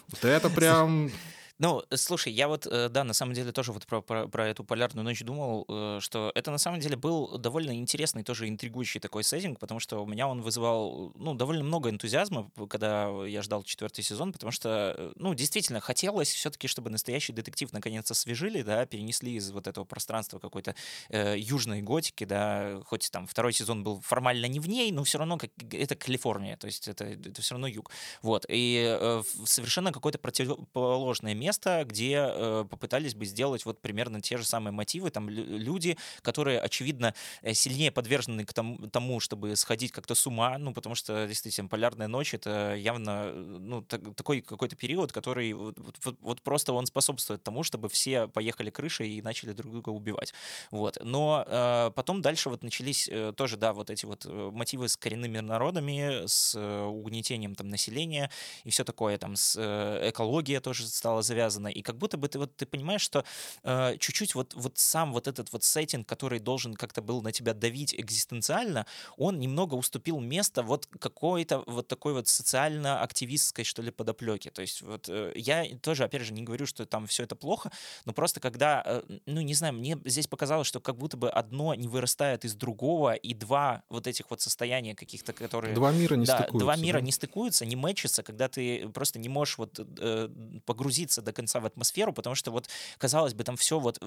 Вот 0.10 0.24
это 0.26 0.50
прям... 0.50 1.12
Ну, 1.60 1.84
слушай, 1.96 2.32
я 2.32 2.48
вот, 2.48 2.68
э, 2.68 2.88
да, 2.90 3.04
на 3.04 3.14
самом 3.14 3.34
деле 3.34 3.52
тоже 3.52 3.72
вот 3.72 3.88
про, 3.88 4.02
про, 4.02 4.28
про 4.28 4.48
эту 4.48 4.64
полярную 4.64 5.04
ночь 5.04 5.24
думал, 5.24 5.66
э, 5.68 5.98
что 6.02 6.32
это 6.36 6.52
на 6.52 6.60
самом 6.60 6.80
деле 6.80 6.96
был 6.96 7.40
довольно 7.40 7.76
интересный, 7.76 8.24
тоже 8.24 8.48
интригующий 8.48 9.00
такой 9.00 9.24
сеттинг, 9.24 9.58
потому 9.60 9.80
что 9.80 10.04
у 10.04 10.06
меня 10.06 10.28
он 10.28 10.44
вызывал, 10.44 11.14
ну, 11.16 11.34
довольно 11.34 11.64
много 11.64 11.90
энтузиазма, 11.90 12.52
когда 12.70 13.10
я 13.26 13.42
ждал 13.42 13.64
четвертый 13.64 14.04
сезон, 14.04 14.34
потому 14.34 14.52
что, 14.52 14.94
э, 14.96 15.14
ну, 15.16 15.34
действительно, 15.34 15.80
хотелось 15.80 16.32
все-таки, 16.32 16.68
чтобы 16.68 16.92
настоящий 16.92 17.34
детектив 17.34 17.74
наконец 17.74 18.12
освежили, 18.12 18.62
да, 18.62 18.86
перенесли 18.86 19.34
из 19.34 19.50
вот 19.50 19.66
этого 19.66 19.84
пространства 19.84 20.38
какой-то 20.38 20.76
э, 21.10 21.40
южной 21.40 21.82
готики, 21.82 22.26
да, 22.26 22.82
хоть 22.86 23.10
там 23.10 23.26
второй 23.26 23.52
сезон 23.52 23.84
был 23.84 24.00
формально 24.02 24.46
не 24.46 24.60
в 24.60 24.70
ней, 24.70 24.92
но 24.92 25.04
все 25.04 25.18
равно 25.18 25.40
как, 25.40 25.50
это 25.72 25.96
Калифорния, 25.96 26.56
то 26.56 26.68
есть 26.68 26.88
это, 26.88 27.06
это 27.06 27.42
все 27.42 27.56
равно 27.56 27.66
юг. 27.66 27.90
Вот, 28.22 28.46
и 28.48 28.96
э, 29.00 29.24
совершенно 29.46 29.92
какое-то 29.92 30.20
противоположное 30.20 31.34
место 31.34 31.47
место, 31.48 31.84
где 31.86 32.28
э, 32.30 32.66
попытались 32.70 33.16
бы 33.16 33.26
сделать 33.26 33.66
вот 33.66 33.80
примерно 33.82 34.22
те 34.22 34.38
же 34.38 34.44
самые 34.46 34.74
мотивы. 34.74 35.10
Там 35.10 35.30
люди, 35.30 35.98
которые, 36.22 36.60
очевидно, 36.60 37.14
э, 37.42 37.54
сильнее 37.54 37.92
подвержены 37.92 38.46
к 38.46 38.54
тому, 38.54 38.88
тому 38.90 39.20
чтобы 39.20 39.56
сходить 39.56 39.92
как-то 39.92 40.16
с 40.16 40.28
ума, 40.28 40.58
ну, 40.58 40.74
потому 40.74 40.96
что, 40.96 41.28
действительно, 41.28 41.70
полярная 41.70 42.08
ночь— 42.08 42.34
это 42.38 42.76
явно, 42.76 43.32
ну, 43.34 43.82
так, 43.82 44.02
такой 44.16 44.42
какой-то 44.42 44.76
период, 44.76 45.12
который 45.12 45.54
вот, 45.54 45.78
вот, 46.04 46.18
вот 46.22 46.42
просто 46.42 46.74
он 46.74 46.86
способствует 46.86 47.44
тому, 47.44 47.64
чтобы 47.64 47.88
все 47.88 48.28
поехали 48.28 48.70
крышей 48.70 49.10
и 49.18 49.22
начали 49.22 49.54
друг 49.54 49.72
друга 49.72 49.90
убивать. 49.90 50.34
Вот. 50.72 50.98
Но 51.02 51.46
э, 51.48 51.92
потом 51.96 52.22
дальше 52.22 52.50
вот 52.50 52.64
начались 52.64 53.10
э, 53.10 53.34
тоже, 53.36 53.58
да, 53.58 53.72
вот 53.74 53.90
эти 53.90 54.06
вот 54.06 54.26
э, 54.26 54.50
мотивы 54.54 54.90
с 54.90 54.98
коренными 54.98 55.40
народами, 55.40 56.26
с 56.26 56.56
э, 56.56 56.84
угнетением 56.84 57.56
там 57.56 57.70
населения 57.70 58.30
и 58.66 58.70
все 58.70 58.84
такое, 58.84 59.18
там, 59.18 59.36
с 59.36 59.56
э, 59.58 60.10
экология 60.10 60.60
тоже 60.60 60.88
стала 60.88 61.22
завязана 61.22 61.37
завязано, 61.38 61.68
и 61.68 61.82
как 61.82 61.98
будто 61.98 62.18
бы 62.18 62.28
ты 62.28 62.40
вот 62.40 62.56
ты 62.56 62.66
понимаешь, 62.66 63.02
что 63.02 63.24
э, 63.64 63.98
чуть-чуть 64.00 64.36
вот, 64.36 64.54
вот 64.56 64.78
сам 64.78 65.14
вот 65.14 65.28
этот 65.28 65.54
вот 65.54 65.64
сеттинг, 65.64 66.08
который 66.08 66.40
должен 66.40 66.74
как-то 66.74 67.02
был 67.02 67.22
на 67.22 67.32
тебя 67.32 67.54
давить 67.54 67.94
экзистенциально, 67.94 68.86
он 69.18 69.40
немного 69.40 69.76
уступил 69.76 70.20
место 70.20 70.64
вот 70.64 70.88
какой-то 71.00 71.64
вот 71.68 71.88
такой 71.88 72.14
вот 72.14 72.28
социально-активистской, 72.28 73.64
что 73.64 73.82
ли, 73.82 73.92
подоплеке. 73.92 74.50
То 74.50 74.62
есть 74.62 74.82
вот 74.82 75.10
э, 75.10 75.34
я 75.36 75.66
тоже, 75.82 76.04
опять 76.04 76.24
же, 76.24 76.34
не 76.34 76.44
говорю, 76.44 76.66
что 76.66 76.86
там 76.86 77.06
все 77.06 77.24
это 77.24 77.36
плохо, 77.36 77.72
но 78.06 78.14
просто 78.14 78.40
когда, 78.40 78.84
э, 78.86 79.02
ну, 79.26 79.42
не 79.42 79.54
знаю, 79.54 79.74
мне 79.74 79.98
здесь 80.06 80.28
показалось, 80.28 80.68
что 80.68 80.80
как 80.80 80.96
будто 80.96 81.18
бы 81.18 81.30
одно 81.30 81.76
не 81.76 81.88
вырастает 81.88 82.46
из 82.46 82.56
другого, 82.56 83.14
и 83.14 83.34
два 83.34 83.84
вот 83.90 84.08
этих 84.08 84.30
вот 84.30 84.42
состояния 84.42 84.96
каких-то, 84.96 85.34
которые... 85.34 85.76
Два 85.76 85.92
мира 85.92 86.16
не 86.16 86.26
да, 86.26 86.38
стыкуются. 86.38 86.66
Два 86.66 86.76
мира 86.76 87.00
да? 87.00 87.06
не 87.06 87.12
стыкуются, 87.12 87.66
не 87.66 87.76
мэчатся, 87.76 88.24
когда 88.24 88.48
ты 88.48 88.90
просто 88.90 89.20
не 89.20 89.30
можешь 89.30 89.58
вот 89.58 89.80
э, 89.80 90.30
погрузиться 90.66 91.22
до 91.28 91.34
конца 91.34 91.60
в 91.60 91.66
атмосферу, 91.66 92.14
потому 92.14 92.36
что 92.36 92.52
вот, 92.52 92.68
казалось 92.98 93.34
бы, 93.34 93.44
там 93.44 93.58
все 93.58 93.80
вот 93.80 94.00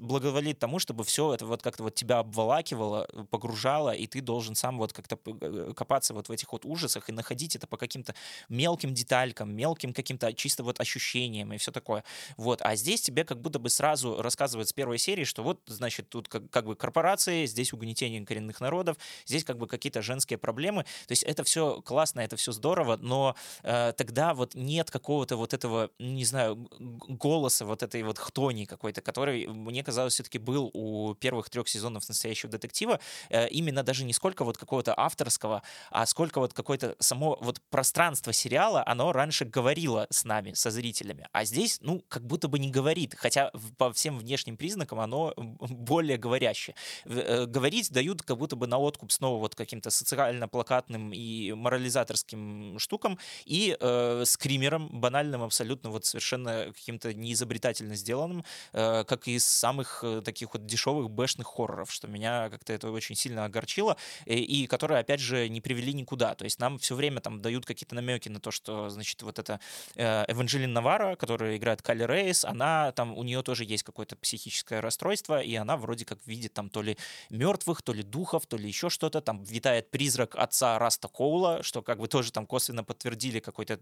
благоволит 0.00 0.58
тому, 0.58 0.78
чтобы 0.78 1.04
все 1.04 1.34
это 1.34 1.46
вот 1.46 1.62
как-то 1.62 1.84
вот 1.84 1.94
тебя 1.94 2.18
обволакивало, 2.18 3.06
погружало, 3.30 3.90
и 3.90 4.06
ты 4.06 4.20
должен 4.20 4.54
сам 4.54 4.78
вот 4.78 4.92
как-то 4.92 5.18
э, 5.26 5.72
копаться 5.76 6.14
вот 6.14 6.28
в 6.28 6.32
этих 6.32 6.52
вот 6.52 6.64
ужасах 6.64 7.08
и 7.08 7.12
находить 7.12 7.56
это 7.56 7.66
по 7.66 7.76
каким-то 7.76 8.14
мелким 8.48 8.94
деталькам, 8.94 9.54
мелким 9.54 9.92
каким-то 9.92 10.32
чисто 10.32 10.62
вот 10.64 10.80
ощущениям 10.80 11.52
и 11.52 11.58
все 11.58 11.70
такое. 11.70 12.02
Вот. 12.36 12.62
А 12.62 12.76
здесь 12.76 13.00
тебе 13.00 13.24
как 13.24 13.40
будто 13.40 13.58
бы 13.58 13.68
сразу 13.70 14.20
рассказывают 14.22 14.68
с 14.68 14.72
первой 14.72 14.98
серии, 14.98 15.24
что 15.24 15.42
вот, 15.42 15.60
значит, 15.66 16.08
тут 16.08 16.28
как, 16.28 16.50
как 16.50 16.64
бы 16.66 16.76
корпорации, 16.76 17.46
здесь 17.46 17.72
угнетение 17.72 18.24
коренных 18.24 18.60
народов, 18.60 18.96
здесь 19.26 19.44
как 19.44 19.58
бы 19.58 19.66
какие-то 19.66 20.02
женские 20.02 20.38
проблемы. 20.38 20.84
То 21.06 21.12
есть 21.12 21.22
это 21.22 21.44
все 21.44 21.82
классно, 21.82 22.20
это 22.20 22.36
все 22.36 22.52
здорово, 22.52 22.96
но 22.96 23.36
э, 23.62 23.92
тогда 23.96 24.34
вот 24.34 24.54
нет 24.54 24.90
какого-то 24.90 25.36
вот 25.36 25.52
этого, 25.54 25.90
не 25.98 26.24
знаю, 26.24 26.53
голоса 26.78 27.64
вот 27.64 27.82
этой 27.82 28.02
вот 28.02 28.18
хтони 28.18 28.66
какой-то, 28.66 29.00
который, 29.02 29.46
мне 29.46 29.82
казалось, 29.82 30.14
все-таки 30.14 30.38
был 30.38 30.70
у 30.72 31.14
первых 31.14 31.50
трех 31.50 31.68
сезонов 31.68 32.08
настоящего 32.08 32.50
детектива, 32.50 33.00
э, 33.30 33.48
именно 33.48 33.82
даже 33.82 34.04
не 34.04 34.12
сколько 34.12 34.44
вот 34.44 34.58
какого-то 34.58 34.94
авторского, 34.96 35.62
а 35.90 36.06
сколько 36.06 36.40
вот 36.40 36.54
какое-то 36.54 36.96
само 36.98 37.38
вот 37.40 37.60
пространство 37.70 38.32
сериала, 38.32 38.82
оно 38.86 39.12
раньше 39.12 39.44
говорило 39.44 40.06
с 40.10 40.24
нами, 40.24 40.52
со 40.52 40.70
зрителями, 40.70 41.28
а 41.32 41.44
здесь, 41.44 41.78
ну, 41.80 42.04
как 42.08 42.26
будто 42.26 42.48
бы 42.48 42.58
не 42.58 42.70
говорит, 42.70 43.14
хотя 43.16 43.50
по 43.78 43.92
всем 43.92 44.18
внешним 44.18 44.56
признакам 44.56 45.00
оно 45.00 45.32
более 45.36 46.18
говорящее. 46.18 46.76
Э, 47.04 47.46
говорить 47.46 47.90
дают 47.90 48.22
как 48.22 48.38
будто 48.38 48.56
бы 48.56 48.66
на 48.66 48.78
откуп 48.78 49.12
снова 49.12 49.38
вот 49.38 49.54
каким-то 49.54 49.90
социально-плакатным 49.90 51.12
и 51.12 51.52
морализаторским 51.52 52.78
штукам 52.78 53.18
и 53.44 53.76
э, 53.78 54.22
скримером 54.26 54.88
банальным 54.88 55.42
абсолютно 55.42 55.90
вот 55.90 56.04
совершенно 56.04 56.43
совершенно 56.44 56.72
каким-то 56.72 57.14
неизобретательно 57.14 57.94
сделанным, 57.96 58.44
э, 58.72 59.04
как 59.04 59.28
и 59.28 59.34
из 59.34 59.44
самых 59.44 60.00
э, 60.02 60.22
таких 60.24 60.54
вот 60.54 60.66
дешевых 60.66 61.10
бэшных 61.10 61.46
хорроров, 61.46 61.90
что 61.90 62.08
меня 62.08 62.50
как-то 62.50 62.72
это 62.72 62.90
очень 62.90 63.14
сильно 63.14 63.44
огорчило, 63.44 63.96
и, 64.26 64.34
и 64.34 64.66
которые, 64.66 65.00
опять 65.00 65.20
же, 65.20 65.48
не 65.48 65.60
привели 65.60 65.92
никуда. 65.92 66.34
То 66.34 66.44
есть 66.44 66.58
нам 66.58 66.78
все 66.78 66.94
время 66.94 67.20
там 67.20 67.40
дают 67.40 67.66
какие-то 67.66 67.94
намеки 67.94 68.28
на 68.28 68.40
то, 68.40 68.50
что, 68.50 68.88
значит, 68.90 69.22
вот 69.22 69.38
эта 69.38 69.60
э, 69.96 70.24
Эванжелин 70.28 70.72
Навара, 70.72 71.16
которая 71.16 71.56
играет 71.56 71.82
Калли 71.82 72.04
Рейс, 72.04 72.44
она 72.44 72.92
там, 72.92 73.16
у 73.16 73.22
нее 73.22 73.42
тоже 73.42 73.64
есть 73.64 73.82
какое-то 73.82 74.16
психическое 74.16 74.80
расстройство, 74.80 75.40
и 75.40 75.54
она 75.54 75.76
вроде 75.76 76.04
как 76.04 76.18
видит 76.26 76.52
там 76.52 76.68
то 76.68 76.82
ли 76.82 76.96
мертвых, 77.30 77.82
то 77.82 77.92
ли 77.92 78.02
духов, 78.02 78.46
то 78.46 78.56
ли 78.56 78.66
еще 78.66 78.90
что-то, 78.90 79.20
там 79.20 79.42
витает 79.44 79.90
призрак 79.90 80.34
отца 80.36 80.78
Раста 80.78 81.08
Коула, 81.08 81.62
что 81.62 81.82
как 81.82 81.98
бы 81.98 82.08
тоже 82.08 82.32
там 82.32 82.46
косвенно 82.46 82.84
подтвердили 82.84 83.40
какой-то 83.40 83.78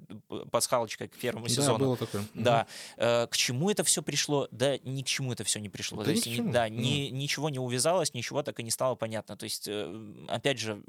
пасхалочкой 0.50 1.08
к 1.08 1.16
первому 1.16 1.46
да, 1.46 1.54
сезону. 1.54 1.78
было 1.78 1.96
такое. 1.96 2.24
Да. 2.44 2.66
Э, 2.96 3.26
к 3.26 3.36
чему 3.36 3.70
это 3.70 3.84
все 3.84 4.02
пришло? 4.02 4.48
Да 4.50 4.78
ни 4.78 5.02
к 5.02 5.06
чему 5.06 5.32
это 5.32 5.44
все 5.44 5.60
не 5.60 5.68
пришло. 5.68 5.98
Да 5.98 6.04
То 6.04 6.10
есть, 6.10 6.26
ни 6.26 6.40
да, 6.52 6.68
ни, 6.68 7.08
ничего 7.10 7.50
не 7.50 7.58
увязалось, 7.58 8.14
ничего 8.14 8.42
так 8.42 8.58
и 8.60 8.62
не 8.62 8.70
стало 8.70 8.94
понятно. 8.94 9.36
То 9.36 9.44
есть, 9.44 9.68
э, 9.68 10.24
опять 10.28 10.58
же, 10.58 10.82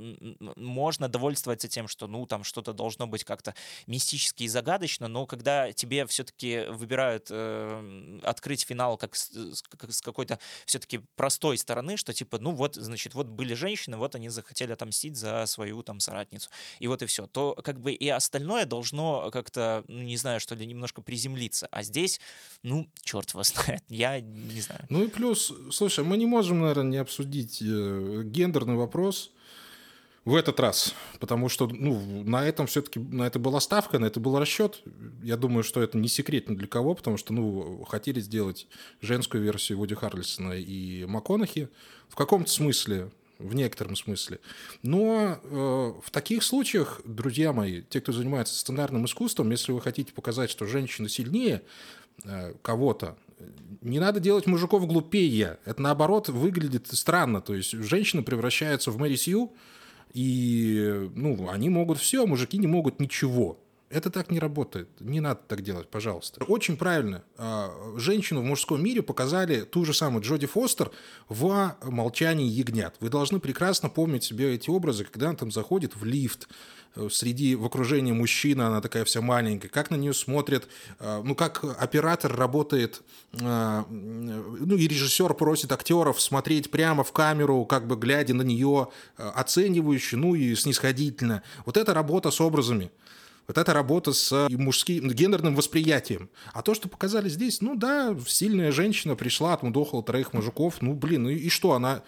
можно 0.55 1.07
довольствоваться 1.07 1.67
тем, 1.67 1.87
что, 1.87 2.07
ну, 2.07 2.25
там 2.25 2.43
что-то 2.43 2.73
должно 2.73 3.07
быть 3.07 3.23
как-то 3.23 3.53
мистически 3.87 4.43
и 4.43 4.47
загадочно, 4.47 5.07
но 5.07 5.25
когда 5.25 5.71
тебе 5.71 6.05
все-таки 6.07 6.65
выбирают 6.69 7.27
э, 7.29 8.19
открыть 8.23 8.63
финал 8.63 8.97
как 8.97 9.15
с, 9.15 9.29
с- 9.29 9.61
как 9.61 9.91
с 9.91 10.01
какой-то 10.01 10.39
все-таки 10.65 11.01
простой 11.15 11.57
стороны, 11.57 11.97
что 11.97 12.13
типа, 12.13 12.39
ну 12.39 12.51
вот, 12.51 12.75
значит, 12.75 13.13
вот 13.13 13.27
были 13.27 13.53
женщины, 13.53 13.97
вот 13.97 14.15
они 14.15 14.29
захотели 14.29 14.71
отомстить 14.71 15.15
за 15.17 15.45
свою 15.45 15.83
там 15.83 15.99
соратницу, 15.99 16.49
и 16.79 16.87
вот 16.87 17.01
и 17.01 17.05
все, 17.05 17.27
то 17.27 17.55
как 17.63 17.79
бы 17.79 17.93
и 17.93 18.09
остальное 18.09 18.65
должно 18.65 19.29
как-то, 19.31 19.83
ну, 19.87 20.01
не 20.01 20.17
знаю, 20.17 20.39
что 20.39 20.55
ли, 20.55 20.65
немножко 20.65 21.01
приземлиться. 21.01 21.42
А 21.71 21.83
здесь, 21.83 22.19
ну, 22.61 22.87
черт 23.01 23.29
его 23.31 23.43
знает, 23.43 23.83
я 23.89 24.19
не 24.19 24.61
знаю. 24.61 24.85
Ну 24.89 25.03
и 25.03 25.07
плюс, 25.07 25.53
слушай, 25.71 26.03
мы 26.03 26.17
не 26.17 26.25
можем, 26.25 26.61
наверное, 26.61 26.91
не 26.91 26.97
обсудить 26.97 27.61
э, 27.61 28.21
гендерный 28.25 28.75
вопрос 28.75 29.31
в 30.25 30.35
этот 30.35 30.59
раз, 30.59 30.93
потому 31.19 31.49
что 31.49 31.67
ну, 31.67 32.23
на 32.23 32.45
этом 32.45 32.65
все-таки 32.67 32.99
на 32.99 33.23
это 33.23 33.39
была 33.39 33.59
ставка, 33.59 33.99
на 33.99 34.05
это 34.05 34.19
был 34.19 34.39
расчет. 34.39 34.81
Я 35.21 35.35
думаю, 35.35 35.63
что 35.63 35.81
это 35.81 35.97
не 35.97 36.07
секрет 36.07 36.49
ни 36.49 36.55
для 36.55 36.67
кого, 36.67 36.95
потому 36.95 37.17
что 37.17 37.33
ну, 37.33 37.83
хотели 37.83 38.21
сделать 38.21 38.67
женскую 39.01 39.43
версию 39.43 39.79
Вуди 39.79 39.95
Харрельсона 39.95 40.53
и 40.53 41.05
МакКонахи 41.05 41.69
в 42.07 42.15
каком-то 42.15 42.49
смысле, 42.49 43.11
в 43.43 43.53
некотором 43.53 43.95
смысле. 43.95 44.39
Но 44.81 45.39
э, 45.43 45.93
в 46.03 46.09
таких 46.11 46.43
случаях, 46.43 47.01
друзья 47.05 47.53
мои, 47.53 47.81
те, 47.81 48.01
кто 48.01 48.11
занимается 48.11 48.55
сценарным 48.55 49.05
искусством, 49.05 49.51
если 49.51 49.71
вы 49.71 49.81
хотите 49.81 50.13
показать, 50.13 50.49
что 50.49 50.65
женщина 50.65 51.09
сильнее 51.09 51.61
э, 52.23 52.53
кого-то, 52.61 53.17
не 53.81 53.99
надо 53.99 54.19
делать 54.19 54.47
мужиков 54.47 54.87
глупее. 54.87 55.59
Это 55.65 55.81
наоборот 55.81 56.29
выглядит 56.29 56.87
странно. 56.87 57.41
То 57.41 57.53
есть 57.53 57.71
женщина 57.71 58.23
превращается 58.23 58.91
в 58.91 58.97
Мэри 58.97 59.15
Сью, 59.15 59.53
и 60.13 61.09
ну, 61.15 61.49
они 61.49 61.69
могут 61.69 61.99
все, 61.99 62.23
а 62.23 62.27
мужики 62.27 62.57
не 62.57 62.67
могут 62.67 62.99
ничего. 62.99 63.59
Это 63.93 64.09
так 64.09 64.31
не 64.31 64.39
работает. 64.39 64.89
Не 64.99 65.19
надо 65.19 65.41
так 65.47 65.61
делать, 65.61 65.87
пожалуйста. 65.87 66.43
Очень 66.45 66.77
правильно. 66.77 67.23
А, 67.37 67.71
Женщину 67.97 68.41
в 68.41 68.43
мужском 68.43 68.83
мире 68.83 69.03
показали 69.03 69.61
ту 69.61 69.85
же 69.85 69.93
самую 69.93 70.23
Джоди 70.23 70.47
Фостер 70.47 70.89
в 71.29 71.75
«Молчании 71.83 72.47
ягнят». 72.47 72.95
Вы 72.99 73.09
должны 73.09 73.39
прекрасно 73.39 73.89
помнить 73.89 74.23
себе 74.23 74.55
эти 74.55 74.71
образы, 74.71 75.05
когда 75.05 75.29
она 75.29 75.37
там 75.37 75.51
заходит 75.51 75.95
в 75.95 76.05
лифт, 76.05 76.47
э, 76.95 77.07
среди, 77.11 77.55
в 77.55 77.65
окружении 77.65 78.11
мужчины, 78.11 78.63
она 78.63 78.81
такая 78.81 79.05
вся 79.05 79.21
маленькая, 79.21 79.69
как 79.69 79.91
на 79.91 79.95
нее 79.95 80.13
смотрят, 80.13 80.67
э, 80.99 81.21
ну, 81.23 81.35
как 81.35 81.63
оператор 81.79 82.35
работает, 82.35 83.03
э, 83.33 83.83
ну, 83.89 84.75
и 84.75 84.87
режиссер 84.87 85.35
просит 85.35 85.71
актеров 85.71 86.19
смотреть 86.19 86.71
прямо 86.71 87.03
в 87.03 87.11
камеру, 87.11 87.65
как 87.65 87.85
бы 87.85 87.95
глядя 87.95 88.33
на 88.33 88.41
нее 88.41 88.87
оценивающе, 89.17 90.17
ну, 90.17 90.33
и 90.33 90.55
снисходительно. 90.55 91.43
Вот 91.65 91.77
это 91.77 91.93
работа 91.93 92.31
с 92.31 92.41
образами. 92.41 92.89
Вот 93.47 93.57
это 93.57 93.73
работа 93.73 94.13
с 94.13 94.47
мужским 94.49 95.09
гендерным 95.09 95.55
восприятием. 95.55 96.29
А 96.53 96.61
то, 96.61 96.73
что 96.73 96.87
показали 96.87 97.29
здесь, 97.29 97.61
ну 97.61 97.75
да, 97.75 98.15
сильная 98.27 98.71
женщина 98.71 99.15
пришла, 99.15 99.53
отмудохала 99.53 100.03
троих 100.03 100.33
мужиков, 100.33 100.81
ну 100.81 100.93
блин, 100.93 101.23
ну 101.23 101.29
и 101.29 101.49
что, 101.49 101.73
она 101.73 102.03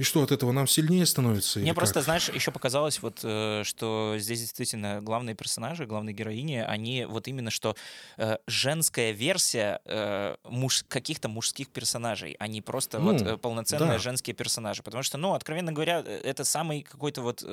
И 0.00 0.02
что 0.02 0.22
от 0.22 0.32
этого 0.32 0.50
нам 0.50 0.66
сильнее 0.66 1.04
становится? 1.04 1.58
Мне 1.58 1.74
просто, 1.74 1.96
как? 1.96 2.04
знаешь, 2.04 2.30
еще 2.30 2.50
показалось, 2.50 3.02
вот, 3.02 3.20
э, 3.22 3.64
что 3.64 4.14
здесь 4.16 4.40
действительно 4.40 5.02
главные 5.02 5.34
персонажи, 5.34 5.84
главные 5.84 6.14
героини, 6.14 6.64
они 6.66 7.04
вот 7.04 7.28
именно 7.28 7.50
что 7.50 7.76
э, 8.16 8.38
женская 8.46 9.12
версия 9.12 9.82
э, 9.84 10.36
муж, 10.44 10.86
каких-то 10.88 11.28
мужских 11.28 11.68
персонажей, 11.68 12.34
а 12.38 12.48
не 12.48 12.62
просто 12.62 12.98
ну, 12.98 13.12
вот 13.12 13.42
полноценные 13.42 13.90
да. 13.90 13.98
женские 13.98 14.32
персонажи. 14.34 14.82
Потому 14.82 15.02
что, 15.02 15.18
ну, 15.18 15.34
откровенно 15.34 15.70
говоря, 15.70 15.98
это 16.00 16.44
самый 16.44 16.80
какой-то 16.80 17.20
вот 17.20 17.44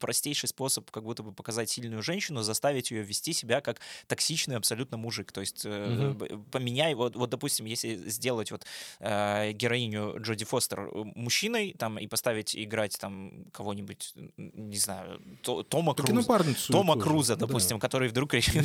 простейший 0.00 0.48
способ 0.48 0.90
как 0.90 1.04
будто 1.04 1.22
бы 1.22 1.30
показать 1.30 1.70
сильную 1.70 2.02
женщину, 2.02 2.42
заставить 2.42 2.90
ее 2.90 3.02
вести 3.04 3.32
себя 3.32 3.60
как 3.60 3.78
токсичный 4.08 4.56
абсолютно 4.56 4.96
мужик. 4.96 5.30
То 5.30 5.40
есть 5.40 5.64
угу. 5.64 6.42
поменяй, 6.50 6.94
вот, 6.94 7.14
вот, 7.14 7.30
допустим, 7.30 7.64
если 7.64 7.94
сделать 8.08 8.50
вот 8.50 8.66
героиню 8.98 10.16
Джоди 10.20 10.44
Фостер 10.44 10.90
мужчиной, 11.14 11.75
там, 11.76 11.98
и 11.98 12.06
поставить 12.06 12.56
играть 12.56 12.98
там 12.98 13.46
кого-нибудь, 13.52 14.12
не 14.36 14.78
знаю, 14.78 15.20
Тома 15.42 15.94
Круза. 15.94 16.22
Тома 16.68 16.94
тоже. 16.94 17.04
Круза, 17.04 17.36
допустим, 17.36 17.78
да. 17.78 17.80
который 17.80 18.08
вдруг 18.08 18.34
решил, 18.34 18.62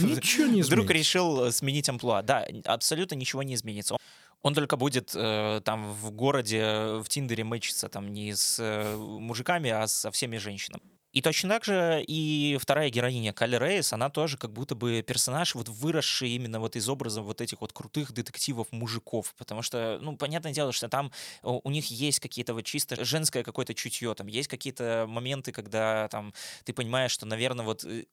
вдруг 0.63 0.89
решил 0.89 1.51
сменить 1.51 1.89
амплуа. 1.89 2.21
Да, 2.21 2.45
абсолютно 2.65 3.15
ничего 3.15 3.43
не 3.43 3.55
изменится. 3.55 3.97
Он 4.41 4.55
только 4.55 4.75
будет 4.75 5.11
э, 5.15 5.61
там 5.63 5.93
в 5.93 6.11
городе 6.11 6.63
в 7.03 7.05
Тиндере 7.07 7.43
мэчиться 7.43 7.89
там 7.89 8.11
не 8.11 8.33
с 8.33 8.57
э, 8.59 8.95
мужиками, 8.95 9.69
а 9.69 9.87
со 9.87 10.09
всеми 10.09 10.37
женщинами. 10.37 10.81
И 11.13 11.21
точно 11.21 11.49
так 11.49 11.65
же 11.65 12.03
и 12.07 12.57
вторая 12.61 12.89
героиня 12.89 13.33
Калли 13.33 13.57
Рейс, 13.57 13.91
она 13.91 14.09
тоже 14.09 14.37
как 14.37 14.51
будто 14.53 14.75
бы 14.75 15.01
персонаж, 15.01 15.55
вот 15.55 15.67
выросший 15.67 16.29
именно 16.29 16.59
вот 16.59 16.75
из 16.75 16.87
образа 16.87 17.21
вот 17.21 17.41
этих 17.41 17.61
вот 17.61 17.73
крутых 17.73 18.13
детективов-мужиков, 18.13 19.33
потому 19.37 19.61
что, 19.61 19.99
ну, 20.01 20.15
понятное 20.15 20.53
дело, 20.53 20.71
что 20.71 20.87
там 20.87 21.11
у 21.41 21.69
них 21.69 21.87
есть 21.91 22.19
какие-то 22.19 22.53
вот 22.53 22.63
чисто 22.63 23.03
женское 23.03 23.43
какое-то 23.43 23.73
чутье, 23.73 24.13
там 24.13 24.27
есть 24.27 24.47
какие-то 24.47 25.05
моменты, 25.07 25.51
когда 25.51 26.07
там 26.07 26.33
ты 26.63 26.73
понимаешь, 26.73 27.11
что, 27.11 27.25
наверное, 27.25 27.65
вот 27.65 27.83
э, 27.83 28.05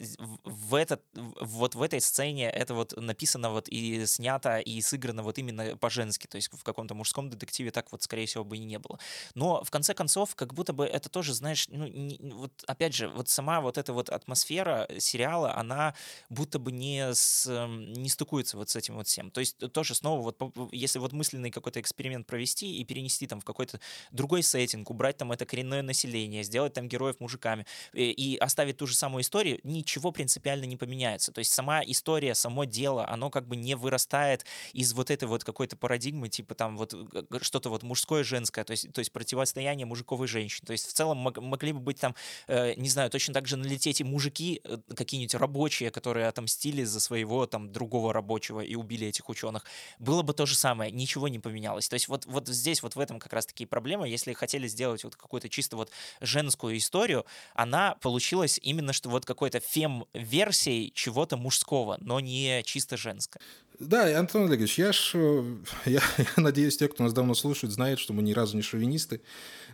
в, 0.45 0.75
этот, 0.75 1.03
вот 1.15 1.75
в 1.75 1.83
этой 1.83 2.01
сцене 2.01 2.51
это 2.51 2.75
вот 2.75 2.97
написано 2.97 3.51
вот 3.51 3.69
и 3.69 4.07
снято, 4.07 4.59
и 4.59 4.81
сыграно 4.81 5.23
вот 5.23 5.39
именно 5.39 5.77
по-женски, 5.77 6.27
то 6.27 6.37
есть 6.37 6.51
в 6.53 6.65
каком-то 6.65 6.95
мужском 6.95 7.31
детективе 7.31 7.71
так 7.71 7.93
вот, 7.93 8.03
скорее 8.03 8.27
всего, 8.27 8.45
бы 8.45 8.57
и 8.57 8.61
не 8.61 8.79
было. 8.79 8.99
Но, 9.35 9.63
в 9.63 9.71
конце 9.71 9.95
концов, 9.95 10.35
как 10.35 10.55
будто 10.55 10.73
бы 10.73 10.85
это 10.85 11.09
тоже, 11.09 11.35
знаешь, 11.35 11.67
ну, 11.69 11.87
не, 11.87 12.19
вот 12.33 12.53
опять 12.67 12.88
опять 12.88 12.94
же, 12.96 13.09
вот 13.09 13.29
сама 13.29 13.61
вот 13.61 13.77
эта 13.77 13.92
вот 13.92 14.09
атмосфера 14.09 14.88
сериала, 14.98 15.55
она 15.55 15.94
будто 16.31 16.59
бы 16.59 16.72
не, 16.72 17.12
с, 17.12 17.46
эм, 17.46 17.92
не 17.92 18.09
стыкуется 18.09 18.57
вот 18.57 18.70
с 18.70 18.77
этим 18.77 18.94
вот 18.94 19.07
всем. 19.07 19.31
То 19.31 19.40
есть 19.40 19.59
тоже 19.72 19.94
снова 19.94 20.22
вот 20.22 20.38
если 20.72 20.98
вот 20.98 21.12
мысленный 21.12 21.51
какой-то 21.51 21.81
эксперимент 21.81 22.27
провести 22.27 22.79
и 22.79 22.85
перенести 22.85 23.27
там 23.27 23.40
в 23.40 23.44
какой-то 23.44 23.79
другой 24.11 24.42
сеттинг, 24.42 24.90
убрать 24.90 25.18
там 25.18 25.33
это 25.33 25.44
коренное 25.44 25.83
население, 25.83 26.42
сделать 26.42 26.72
там 26.72 26.88
героев 26.88 27.20
мужиками 27.20 27.66
и, 27.92 28.03
э, 28.03 28.11
и 28.12 28.37
оставить 28.37 28.79
ту 28.79 28.87
же 28.87 28.94
самую 28.94 29.22
историю, 29.22 29.61
ничего 29.64 30.11
принципиально 30.11 30.64
не 30.64 30.77
поменяется. 30.77 31.33
То 31.33 31.40
есть 31.40 31.53
сама 31.53 31.83
история, 31.85 32.35
само 32.35 32.64
дело, 32.64 33.07
оно 33.09 33.31
как 33.31 33.46
бы 33.46 33.57
не 33.57 33.74
вырастает 33.74 34.46
из 34.72 34.94
вот 34.94 35.11
этой 35.11 35.29
вот 35.29 35.44
какой-то 35.44 35.77
парадигмы, 35.77 36.29
типа 36.29 36.55
там 36.55 36.79
вот 36.79 36.94
что-то 37.42 37.68
вот 37.68 37.83
мужское, 37.83 38.24
женское, 38.24 38.64
то 38.64 38.70
есть, 38.70 38.90
то 38.92 39.01
есть 39.01 39.12
противостояние 39.12 39.87
мужиков 39.87 40.22
и 40.22 40.27
женщин. 40.27 40.64
То 40.64 40.72
есть 40.72 40.87
в 40.88 40.92
целом 40.92 41.18
могли 41.18 41.72
бы 41.72 41.81
быть 41.81 42.01
там 42.01 42.14
э, 42.46 42.78
не 42.79 42.88
знаю, 42.88 43.11
точно 43.11 43.35
так 43.35 43.47
же 43.47 43.57
налететь 43.57 44.01
и 44.01 44.05
мужики, 44.05 44.61
э, 44.64 44.79
какие-нибудь 44.95 45.35
рабочие, 45.35 45.91
которые 45.91 46.29
отомстили 46.29 46.85
за 46.85 47.01
своего 47.01 47.47
там 47.47 47.73
другого 47.73 48.12
рабочего 48.12 48.61
и 48.61 48.75
убили 48.77 49.09
этих 49.09 49.29
ученых. 49.29 49.64
Было 49.99 50.23
бы 50.23 50.33
то 50.33 50.47
же 50.47 50.55
самое, 50.55 50.93
ничего 50.93 51.29
не 51.29 51.38
поменялось. 51.38 51.88
То 51.88 51.95
есть 51.95 52.09
вот, 52.09 52.25
вот 52.27 52.49
здесь 52.49 52.83
вот 52.83 52.97
в 52.97 53.01
этом 53.01 53.19
как 53.19 53.33
раз 53.33 53.47
такие 53.47 53.67
проблемы. 53.67 54.09
Если 54.09 54.33
хотели 54.33 54.69
сделать 54.69 55.05
вот 55.05 55.17
какую-то 55.17 55.49
чисто 55.49 55.77
вот 55.77 55.91
женскую 56.21 56.77
историю, 56.77 57.27
она 57.55 57.97
получилась 57.97 58.61
именно 58.62 58.93
что 58.93 59.11
вот 59.11 59.27
какой-то 59.27 59.61
фем-версией 59.61 60.93
чего-то 60.95 61.37
мужского, 61.37 61.99
но 62.01 62.21
не 62.21 62.62
чисто 62.64 62.97
женское. 62.97 63.41
Да, 63.81 64.19
Антон 64.19 64.47
Олегович, 64.47 64.79
я, 64.79 64.93
ж, 64.93 65.12
э, 65.14 65.57
я, 65.87 66.03
я 66.19 66.27
надеюсь, 66.37 66.77
те, 66.77 66.88
кто 66.88 67.05
нас 67.05 67.12
давно 67.12 67.35
слушает, 67.35 67.73
знают, 67.73 68.01
что 68.01 68.12
мы 68.12 68.23
ни 68.23 68.33
разу 68.33 68.57
не 68.57 68.62
шовинисты. 68.62 69.21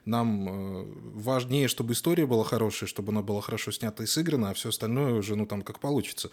Нам 0.04 0.48
э, 0.48 0.84
важнее, 1.14 1.68
чтобы 1.68 1.94
история 1.94 2.26
была 2.26 2.44
хорошая, 2.44 2.86
чтобы 2.86 3.12
она 3.12 3.22
была 3.22 3.40
хорошо 3.40 3.72
снята 3.72 4.04
и 4.04 4.06
сыграна, 4.06 4.50
а 4.50 4.54
все 4.54 4.68
остальное 4.68 5.14
уже, 5.14 5.36
ну, 5.36 5.46
там, 5.46 5.62
как 5.62 5.80
получится. 5.80 6.30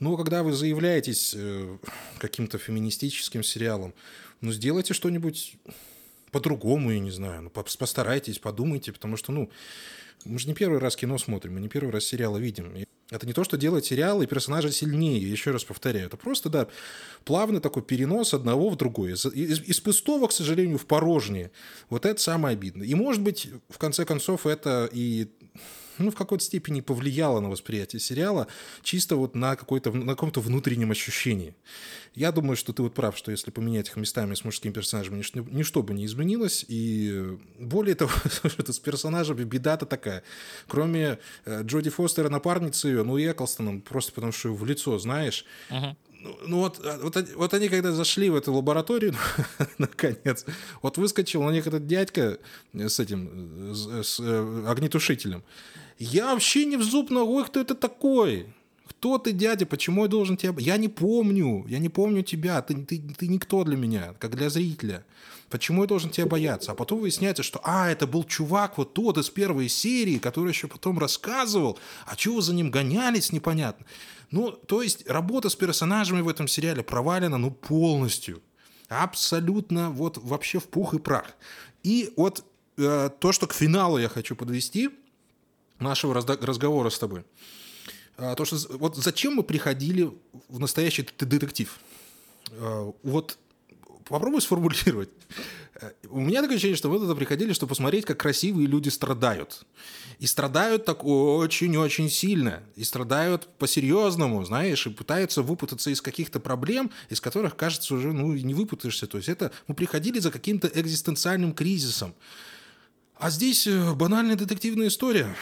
Но 0.00 0.16
когда 0.16 0.42
вы 0.42 0.52
заявляетесь 0.52 1.32
э, 1.36 1.78
каким-то 2.18 2.58
феминистическим 2.58 3.44
сериалом, 3.44 3.94
ну, 4.40 4.50
сделайте 4.50 4.92
что-нибудь 4.92 5.54
по-другому, 6.32 6.90
я 6.90 6.98
не 6.98 7.12
знаю. 7.12 7.42
Ну, 7.42 7.50
постарайтесь, 7.50 8.40
подумайте, 8.40 8.92
потому 8.92 9.16
что, 9.16 9.30
ну, 9.30 9.48
мы 10.24 10.40
же 10.40 10.48
не 10.48 10.54
первый 10.54 10.80
раз 10.80 10.96
кино 10.96 11.18
смотрим, 11.18 11.54
мы 11.54 11.60
не 11.60 11.68
первый 11.68 11.92
раз 11.92 12.04
сериалы 12.04 12.40
видим. 12.40 12.74
Это 13.12 13.26
не 13.26 13.32
то, 13.32 13.44
что 13.44 13.56
делать 13.56 13.84
сериал 13.84 14.22
и 14.22 14.26
персонажа 14.26 14.72
сильнее, 14.72 15.20
еще 15.20 15.50
раз 15.50 15.64
повторяю. 15.64 16.06
Это 16.06 16.16
просто, 16.16 16.48
да, 16.48 16.68
плавный 17.24 17.60
такой 17.60 17.82
перенос 17.82 18.32
одного 18.32 18.70
в 18.70 18.76
другое. 18.76 19.14
Из, 19.14 19.26
из, 19.26 19.60
из 19.60 19.80
пустого, 19.80 20.28
к 20.28 20.32
сожалению, 20.32 20.78
в 20.78 20.86
порожнее. 20.86 21.50
Вот 21.90 22.06
это 22.06 22.20
самое 22.20 22.54
обидное. 22.54 22.86
И, 22.86 22.94
может 22.94 23.22
быть, 23.22 23.48
в 23.68 23.78
конце 23.78 24.04
концов, 24.04 24.46
это 24.46 24.88
и 24.90 25.28
ну, 25.98 26.10
в 26.10 26.16
какой-то 26.16 26.44
степени 26.44 26.80
повлияло 26.80 27.40
на 27.40 27.48
восприятие 27.48 28.00
сериала, 28.00 28.46
чисто 28.82 29.16
вот 29.16 29.34
на, 29.34 29.56
какой-то, 29.56 29.92
на 29.92 30.12
каком-то 30.12 30.40
внутреннем 30.40 30.90
ощущении. 30.90 31.54
Я 32.14 32.32
думаю, 32.32 32.56
что 32.56 32.72
ты 32.72 32.82
вот 32.82 32.94
прав, 32.94 33.16
что 33.16 33.30
если 33.30 33.50
поменять 33.50 33.88
их 33.88 33.96
местами 33.96 34.34
с 34.34 34.44
мужскими 34.44 34.72
персонажами, 34.72 35.18
ничто, 35.18 35.40
ничто 35.40 35.82
бы 35.82 35.94
не 35.94 36.04
изменилось. 36.04 36.64
И 36.68 37.38
более 37.58 37.94
того, 37.94 38.10
с 38.44 38.78
персонажами 38.78 39.44
беда-то 39.44 39.86
такая. 39.86 40.22
Кроме 40.68 41.18
э, 41.44 41.62
Джоди 41.62 41.90
Фостера, 41.90 42.28
напарницы 42.28 42.88
ее, 42.88 43.02
ну 43.02 43.16
и 43.16 43.30
Эклстоном, 43.30 43.80
просто 43.80 44.12
потому 44.12 44.32
что 44.32 44.54
в 44.54 44.64
лицо 44.64 44.98
знаешь. 44.98 45.44
Uh-huh 45.70 45.96
ну 46.46 46.58
вот, 46.58 46.80
а, 46.84 46.98
вот, 47.02 47.16
вот 47.36 47.54
они 47.54 47.68
когда 47.68 47.92
зашли 47.92 48.30
в 48.30 48.36
эту 48.36 48.52
лабораторию, 48.52 49.14
наконец, 49.78 50.44
вот 50.82 50.98
выскочил 50.98 51.42
на 51.42 51.50
них 51.50 51.66
этот 51.66 51.86
дядька 51.86 52.38
с 52.72 53.00
этим, 53.00 53.74
с, 53.74 53.86
с 54.02 54.20
э, 54.20 54.64
огнетушителем. 54.66 55.42
Я 55.98 56.32
вообще 56.32 56.64
не 56.64 56.76
в 56.76 56.82
зуб 56.82 57.10
ногой, 57.10 57.44
кто 57.44 57.60
это 57.60 57.74
такой? 57.74 58.46
Кто 58.88 59.18
ты, 59.18 59.32
дядя? 59.32 59.66
Почему 59.66 60.02
я 60.02 60.08
должен 60.08 60.36
тебя... 60.36 60.54
Я 60.58 60.76
не 60.76 60.88
помню, 60.88 61.64
я 61.68 61.78
не 61.78 61.88
помню 61.88 62.22
тебя, 62.22 62.60
ты, 62.62 62.74
ты, 62.84 63.00
ты 63.16 63.28
никто 63.28 63.64
для 63.64 63.76
меня, 63.76 64.14
как 64.18 64.36
для 64.36 64.50
зрителя. 64.50 65.04
Почему 65.52 65.82
я 65.82 65.86
должен 65.86 66.08
тебя 66.08 66.26
бояться? 66.26 66.72
А 66.72 66.74
потом 66.74 67.00
выясняется, 67.00 67.42
что, 67.42 67.60
а, 67.62 67.90
это 67.90 68.06
был 68.06 68.24
чувак 68.24 68.78
вот 68.78 68.94
тот 68.94 69.18
из 69.18 69.28
первой 69.28 69.68
серии, 69.68 70.16
который 70.16 70.48
еще 70.48 70.66
потом 70.66 70.98
рассказывал, 70.98 71.78
а 72.06 72.16
чего 72.16 72.40
за 72.40 72.54
ним 72.54 72.70
гонялись, 72.70 73.32
непонятно. 73.32 73.84
Ну, 74.30 74.50
то 74.52 74.80
есть 74.80 75.06
работа 75.06 75.50
с 75.50 75.54
персонажами 75.54 76.22
в 76.22 76.28
этом 76.28 76.48
сериале 76.48 76.82
провалена, 76.82 77.36
ну, 77.36 77.50
полностью. 77.50 78.40
Абсолютно 78.88 79.90
вот 79.90 80.16
вообще 80.16 80.58
в 80.58 80.68
пух 80.68 80.94
и 80.94 80.98
прах. 80.98 81.34
И 81.82 82.14
вот 82.16 82.42
э, 82.78 83.10
то, 83.20 83.32
что 83.32 83.46
к 83.46 83.52
финалу 83.52 83.98
я 83.98 84.08
хочу 84.08 84.34
подвести 84.34 84.88
нашего 85.78 86.14
разговора 86.14 86.88
с 86.88 86.98
тобой. 86.98 87.24
Э, 88.16 88.34
то, 88.38 88.46
что 88.46 88.56
вот 88.78 88.96
зачем 88.96 89.34
мы 89.34 89.42
приходили 89.42 90.10
в 90.48 90.58
настоящий 90.58 91.06
детектив? 91.18 91.78
Э, 92.52 92.90
вот 93.02 93.36
попробуй 94.12 94.42
сформулировать. 94.42 95.08
У 96.10 96.20
меня 96.20 96.42
такое 96.42 96.56
ощущение, 96.56 96.76
что 96.76 96.90
вы 96.90 96.98
туда 96.98 97.14
приходили, 97.14 97.54
чтобы 97.54 97.70
посмотреть, 97.70 98.04
как 98.04 98.20
красивые 98.20 98.66
люди 98.66 98.90
страдают. 98.90 99.64
И 100.18 100.26
страдают 100.26 100.84
так 100.84 101.02
очень-очень 101.02 102.10
сильно. 102.10 102.62
И 102.76 102.84
страдают 102.84 103.48
по-серьезному, 103.58 104.44
знаешь, 104.44 104.86
и 104.86 104.90
пытаются 104.90 105.40
выпутаться 105.40 105.88
из 105.88 106.02
каких-то 106.02 106.40
проблем, 106.40 106.90
из 107.08 107.22
которых, 107.22 107.56
кажется, 107.56 107.94
уже 107.94 108.12
ну, 108.12 108.34
не 108.34 108.52
выпутаешься. 108.52 109.06
То 109.06 109.16
есть 109.16 109.30
это 109.30 109.50
мы 109.66 109.74
приходили 109.74 110.18
за 110.18 110.30
каким-то 110.30 110.68
экзистенциальным 110.68 111.54
кризисом. 111.54 112.14
А 113.18 113.30
здесь 113.30 113.66
э, 113.66 113.94
банальная 113.94 114.36
детективная 114.36 114.88
история. 114.88 115.34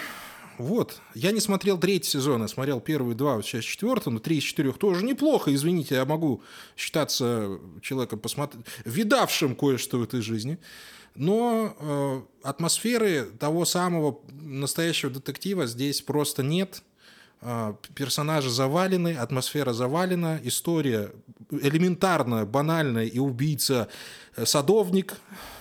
Вот. 0.60 1.00
Я 1.14 1.32
не 1.32 1.40
смотрел 1.40 1.78
третий 1.78 2.10
сезон, 2.10 2.42
я 2.42 2.48
смотрел 2.48 2.80
первые 2.80 3.16
два, 3.16 3.36
вот 3.36 3.46
сейчас 3.46 3.64
четвертый, 3.64 4.12
но 4.12 4.18
три 4.18 4.36
из 4.36 4.42
четырех 4.42 4.76
тоже 4.76 5.06
неплохо, 5.06 5.54
извините, 5.54 5.94
я 5.94 6.04
могу 6.04 6.42
считаться 6.76 7.58
человеком, 7.80 8.18
посмотр... 8.18 8.58
видавшим 8.84 9.56
кое-что 9.56 9.98
в 9.98 10.02
этой 10.02 10.20
жизни. 10.20 10.58
Но 11.14 11.74
э, 11.78 12.22
атмосферы 12.46 13.30
того 13.38 13.64
самого 13.64 14.20
настоящего 14.30 15.10
детектива 15.10 15.66
здесь 15.66 16.02
просто 16.02 16.42
нет. 16.42 16.82
Э, 17.40 17.72
персонажи 17.94 18.50
завалены, 18.50 19.14
атмосфера 19.14 19.72
завалена, 19.72 20.40
история 20.44 21.10
элементарная, 21.50 22.44
банальная, 22.44 23.06
и 23.06 23.18
убийца 23.18 23.88
э, 24.36 24.44
садовник. 24.44 25.16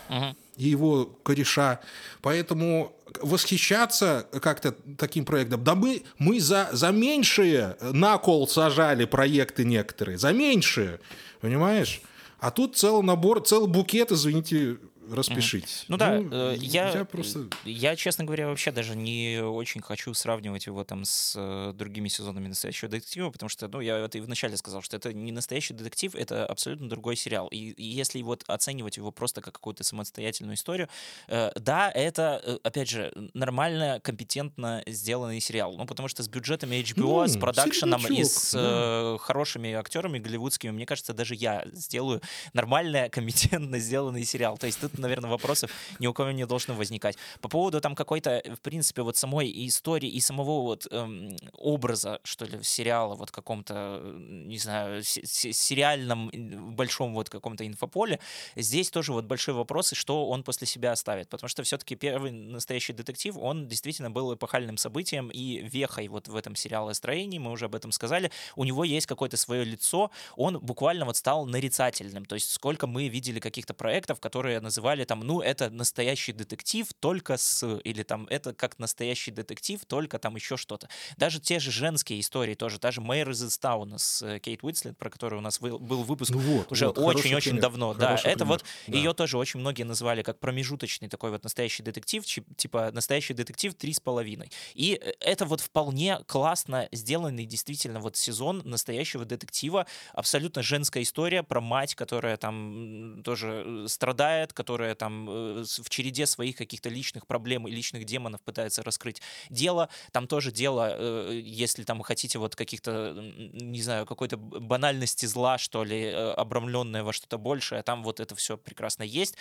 Uh-huh 0.10 0.36
и 0.60 0.68
его 0.68 1.06
кореша. 1.24 1.80
Поэтому 2.22 2.94
восхищаться 3.22 4.28
как-то 4.42 4.76
таким 4.98 5.26
проектом. 5.26 5.64
Да 5.64 5.76
мы, 5.76 6.04
мы 6.18 6.40
за, 6.40 6.70
за 6.72 6.92
меньшие 6.92 7.78
на 7.82 8.18
кол 8.18 8.48
сажали 8.48 9.06
проекты 9.06 9.66
некоторые, 9.66 10.18
за 10.18 10.34
меньшие, 10.34 11.00
понимаешь? 11.42 12.02
А 12.40 12.52
тут 12.52 12.78
целый 12.78 13.04
набор, 13.04 13.42
целый 13.42 13.68
букет, 13.68 14.12
извините, 14.12 14.78
распишитесь. 15.16 15.86
Ну, 15.88 15.98
да, 15.98 16.18
э, 16.20 16.56
я, 16.60 16.92
я 16.92 17.06
просто... 17.06 17.48
Я, 17.66 17.96
честно 17.96 18.24
говоря, 18.24 18.48
вообще 18.48 18.72
даже 18.72 18.96
не 18.96 19.42
очень 19.42 19.82
хочу 19.82 20.14
сравнивать 20.14 20.66
его 20.66 20.84
там 20.84 21.06
с 21.06 21.34
э, 21.38 21.74
другими 21.74 22.08
сезонами 22.08 22.48
«Настоящего 22.48 22.90
детектива», 22.90 23.30
потому 23.30 23.50
что, 23.50 23.68
ну, 23.68 23.80
я 23.82 23.98
это 23.98 24.18
и 24.18 24.22
вначале 24.22 24.58
сказал, 24.58 24.82
что 24.82 24.98
это 24.98 25.14
не 25.14 25.32
«Настоящий 25.32 25.74
детектив», 25.74 26.16
это 26.16 26.46
абсолютно 26.46 26.90
другой 26.90 27.16
сериал. 27.16 27.48
И, 27.48 27.72
и 27.72 27.84
если 27.84 28.22
вот 28.22 28.44
оценивать 28.48 28.98
его 28.98 29.12
просто 29.12 29.42
как 29.42 29.54
какую-то 29.54 29.84
самостоятельную 29.84 30.56
историю, 30.56 30.90
э, 31.28 31.52
да, 31.56 31.92
это, 31.92 32.42
э, 32.44 32.58
опять 32.64 32.90
же, 32.90 33.12
нормально, 33.34 34.00
компетентно 34.04 34.84
сделанный 34.88 35.40
сериал. 35.40 35.76
Ну, 35.78 35.86
потому 35.86 36.08
что 36.08 36.24
с 36.24 36.28
бюджетами 36.28 36.76
HBO, 36.78 37.26
mm, 37.26 37.28
с 37.28 37.38
продакшеном 37.38 38.06
и 38.08 38.24
с 38.24 38.54
да. 38.54 39.16
э, 39.16 39.18
хорошими 39.20 39.74
актерами 39.74 40.20
голливудскими, 40.20 40.72
мне 40.72 40.86
кажется, 40.86 41.14
даже 41.14 41.36
я 41.36 41.66
сделаю 41.74 42.22
нормально, 42.54 43.10
компетентно 43.10 43.80
сделанный 43.80 44.26
сериал. 44.26 44.58
То 44.58 44.68
есть 44.68 44.80
тут, 44.80 44.98
наверное, 45.08 45.30
вопросов 45.30 45.72
ни 46.00 46.08
у 46.08 46.14
кого 46.14 46.32
не 46.32 46.46
должно 46.46 46.74
возникать. 46.74 47.18
По 47.42 47.50
поводу 47.50 47.82
там 47.82 47.96
какой-то, 47.96 48.42
в 48.56 48.62
принципе, 48.62 49.02
вот 49.02 49.18
самой 49.18 49.52
истории 49.68 50.10
и 50.10 50.20
самого 50.20 50.62
вот 50.62 50.88
эм, 50.92 51.36
образа, 51.54 52.20
что 52.24 52.46
ли, 52.46 52.60
сериала, 52.64 53.16
вот 53.16 53.32
каком-то, 53.32 54.02
не 54.18 54.58
знаю, 54.58 55.04
сериальном 55.04 56.30
большом 56.76 57.14
вот 57.14 57.30
каком-то 57.30 57.66
инфополе, 57.66 58.20
здесь 58.56 58.90
тоже 58.90 59.14
вот 59.14 59.26
большие 59.26 59.56
вопросы, 59.56 59.96
что 59.96 60.28
он 60.28 60.44
после 60.44 60.68
себя 60.68 60.92
оставит. 60.92 61.30
Потому 61.30 61.50
что 61.50 61.64
все-таки 61.64 61.96
первый 61.96 62.32
настоящий 62.32 62.94
детектив, 62.94 63.38
он 63.38 63.68
действительно 63.68 64.12
был 64.12 64.34
эпохальным 64.34 64.78
событием 64.78 65.30
и 65.30 65.62
вехой 65.62 66.08
вот 66.08 66.28
в 66.28 66.36
этом 66.36 66.56
сериалостроении, 66.56 67.40
мы 67.40 67.52
уже 67.52 67.66
об 67.66 67.76
этом 67.76 67.92
сказали. 67.92 68.32
У 68.56 68.64
него 68.64 68.84
есть 68.84 69.08
какое-то 69.08 69.38
свое 69.38 69.64
лицо, 69.64 70.12
он 70.36 70.60
буквально 70.60 71.06
вот 71.06 71.18
стал 71.18 71.46
нарицательным. 71.46 72.26
То 72.26 72.36
есть 72.36 72.52
сколько 72.52 72.88
мы 72.88 73.08
видели 73.08 73.40
каких-то 73.40 73.74
проектов, 73.74 74.20
которые 74.20 74.60
называли 74.90 75.06
там, 75.06 75.20
ну, 75.20 75.42
это 75.42 75.70
настоящий 75.70 76.34
детектив 76.34 76.88
только 77.00 77.38
с... 77.38 77.80
Или 77.84 78.04
там, 78.04 78.26
это 78.30 78.54
как 78.54 78.80
настоящий 78.80 79.32
детектив, 79.32 79.80
только 79.86 80.18
там 80.18 80.36
еще 80.36 80.58
что-то. 80.58 80.90
Даже 81.18 81.40
те 81.40 81.60
же 81.60 81.72
женские 81.72 82.20
истории 82.20 82.56
тоже. 82.56 82.80
Даже 82.80 83.02
Мэйр 83.02 83.30
из 83.30 83.44
Истауна 83.44 84.00
с 84.00 84.24
э, 84.24 84.40
Кейт 84.40 84.64
Уитслет, 84.64 84.98
про 84.98 85.10
которую 85.10 85.40
у 85.40 85.44
нас 85.44 85.60
был 85.60 85.78
выпуск 86.04 86.32
ну 86.32 86.40
вот, 86.40 86.72
уже 86.72 86.88
очень-очень 86.88 87.54
вот, 87.54 87.62
давно. 87.62 87.94
Да, 87.94 88.16
это 88.16 88.40
пример. 88.40 88.46
вот... 88.46 88.66
Да. 88.88 88.98
Ее 88.98 89.14
тоже 89.14 89.38
очень 89.38 89.60
многие 89.60 89.84
называли 89.84 90.24
как 90.24 90.40
промежуточный 90.40 91.08
такой 91.08 91.30
вот 91.30 91.44
настоящий 91.44 91.84
детектив, 91.84 92.26
типа 92.26 92.90
настоящий 92.92 93.34
детектив 93.34 93.76
три 93.76 93.94
с 93.94 94.00
половиной. 94.00 94.52
И 94.74 95.00
э, 95.00 95.12
это 95.20 95.46
вот 95.46 95.62
вполне 95.62 96.20
классно 96.26 96.90
сделанный 96.92 97.46
действительно 97.46 98.00
вот 98.00 98.16
сезон 98.16 98.64
настоящего 98.66 99.26
детектива, 99.26 99.86
абсолютно 100.14 100.64
женская 100.64 101.04
история 101.04 101.44
про 101.44 101.62
мать, 101.62 101.94
которая 101.94 102.38
там 102.38 103.22
тоже 103.24 103.64
э, 103.66 103.86
страдает, 103.88 104.54
которая 104.54 104.79
там 104.98 105.30
э, 105.30 105.64
в 105.64 105.90
череде 105.90 106.26
своих 106.26 106.56
каких-то 106.56 106.90
личных 106.90 107.28
проблем 107.28 107.68
и 107.68 107.72
личных 107.72 108.06
демонов 108.06 108.42
пытается 108.42 108.84
раскрыть 108.84 109.22
дело. 109.50 109.90
Там 110.12 110.28
тоже 110.28 110.52
дело, 110.52 111.32
если 111.32 111.84
там 111.84 112.02
хотите 112.02 112.40
вот 112.40 112.56
каких-то, 112.56 113.14
не 113.54 113.82
знаю, 113.82 114.06
какой-то 114.06 114.38
банальности 114.38 115.26
зла, 115.26 115.58
что 115.58 115.84
ли, 115.84 116.10
обрамленное 116.10 117.04
во 117.04 117.14
что-то 117.14 117.38
большее, 117.38 117.84
там 117.84 118.04
вот 118.04 118.20
это 118.20 118.36
все 118.36 118.58
прекрасно 118.58 119.04
есть. 119.04 119.36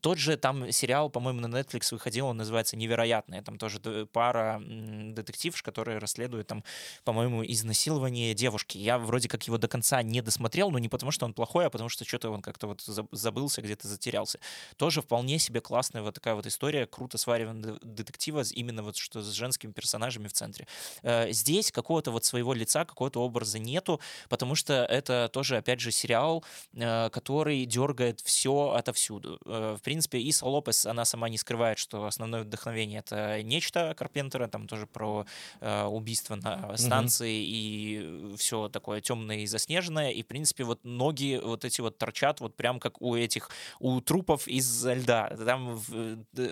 Тот 0.00 0.18
же 0.18 0.36
там 0.36 0.70
сериал, 0.72 1.10
по-моему, 1.10 1.40
на 1.40 1.58
Netflix 1.58 1.92
выходил, 1.92 2.26
он 2.26 2.36
называется 2.36 2.76
«Невероятное». 2.76 3.42
Там 3.42 3.58
тоже 3.58 3.80
пара 4.12 4.60
детективш, 4.62 5.62
которые 5.62 5.98
расследуют 5.98 6.46
там, 6.46 6.64
по-моему, 7.04 7.44
изнасилование 7.44 8.34
девушки. 8.34 8.78
Я 8.78 8.98
вроде 8.98 9.28
как 9.28 9.44
его 9.44 9.58
до 9.58 9.68
конца 9.68 10.02
не 10.02 10.20
досмотрел, 10.22 10.70
но 10.70 10.78
не 10.78 10.88
потому, 10.88 11.12
что 11.12 11.26
он 11.26 11.34
плохой, 11.34 11.66
а 11.66 11.70
потому 11.70 11.88
что 11.88 12.04
что-то 12.04 12.30
он 12.30 12.42
как-то 12.42 12.66
вот 12.66 12.80
забылся, 13.12 13.62
где-то 13.72 13.88
затерялся. 13.88 14.38
Тоже 14.76 15.00
вполне 15.00 15.38
себе 15.38 15.60
классная 15.60 16.02
вот 16.02 16.14
такая 16.14 16.34
вот 16.34 16.46
история, 16.46 16.86
круто 16.86 17.18
свариванная 17.18 17.78
детектива, 17.82 18.42
именно 18.52 18.82
вот 18.82 18.96
что 18.96 19.22
с 19.22 19.32
женскими 19.32 19.72
персонажами 19.72 20.28
в 20.28 20.32
центре. 20.32 20.66
Э, 21.02 21.32
здесь 21.32 21.72
какого-то 21.72 22.10
вот 22.10 22.24
своего 22.24 22.52
лица, 22.52 22.84
какого-то 22.84 23.20
образа 23.20 23.58
нету, 23.58 24.00
потому 24.28 24.54
что 24.54 24.84
это 24.84 25.30
тоже, 25.32 25.56
опять 25.56 25.80
же, 25.80 25.90
сериал, 25.90 26.44
э, 26.74 27.08
который 27.10 27.64
дергает 27.64 28.20
все 28.20 28.72
отовсюду. 28.72 29.40
Э, 29.46 29.76
в 29.78 29.82
принципе, 29.82 30.18
Иса 30.18 30.46
Лопес, 30.46 30.86
она 30.86 31.04
сама 31.04 31.28
не 31.28 31.38
скрывает, 31.38 31.78
что 31.78 32.04
основное 32.06 32.42
вдохновение— 32.42 33.00
это 33.06 33.42
нечто 33.42 33.94
Карпентера, 33.96 34.48
там 34.48 34.66
тоже 34.66 34.86
про 34.86 35.26
убийство 35.60 36.34
на 36.36 36.76
станции 36.76 37.32
mm-hmm. 37.32 38.32
и 38.32 38.36
все 38.36 38.68
такое 38.68 39.00
темное 39.00 39.38
и 39.38 39.46
заснеженное. 39.46 40.10
И, 40.10 40.22
в 40.22 40.26
принципе, 40.26 40.64
вот 40.64 40.84
ноги 40.84 41.40
вот 41.42 41.64
эти 41.64 41.80
вот 41.80 41.98
торчат 41.98 42.40
вот 42.40 42.54
прям 42.56 42.80
как 42.80 43.00
у 43.00 43.16
этих, 43.16 43.50
у 43.78 44.00
трупов 44.00 44.48
из 44.48 44.84
льда. 44.84 45.28
Там 45.44 45.80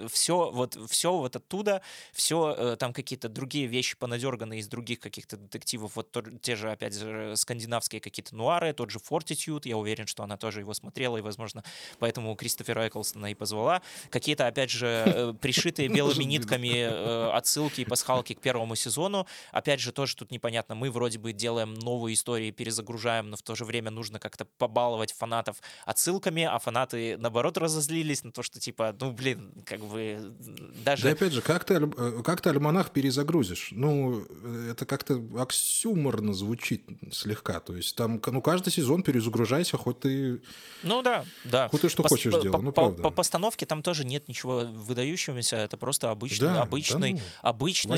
все 0.09 0.51
вот, 0.51 0.79
все 0.88 1.12
вот 1.12 1.37
оттуда, 1.37 1.83
все 2.12 2.55
э, 2.57 2.77
там 2.77 2.92
какие-то 2.92 3.29
другие 3.29 3.66
вещи 3.66 3.96
понадерганные 3.96 4.61
из 4.61 4.68
других 4.68 5.01
каких-то 5.01 5.37
детективов. 5.37 5.96
Вот 5.96 6.11
то, 6.11 6.23
те 6.23 6.57
же, 6.57 6.70
опять 6.70 6.94
же, 6.94 7.37
скандинавские 7.37 8.01
какие-то 8.01 8.35
нуары, 8.35 8.73
тот 8.73 8.90
же 8.90 8.99
Fortitude, 8.99 9.62
я 9.64 9.77
уверен, 9.77 10.07
что 10.07 10.23
она 10.23 10.37
тоже 10.37 10.61
его 10.61 10.75
смотрела, 10.75 11.16
и, 11.16 11.20
возможно, 11.20 11.64
поэтому 11.99 12.35
Кристофера 12.35 12.88
Эклстона 12.88 13.31
и 13.31 13.35
позвала. 13.35 13.83
Какие-то, 14.11 14.46
опять 14.46 14.70
же, 14.70 14.87
э, 14.87 15.35
пришитые 15.40 15.88
белыми 16.01 16.25
нитками 16.25 16.68
э, 16.68 17.31
отсылки 17.31 17.83
и 17.83 17.85
пасхалки 17.85 18.35
к 18.35 18.40
первому 18.40 18.75
сезону. 18.75 19.27
Опять 19.53 19.81
же, 19.81 19.92
тоже 19.92 20.16
тут 20.16 20.31
непонятно. 20.31 20.75
Мы 20.75 20.90
вроде 20.90 21.18
бы 21.18 21.33
делаем 21.33 21.75
новые 21.75 22.14
истории, 22.14 22.51
перезагружаем, 22.51 23.31
но 23.31 23.37
в 23.37 23.42
то 23.42 23.55
же 23.55 23.64
время 23.64 23.90
нужно 23.90 24.18
как-то 24.18 24.44
побаловать 24.44 25.12
фанатов 25.12 25.61
отсылками, 25.85 26.44
а 26.44 26.59
фанаты, 26.59 27.00
наоборот, 27.19 27.59
разозлились 27.59 28.25
на 28.25 28.33
то, 28.33 28.43
что, 28.43 28.61
типа, 28.61 28.95
ну, 29.01 29.13
блин, 29.13 29.53
как 29.65 29.81
бы 29.81 30.33
даже... 30.85 31.05
Да, 31.05 31.11
опять 31.11 31.33
же, 31.33 31.43
как 31.43 31.65
ты, 31.65 31.75
э, 31.75 32.23
как 32.25 32.41
ты 32.41 32.51
альманах 32.51 32.91
перезагрузишь? 32.91 33.69
Ну, 33.73 34.25
это 34.69 34.87
как-то 34.87 35.23
оксюморно 35.39 36.33
звучит 36.35 36.85
слегка. 37.13 37.61
То 37.61 37.77
есть 37.77 37.97
там, 37.97 38.21
ну, 38.25 38.43
каждый 38.43 38.71
сезон 38.71 39.03
перезагружайся, 39.03 39.77
хоть 39.77 40.01
ты... 40.01 40.43
Ну, 40.83 41.03
да, 41.03 41.25
да. 41.45 41.69
Хоть 41.69 41.83
ты 41.83 41.89
что 41.89 42.03
по, 42.03 42.09
хочешь 42.09 42.33
по, 42.33 42.41
делай, 42.41 42.63
ну, 42.63 42.73
по, 42.73 42.83
правда. 42.83 43.03
По 43.03 43.11
постановке 43.11 43.67
там 43.67 43.83
тоже 43.83 44.05
нет 44.05 44.29
ничего 44.29 44.61
выдающегося, 44.61 45.57
это 45.57 45.77
просто 45.77 46.11
обычный, 46.11 46.49
да, 46.49 46.63
обычный, 46.63 47.15
да 47.15 47.19
ну, 47.19 47.49
обычный, 47.49 47.97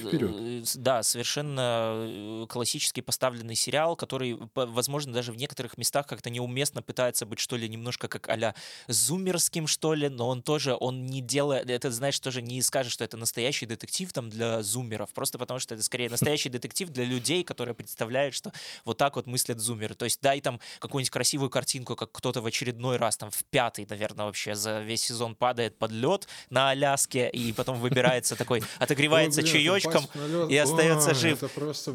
вперед. 0.00 0.30
Э, 0.34 0.62
да, 0.76 1.02
совершенно 1.02 1.94
э, 1.96 2.46
классически 2.48 3.00
поставленный 3.00 3.54
сериал, 3.54 3.96
который, 3.96 4.38
возможно, 4.54 5.12
даже 5.12 5.32
в 5.32 5.36
некоторых 5.36 5.78
местах 5.78 6.06
как-то 6.06 6.30
неуместно 6.30 6.82
пытается 6.82 7.26
быть, 7.26 7.38
что 7.38 7.56
ли, 7.56 7.68
немножко 7.68 8.08
как 8.08 8.28
а 8.44 8.54
зумерским, 8.88 9.66
что 9.66 9.94
ли, 9.94 10.08
но 10.08 10.28
он 10.28 10.42
тоже, 10.42 10.76
он 10.78 11.06
не 11.06 11.20
делает, 11.20 11.70
это, 11.70 11.90
знаешь, 11.90 12.18
тоже 12.20 12.42
не 12.42 12.62
скажешь, 12.62 12.92
что 12.92 13.04
это 13.04 13.16
настоящий 13.16 13.66
детектив 13.66 14.12
там 14.12 14.30
для 14.30 14.62
зумеров, 14.62 15.12
просто 15.12 15.38
потому 15.38 15.60
что 15.60 15.74
это 15.74 15.82
скорее 15.82 16.10
настоящий 16.16 16.48
детектив 16.48 16.88
для 16.90 17.04
людей, 17.04 17.44
которые 17.44 17.74
представляют, 17.74 18.34
что 18.34 18.52
вот 18.84 18.98
так 18.98 19.16
вот 19.16 19.26
мыслят 19.26 19.58
зумеры. 19.58 19.94
То 19.94 20.04
есть 20.04 20.20
дай 20.20 20.40
там 20.40 20.60
какую-нибудь 20.78 21.10
красивую 21.10 21.50
картинку, 21.50 21.96
как 21.96 22.12
кто-то 22.12 22.40
в 22.40 22.46
очередной 22.46 22.96
раз, 22.96 23.16
там 23.16 23.30
в 23.30 23.44
пятый, 23.44 23.86
наверное, 23.88 24.26
вообще 24.26 24.54
за 24.54 24.80
весь 24.80 25.02
сезон 25.02 25.34
падает 25.34 25.78
под 25.78 25.92
лед 25.92 26.28
на 26.50 26.70
Аляске 26.70 27.28
и 27.28 27.52
потом 27.52 27.80
выбирается 27.80 28.36
такой, 28.36 28.62
отогревается 28.78 29.42
чаечком 29.42 30.04
и 30.48 30.56
остается 30.56 31.14
жив. 31.14 31.40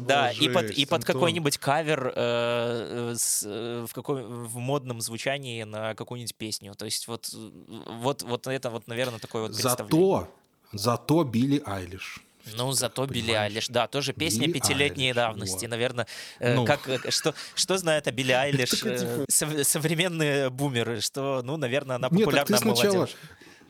Да, 0.06 0.30
и 0.30 0.48
под, 0.48 0.70
и 0.70 0.86
под 0.86 1.04
какой-нибудь 1.04 1.58
кавер 1.58 2.12
э, 2.14 3.14
с, 3.16 3.42
э, 3.46 3.86
в, 3.88 3.92
какой, 3.92 4.24
в 4.24 4.56
модном 4.56 5.00
звучании 5.00 5.62
на 5.64 5.94
какую-нибудь 5.94 6.31
песню. 6.36 6.74
То 6.74 6.84
есть 6.84 7.08
вот, 7.08 7.30
вот, 7.32 8.22
вот 8.22 8.46
это 8.46 8.70
вот, 8.70 8.88
наверное, 8.88 9.18
такое 9.18 9.42
вот 9.42 9.54
Зато, 9.54 10.28
зато 10.72 11.24
Билли 11.24 11.62
Айлиш. 11.64 12.20
Ну, 12.56 12.72
зато 12.72 13.06
Билли 13.06 13.32
Айлиш, 13.32 13.68
да, 13.68 13.86
тоже 13.86 14.12
песня 14.12 14.46
Билли 14.46 14.52
пятилетней 14.54 15.06
Айлиш, 15.06 15.16
давности, 15.16 15.64
вот. 15.64 15.70
наверное. 15.70 16.06
Э, 16.40 16.54
ну. 16.54 16.64
как, 16.64 16.88
э, 16.88 17.10
что, 17.10 17.34
что 17.54 17.78
знает 17.78 18.08
о 18.08 18.10
Билли 18.10 18.32
Айлиш 18.42 18.82
э, 18.84 19.26
типа 19.28 19.64
современные 19.64 20.50
бумеры, 20.50 21.00
что, 21.00 21.42
ну, 21.44 21.56
наверное, 21.56 21.96
она 21.96 22.08
популярна 22.08 22.58
молодежь. 22.64 23.16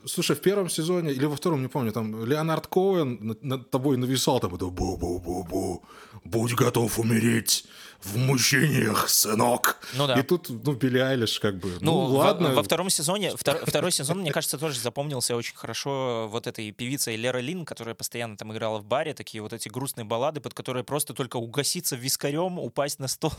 Слушай, 0.07 0.37
в 0.37 0.41
первом 0.41 0.69
сезоне, 0.69 1.13
или 1.13 1.27
во 1.27 1.37
втором, 1.37 1.63
не 1.63 1.69
помню, 1.69 1.93
там 1.93 2.25
Леонард 2.25 2.67
Коуэн 2.67 3.39
над 3.43 3.71
тобой 3.71 3.97
нависал, 3.97 4.41
там, 4.41 4.55
это 4.55 4.67
бу-бу-бу-бу, 4.67 5.83
будь 6.25 6.55
готов 6.55 6.99
умереть 6.99 7.65
в 8.03 8.17
мучениях, 8.17 9.09
сынок. 9.09 9.79
Ну 9.95 10.07
да. 10.07 10.19
И 10.19 10.23
тут, 10.23 10.49
ну, 10.49 10.73
Билли 10.73 10.99
Айлиш 10.99 11.39
как 11.39 11.59
бы, 11.59 11.69
ну, 11.81 11.93
ну 11.93 12.17
ладно. 12.17 12.49
Во, 12.49 12.57
во 12.57 12.63
втором 12.63 12.91
сезоне, 12.91 13.37
втор, 13.37 13.61
второй 13.65 13.93
сезон, 13.93 14.19
мне 14.19 14.33
кажется, 14.33 14.59
тоже 14.59 14.79
запомнился 14.79 15.37
очень 15.37 15.55
хорошо 15.55 16.29
вот 16.29 16.47
этой 16.47 16.73
певицей 16.73 17.17
Лера 17.17 17.39
Лин, 17.39 17.65
которая 17.65 17.95
постоянно 17.95 18.37
там 18.37 18.53
играла 18.53 18.79
в 18.79 18.85
баре, 18.85 19.15
такие 19.15 19.41
вот 19.41 19.53
эти 19.53 19.69
грустные 19.69 20.05
баллады, 20.05 20.41
под 20.41 20.53
которые 20.55 20.83
просто 20.83 21.15
только 21.15 21.37
угаситься 21.37 21.95
вискарем, 21.95 22.59
упасть 22.59 22.99
на 22.99 23.07
стол 23.07 23.33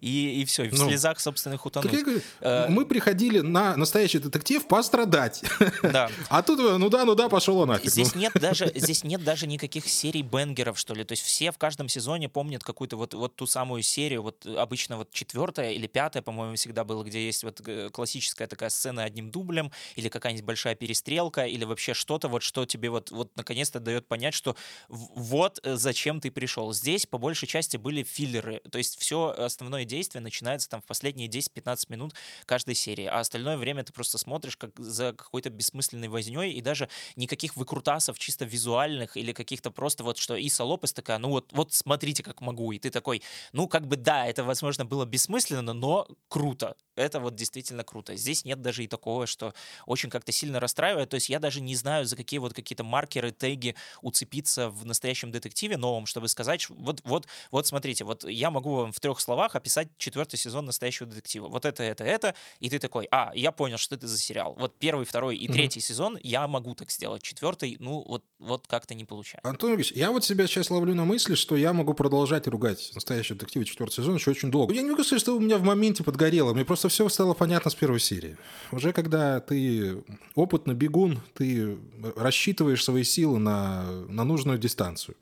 и, 0.00 0.40
и 0.40 0.44
все, 0.46 0.64
и 0.64 0.68
в 0.70 0.78
ну, 0.78 0.88
слезах 0.88 1.20
собственных 1.20 1.66
утонуть. 1.66 1.90
Так 1.90 1.98
я 1.98 2.04
говорю, 2.04 2.22
э, 2.40 2.66
мы 2.68 2.86
приходили 2.86 3.40
на 3.40 3.76
настоящий 3.76 4.18
детектив 4.18 4.66
пострадать. 4.66 5.42
Да. 5.82 6.05
А 6.28 6.42
тут, 6.42 6.58
ну 6.58 6.88
да, 6.88 7.04
ну 7.04 7.14
да, 7.14 7.28
пошел 7.28 7.58
он 7.58 7.68
нафиг. 7.68 7.90
Здесь 7.90 8.14
ну. 8.14 8.20
нет 8.20 8.32
даже, 8.34 8.70
здесь 8.74 9.04
нет 9.04 9.22
даже 9.24 9.46
никаких 9.46 9.88
серий 9.88 10.22
бенгеров, 10.22 10.78
что 10.78 10.94
ли. 10.94 11.04
То 11.04 11.12
есть 11.12 11.22
все 11.22 11.52
в 11.52 11.58
каждом 11.58 11.88
сезоне 11.88 12.28
помнят 12.28 12.62
какую-то 12.62 12.96
вот, 12.96 13.14
вот 13.14 13.36
ту 13.36 13.46
самую 13.46 13.82
серию, 13.82 14.22
вот 14.22 14.46
обычно 14.46 14.96
вот 14.98 15.10
четвертая 15.10 15.72
или 15.72 15.86
пятая, 15.86 16.22
по-моему, 16.22 16.56
всегда 16.56 16.84
было, 16.84 17.02
где 17.04 17.24
есть 17.24 17.44
вот 17.44 17.60
э, 17.66 17.90
классическая 17.90 18.46
такая 18.46 18.70
сцена 18.70 19.04
одним 19.04 19.30
дублем, 19.30 19.70
или 19.94 20.08
какая-нибудь 20.08 20.44
большая 20.44 20.74
перестрелка, 20.74 21.46
или 21.46 21.64
вообще 21.64 21.94
что-то, 21.94 22.28
вот 22.28 22.42
что 22.42 22.66
тебе 22.66 22.90
вот, 22.90 23.10
вот 23.10 23.30
наконец-то 23.36 23.80
дает 23.80 24.06
понять, 24.06 24.34
что 24.34 24.56
вот 24.88 25.60
э, 25.62 25.76
зачем 25.76 26.20
ты 26.20 26.30
пришел. 26.30 26.72
Здесь 26.72 27.06
по 27.06 27.18
большей 27.18 27.48
части 27.48 27.76
были 27.76 28.02
филлеры, 28.02 28.60
то 28.70 28.78
есть 28.78 28.98
все 29.00 29.34
основное 29.36 29.84
действие 29.84 30.22
начинается 30.22 30.68
там 30.68 30.80
в 30.80 30.84
последние 30.84 31.28
10-15 31.28 31.84
минут 31.88 32.14
каждой 32.44 32.74
серии, 32.74 33.06
а 33.06 33.20
остальное 33.20 33.56
время 33.56 33.84
ты 33.84 33.92
просто 33.92 34.18
смотришь 34.18 34.56
как 34.56 34.70
за 34.78 35.12
какой-то 35.12 35.50
бессмысленной 35.96 36.08
возней, 36.08 36.52
и 36.52 36.60
даже 36.60 36.88
никаких 37.16 37.56
выкрутасов 37.56 38.18
чисто 38.18 38.44
визуальных 38.44 39.16
или 39.16 39.32
каких-то 39.32 39.70
просто 39.70 40.04
вот, 40.04 40.18
что 40.18 40.36
Иса 40.36 40.64
Лопес 40.64 40.92
такая, 40.92 41.18
ну 41.18 41.30
вот, 41.30 41.52
вот 41.52 41.72
смотрите, 41.72 42.22
как 42.22 42.40
могу, 42.40 42.72
и 42.72 42.78
ты 42.78 42.90
такой, 42.90 43.22
ну 43.52 43.68
как 43.68 43.86
бы 43.86 43.96
да, 43.96 44.26
это, 44.26 44.44
возможно, 44.44 44.84
было 44.84 45.04
бессмысленно, 45.04 45.72
но 45.72 46.06
круто, 46.28 46.76
это 46.96 47.20
вот 47.20 47.34
действительно 47.34 47.84
круто. 47.84 48.16
Здесь 48.16 48.44
нет 48.44 48.60
даже 48.62 48.84
и 48.84 48.88
такого, 48.88 49.26
что 49.26 49.54
очень 49.86 50.10
как-то 50.10 50.32
сильно 50.32 50.60
расстраивает, 50.60 51.10
то 51.10 51.14
есть 51.14 51.28
я 51.28 51.38
даже 51.38 51.60
не 51.60 51.76
знаю, 51.76 52.06
за 52.06 52.16
какие 52.16 52.38
вот 52.38 52.54
какие-то 52.54 52.84
маркеры, 52.84 53.30
теги 53.30 53.74
уцепиться 54.02 54.70
в 54.70 54.84
настоящем 54.84 55.30
детективе 55.30 55.76
новом, 55.76 56.06
чтобы 56.06 56.28
сказать, 56.28 56.68
вот, 56.70 57.00
вот, 57.04 57.26
вот 57.50 57.66
смотрите, 57.66 58.04
вот 58.04 58.24
я 58.24 58.50
могу 58.50 58.74
вам 58.74 58.92
в 58.92 59.00
трех 59.00 59.20
словах 59.20 59.54
описать 59.54 59.88
четвертый 59.98 60.36
сезон 60.36 60.66
настоящего 60.66 61.08
детектива. 61.08 61.48
Вот 61.48 61.64
это, 61.64 61.82
это, 61.82 62.04
это, 62.04 62.34
и 62.60 62.70
ты 62.70 62.78
такой, 62.78 63.06
а, 63.10 63.32
я 63.34 63.52
понял, 63.52 63.78
что 63.78 63.94
это 63.94 64.06
за 64.06 64.18
сериал. 64.18 64.54
Вот 64.58 64.78
первый, 64.78 65.04
второй 65.04 65.36
и 65.36 65.48
третий 65.48 65.80
mm-hmm. 65.80 65.82
сезон 65.82 66.18
я 66.22 66.46
могу 66.48 66.74
так 66.74 66.90
сделать. 66.90 67.22
Четвертый, 67.22 67.76
ну, 67.78 68.04
вот, 68.06 68.24
вот 68.38 68.66
как-то 68.66 68.94
не 68.94 69.04
получается. 69.04 69.48
Антон 69.48 69.74
Ильич, 69.74 69.92
я 69.92 70.10
вот 70.10 70.24
себя 70.24 70.46
сейчас 70.46 70.70
ловлю 70.70 70.94
на 70.94 71.04
мысли, 71.04 71.34
что 71.34 71.56
я 71.56 71.72
могу 71.72 71.94
продолжать 71.94 72.46
ругать 72.46 72.90
настоящий 72.94 73.34
детектив 73.34 73.66
четвертый 73.66 73.96
сезон 73.96 74.16
еще 74.16 74.30
очень 74.30 74.50
долго. 74.50 74.74
Я 74.74 74.82
не 74.82 74.90
могу 74.90 75.04
сказать, 75.04 75.22
что 75.22 75.36
у 75.36 75.40
меня 75.40 75.58
в 75.58 75.62
моменте 75.62 76.02
подгорело. 76.04 76.54
Мне 76.54 76.64
просто 76.64 76.85
все 76.88 77.08
стало 77.08 77.34
понятно 77.34 77.70
с 77.70 77.74
первой 77.74 78.00
серии. 78.00 78.36
Уже 78.72 78.92
когда 78.92 79.40
ты 79.40 80.02
опытный 80.34 80.74
бегун, 80.74 81.20
ты 81.34 81.76
рассчитываешь 82.16 82.84
свои 82.84 83.04
силы 83.04 83.38
на, 83.38 83.84
на 84.08 84.24
нужную 84.24 84.58
дистанцию. 84.58 85.16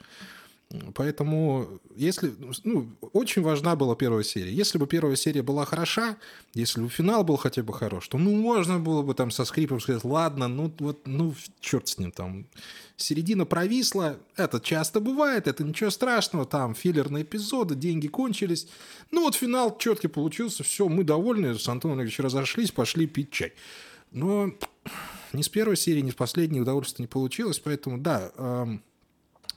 Поэтому, 0.94 1.68
если... 1.94 2.32
Ну, 2.64 2.88
очень 3.12 3.42
важна 3.42 3.76
была 3.76 3.94
первая 3.94 4.24
серия. 4.24 4.52
Если 4.52 4.78
бы 4.78 4.86
первая 4.86 5.16
серия 5.16 5.42
была 5.42 5.64
хороша, 5.64 6.16
если 6.54 6.80
бы 6.80 6.88
финал 6.88 7.22
был 7.22 7.36
хотя 7.36 7.62
бы 7.62 7.72
хорош, 7.72 8.08
то, 8.08 8.18
ну, 8.18 8.34
можно 8.34 8.78
было 8.78 9.02
бы 9.02 9.14
там 9.14 9.30
со 9.30 9.44
скрипом 9.44 9.80
сказать, 9.80 10.04
ладно, 10.04 10.48
ну, 10.48 10.72
вот, 10.78 11.06
ну, 11.06 11.34
черт 11.60 11.86
с 11.88 11.98
ним 11.98 12.10
там. 12.10 12.46
Середина 12.96 13.44
провисла, 13.44 14.18
это 14.36 14.60
часто 14.60 15.00
бывает, 15.00 15.48
это 15.48 15.64
ничего 15.64 15.90
страшного, 15.90 16.46
там 16.46 16.74
филлерные 16.74 17.24
эпизоды, 17.24 17.74
деньги 17.74 18.06
кончились. 18.06 18.68
Ну, 19.10 19.22
вот 19.22 19.34
финал 19.34 19.76
четкий 19.78 20.08
получился, 20.08 20.62
все, 20.62 20.88
мы 20.88 21.02
довольны, 21.02 21.58
с 21.58 21.68
Антоном 21.68 22.02
Ильичем 22.02 22.24
разошлись, 22.24 22.70
пошли 22.70 23.06
пить 23.06 23.32
чай. 23.32 23.52
Но 24.12 24.52
ни 25.32 25.42
с 25.42 25.48
первой 25.48 25.76
серии, 25.76 26.00
ни 26.00 26.10
с 26.10 26.14
последней 26.14 26.60
удовольствия 26.60 27.02
не 27.02 27.08
получилось, 27.08 27.58
поэтому, 27.58 27.98
да, 27.98 28.30
эм, 28.36 28.82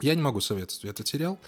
я 0.02 0.16
не 0.16 0.22
могу 0.22 0.42
советовать 0.42 0.86
этот 0.86 1.08
сериал. 1.08 1.40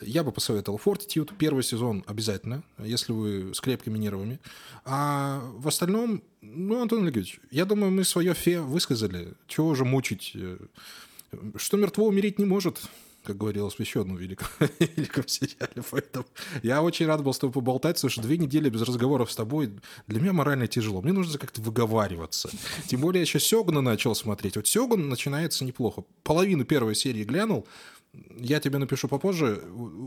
Я 0.00 0.22
бы 0.22 0.32
посоветовал 0.32 0.80
Fortitude. 0.82 1.32
Первый 1.36 1.62
сезон 1.62 2.04
обязательно, 2.06 2.62
если 2.78 3.12
вы 3.12 3.54
с 3.54 3.60
крепкими 3.60 3.98
нервами. 3.98 4.38
А 4.84 5.42
в 5.56 5.66
остальном, 5.66 6.22
ну, 6.40 6.80
Антон 6.80 7.02
Олегович, 7.02 7.40
я 7.50 7.64
думаю, 7.64 7.90
мы 7.90 8.04
свое 8.04 8.32
фе 8.34 8.60
высказали. 8.60 9.34
Чего 9.46 9.68
уже 9.68 9.84
мучить? 9.84 10.36
Что 11.56 11.76
мертво 11.76 12.06
умереть 12.06 12.38
не 12.38 12.44
может, 12.44 12.80
как 13.22 13.36
говорилось 13.36 13.74
в 13.74 13.80
еще 13.80 14.00
одном 14.00 14.16
великом, 14.16 14.46
великом 14.78 15.28
сериале. 15.28 15.82
Поэтому 15.90 16.24
я 16.62 16.82
очень 16.82 17.06
рад 17.06 17.22
был 17.22 17.34
с 17.34 17.38
тобой 17.38 17.52
поболтать. 17.52 17.98
Слушай, 17.98 18.22
две 18.22 18.38
недели 18.38 18.70
без 18.70 18.82
разговоров 18.82 19.30
с 19.30 19.36
тобой 19.36 19.70
для 20.06 20.20
меня 20.20 20.32
морально 20.32 20.66
тяжело. 20.66 21.02
Мне 21.02 21.12
нужно 21.12 21.38
как-то 21.38 21.60
выговариваться. 21.60 22.48
Тем 22.86 23.00
более 23.00 23.20
я 23.20 23.22
еще 23.24 23.38
Сёгуна 23.38 23.80
начал 23.80 24.14
смотреть. 24.14 24.56
Вот 24.56 24.66
Сёгун 24.66 25.08
начинается 25.08 25.64
неплохо. 25.64 26.04
Половину 26.22 26.64
первой 26.64 26.94
серии 26.94 27.24
глянул, 27.24 27.66
я 28.40 28.60
тебе 28.60 28.78
напишу 28.78 29.08
попозже. 29.08 29.62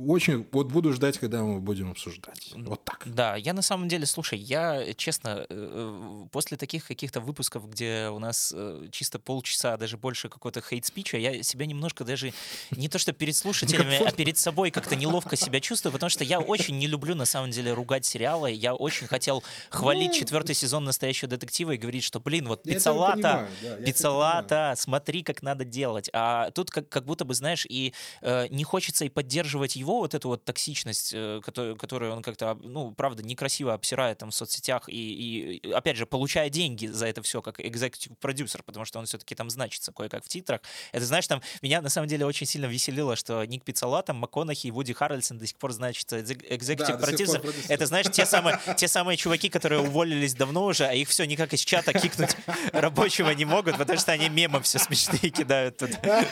Очень 0.07 0.47
вот 0.51 0.71
буду 0.71 0.93
ждать, 0.93 1.17
когда 1.17 1.43
мы 1.43 1.59
будем 1.59 1.91
обсуждать. 1.91 2.53
Вот 2.55 2.83
так. 2.83 3.03
Да, 3.05 3.35
я 3.35 3.53
на 3.53 3.61
самом 3.61 3.87
деле, 3.87 4.05
слушай, 4.05 4.39
я 4.39 4.93
честно, 4.95 5.29
э, 5.29 5.45
э, 5.49 6.27
после 6.31 6.57
таких 6.57 6.87
каких-то 6.87 7.19
выпусков, 7.19 7.69
где 7.69 8.09
у 8.09 8.19
нас 8.19 8.53
э, 8.55 8.87
чисто 8.91 9.19
полчаса, 9.19 9.77
даже 9.77 9.97
больше 9.97 10.29
какого-то 10.29 10.61
хейт-спича, 10.61 11.17
я 11.17 11.43
себя 11.43 11.65
немножко 11.65 12.03
даже 12.03 12.33
не 12.71 12.89
то 12.89 12.97
что 12.97 13.13
перед 13.13 13.35
слушателями, 13.35 14.01
а 14.07 14.11
перед 14.11 14.37
собой 14.37 14.71
как-то 14.71 14.95
неловко 14.95 15.35
себя 15.35 15.59
чувствую, 15.59 15.93
потому 15.93 16.09
что 16.09 16.23
я 16.23 16.39
очень 16.39 16.77
не 16.77 16.87
люблю 16.87 17.15
на 17.15 17.25
самом 17.25 17.51
деле 17.51 17.73
ругать 17.73 18.05
сериалы. 18.05 18.51
Я 18.51 18.73
очень 18.73 19.07
хотел 19.07 19.43
хвалить 19.69 20.11
ну, 20.13 20.19
четвертый 20.19 20.55
сезон 20.55 20.85
настоящего 20.85 21.29
детектива 21.29 21.71
и 21.71 21.77
говорить, 21.77 22.03
что, 22.03 22.19
блин, 22.19 22.47
вот 22.47 22.63
пиццалата, 22.63 23.47
пиццалата, 23.85 24.73
смотри, 24.77 25.23
как 25.23 25.41
надо 25.41 25.65
делать. 25.65 26.09
А 26.13 26.49
тут 26.51 26.71
как, 26.71 26.89
как 26.89 27.05
будто 27.05 27.25
бы, 27.25 27.33
знаешь, 27.33 27.65
и 27.69 27.90
э, 28.21 28.47
не 28.49 28.63
хочется 28.63 29.05
и 29.05 29.09
поддерживать 29.09 29.75
его 29.75 29.99
вот 29.99 30.13
эту 30.13 30.29
вот 30.29 30.43
токсичность, 30.43 31.11
э, 31.13 31.41
которую, 31.43 31.75
которую 31.75 32.13
он 32.13 32.21
как-то, 32.21 32.57
ну, 32.61 32.91
правда, 32.91 33.23
некрасиво 33.23 33.73
обсирает 33.73 34.19
там 34.19 34.31
в 34.31 34.35
соцсетях 34.35 34.87
и, 34.87 35.59
и, 35.63 35.71
опять 35.71 35.97
же, 35.97 36.05
получая 36.05 36.49
деньги 36.49 36.87
за 36.87 37.07
это 37.07 37.21
все 37.21 37.41
как 37.41 37.59
executive 37.59 38.15
продюсер, 38.19 38.63
потому 38.63 38.85
что 38.85 38.99
он 38.99 39.05
все-таки 39.05 39.35
там 39.35 39.49
значится 39.49 39.91
кое-как 39.91 40.23
в 40.23 40.27
титрах. 40.27 40.61
Это, 40.91 41.05
знаешь, 41.05 41.27
там 41.27 41.41
меня 41.61 41.81
на 41.81 41.89
самом 41.89 42.07
деле 42.07 42.25
очень 42.25 42.47
сильно 42.47 42.65
веселило, 42.65 43.15
что 43.15 43.43
Ник 43.45 43.63
Пиццала, 43.63 44.03
там, 44.03 44.17
МакКонахи 44.17 44.67
и 44.67 44.71
Вуди 44.71 44.93
Харрельсон 44.93 45.37
до 45.37 45.47
сих 45.47 45.57
пор 45.57 45.71
значится 45.71 46.19
executive 46.19 46.97
да, 46.97 46.97
продюсер. 46.97 47.41
Это, 47.67 47.85
знаешь, 47.85 48.07
те 48.11 48.25
самые, 48.25 48.59
те 48.77 48.87
самые 48.87 49.17
чуваки, 49.17 49.49
которые 49.49 49.81
уволились 49.81 50.33
давно 50.33 50.65
уже, 50.65 50.85
а 50.85 50.93
их 50.93 51.09
все 51.09 51.25
никак 51.25 51.53
из 51.53 51.61
чата 51.61 51.93
кикнуть 51.93 52.35
рабочего 52.71 53.31
не 53.31 53.45
могут, 53.45 53.77
потому 53.77 53.99
что 53.99 54.11
они 54.11 54.29
мемы 54.29 54.61
все 54.61 54.79
смешные 54.79 55.31
кидают 55.31 55.77
туда. 55.77 56.25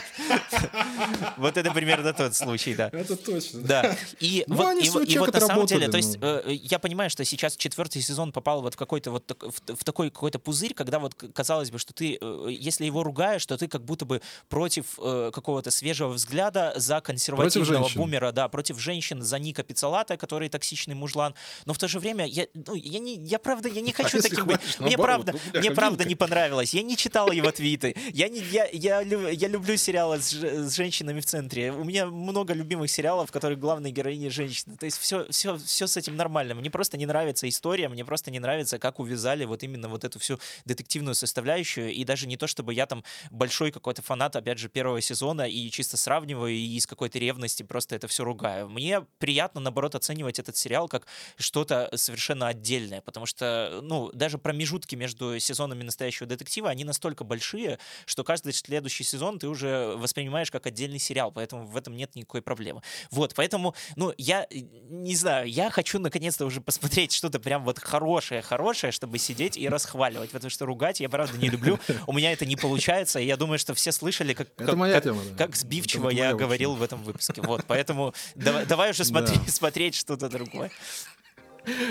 Вот 1.37 1.48
это 1.57 1.71
примерно 1.71 2.13
тот 2.13 2.35
случай, 2.35 2.75
да. 2.75 2.89
Это 2.91 3.15
точно. 3.15 3.61
Да. 3.61 3.95
И 4.19 4.43
ну, 4.47 4.55
вот, 4.55 4.77
и, 4.81 5.13
и 5.13 5.17
вот 5.17 5.33
на 5.33 5.39
самом 5.39 5.65
деле, 5.65 5.87
то 5.89 5.97
есть 5.97 6.17
э, 6.21 6.43
я 6.47 6.79
понимаю, 6.79 7.09
что 7.09 7.23
сейчас 7.25 7.55
четвертый 7.55 8.01
сезон 8.01 8.31
попал 8.31 8.61
вот 8.61 8.73
в 8.73 8.77
какой-то 8.77 9.11
вот 9.11 9.37
в, 9.39 9.75
в 9.75 9.83
такой 9.83 10.09
какой-то 10.09 10.39
пузырь, 10.39 10.73
когда 10.73 10.99
вот 10.99 11.15
казалось 11.15 11.71
бы, 11.71 11.79
что 11.79 11.93
ты, 11.93 12.17
э, 12.19 12.47
если 12.49 12.85
его 12.85 13.03
ругаешь, 13.03 13.45
то 13.45 13.57
ты 13.57 13.67
как 13.67 13.83
будто 13.83 14.05
бы 14.05 14.21
против 14.47 14.85
э, 14.97 15.31
какого-то 15.33 15.71
свежего 15.71 16.09
взгляда 16.09 16.73
за 16.75 17.01
консервативного 17.01 17.89
бумера, 17.95 18.31
да, 18.31 18.47
против 18.47 18.79
женщин, 18.79 19.21
за 19.21 19.39
Ника 19.39 19.63
Пиццалата, 19.63 20.17
который 20.17 20.49
токсичный 20.49 20.95
мужлан. 20.95 21.33
Но 21.65 21.73
в 21.73 21.77
то 21.77 21.87
же 21.87 21.99
время 21.99 22.25
я, 22.25 22.47
ну, 22.53 22.75
я 22.75 22.99
не, 22.99 23.15
я 23.15 23.39
правда, 23.39 23.69
я 23.69 23.81
не 23.81 23.91
хочу 23.99 24.19
а 24.19 24.21
таким 24.21 24.45
быть. 24.45 24.79
Мне 24.79 24.97
правда, 24.97 25.33
ну, 25.33 25.59
мне 25.59 25.71
правда 25.71 26.05
не 26.05 26.15
понравилось. 26.15 26.73
Я 26.73 26.83
не 26.83 26.95
читал 26.95 27.31
его 27.31 27.51
твиты. 27.51 27.95
Я 28.13 28.29
не, 28.29 28.39
я, 28.39 28.67
я, 28.71 29.01
я 29.01 29.47
люблю 29.47 29.77
сериалы 29.77 30.19
с, 30.19 30.33
с 30.33 30.75
женщинами 30.75 31.19
в 31.19 31.25
центре 31.25 31.38
центре. 31.39 31.71
У 31.71 31.83
меня 31.83 32.05
много 32.05 32.53
любимых 32.53 32.91
сериалов, 32.91 33.29
в 33.29 33.31
которых 33.31 33.59
главные 33.59 33.93
героини 33.93 34.27
женщины. 34.27 34.75
То 34.75 34.85
есть 34.85 34.97
все, 34.97 35.25
все, 35.29 35.57
все 35.57 35.87
с 35.87 35.95
этим 35.95 36.17
нормально. 36.17 36.53
Мне 36.53 36.69
просто 36.69 36.97
не 36.97 37.05
нравится 37.05 37.47
история, 37.47 37.87
мне 37.87 38.03
просто 38.03 38.29
не 38.29 38.39
нравится, 38.39 38.77
как 38.77 38.99
увязали 38.99 39.45
вот 39.45 39.63
именно 39.63 39.87
вот 39.87 40.03
эту 40.03 40.19
всю 40.19 40.37
детективную 40.65 41.15
составляющую. 41.15 41.93
И 41.93 42.03
даже 42.03 42.27
не 42.27 42.35
то, 42.35 42.47
чтобы 42.47 42.73
я 42.73 42.85
там 42.85 43.03
большой 43.31 43.71
какой-то 43.71 44.01
фанат, 44.01 44.35
опять 44.35 44.59
же, 44.59 44.67
первого 44.67 45.01
сезона 45.01 45.43
и 45.47 45.69
чисто 45.69 45.95
сравниваю 45.95 46.53
и 46.53 46.75
из 46.75 46.85
какой-то 46.85 47.19
ревности 47.19 47.63
просто 47.63 47.95
это 47.95 48.07
все 48.07 48.23
ругаю. 48.25 48.69
Мне 48.69 49.01
приятно, 49.19 49.61
наоборот, 49.61 49.95
оценивать 49.95 50.39
этот 50.39 50.57
сериал 50.57 50.89
как 50.89 51.07
что-то 51.37 51.89
совершенно 51.95 52.47
отдельное, 52.47 53.01
потому 53.01 53.25
что, 53.25 53.79
ну, 53.81 54.11
даже 54.13 54.37
промежутки 54.37 54.95
между 54.95 55.39
сезонами 55.39 55.83
настоящего 55.83 56.27
детектива, 56.27 56.69
они 56.69 56.83
настолько 56.83 57.23
большие, 57.23 57.79
что 58.05 58.23
каждый 58.23 58.51
следующий 58.51 59.05
сезон 59.05 59.39
ты 59.39 59.47
уже 59.47 59.95
воспринимаешь 59.95 60.51
как 60.51 60.65
отдельный 60.65 60.99
сериал 60.99 61.28
поэтому 61.31 61.65
в 61.65 61.77
этом 61.77 61.95
нет 61.95 62.15
никакой 62.15 62.41
проблемы. 62.41 62.81
Вот, 63.11 63.33
поэтому, 63.35 63.75
ну, 63.95 64.13
я 64.17 64.45
э, 64.49 64.59
не 64.89 65.15
знаю, 65.15 65.49
я 65.49 65.69
хочу 65.69 65.99
наконец-то 65.99 66.45
уже 66.45 66.61
посмотреть 66.61 67.11
что-то 67.11 67.39
прям 67.39 67.63
вот 67.63 67.79
хорошее-хорошее, 67.79 68.91
чтобы 68.91 69.17
сидеть 69.17 69.57
и 69.57 69.67
расхваливать, 69.67 70.31
потому 70.31 70.49
что 70.49 70.65
ругать 70.65 70.99
я, 70.99 71.09
правда, 71.09 71.37
не 71.37 71.49
люблю. 71.49 71.79
У 72.07 72.13
меня 72.13 72.31
это 72.31 72.45
не 72.45 72.55
получается, 72.55 73.19
и 73.19 73.25
я 73.25 73.37
думаю, 73.37 73.59
что 73.59 73.73
все 73.73 73.91
слышали, 73.91 74.33
как, 74.33 74.53
как, 74.55 74.67
как, 74.67 75.03
тема, 75.03 75.21
да. 75.31 75.35
как 75.37 75.55
сбивчиво 75.55 76.09
я 76.09 76.33
говорил 76.33 76.75
в 76.75 76.83
этом 76.83 77.03
выпуске. 77.03 77.41
Вот, 77.41 77.65
поэтому 77.67 78.13
давай, 78.35 78.65
давай 78.65 78.91
уже 78.91 79.03
смотри, 79.05 79.37
да. 79.37 79.51
смотреть 79.51 79.95
что-то 79.95 80.29
другое. 80.29 80.71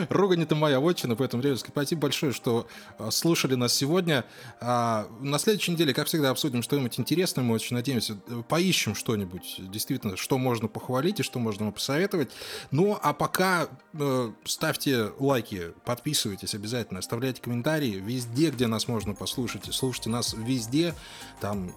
Ругань 0.09 0.43
это 0.43 0.55
моя 0.55 0.81
отчина, 0.81 1.17
поэтому, 1.17 1.43
ребятки, 1.43 1.69
спасибо 1.69 2.03
большое, 2.03 2.33
что 2.33 2.67
а, 2.99 3.11
слушали 3.11 3.55
нас 3.55 3.75
сегодня. 3.75 4.25
А, 4.61 5.07
на 5.21 5.39
следующей 5.39 5.73
неделе, 5.73 5.95
как 5.95 6.07
всегда, 6.07 6.31
обсудим 6.31 6.63
что-нибудь 6.63 6.99
интересное. 6.99 7.43
Мы 7.45 7.55
очень 7.55 7.77
надеемся, 7.77 8.15
поищем 8.49 8.95
что-нибудь, 8.95 9.57
действительно, 9.59 10.17
что 10.17 10.39
можно 10.39 10.69
похвалить 10.69 11.21
и 11.21 11.23
что 11.23 11.39
можно 11.39 11.71
посоветовать. 11.71 12.31
Ну, 12.71 12.99
а 13.01 13.13
пока 13.13 13.69
э, 13.95 14.33
ставьте 14.45 15.13
лайки, 15.19 15.73
подписывайтесь 15.85 16.55
обязательно, 16.55 17.01
оставляйте 17.01 17.41
комментарии 17.41 18.03
везде, 18.05 18.51
где 18.51 18.67
нас 18.67 18.89
можно 18.89 19.15
послушать. 19.15 19.69
Слушайте 19.73 20.11
нас 20.11 20.35
везде. 20.35 20.95
Там 21.41 21.73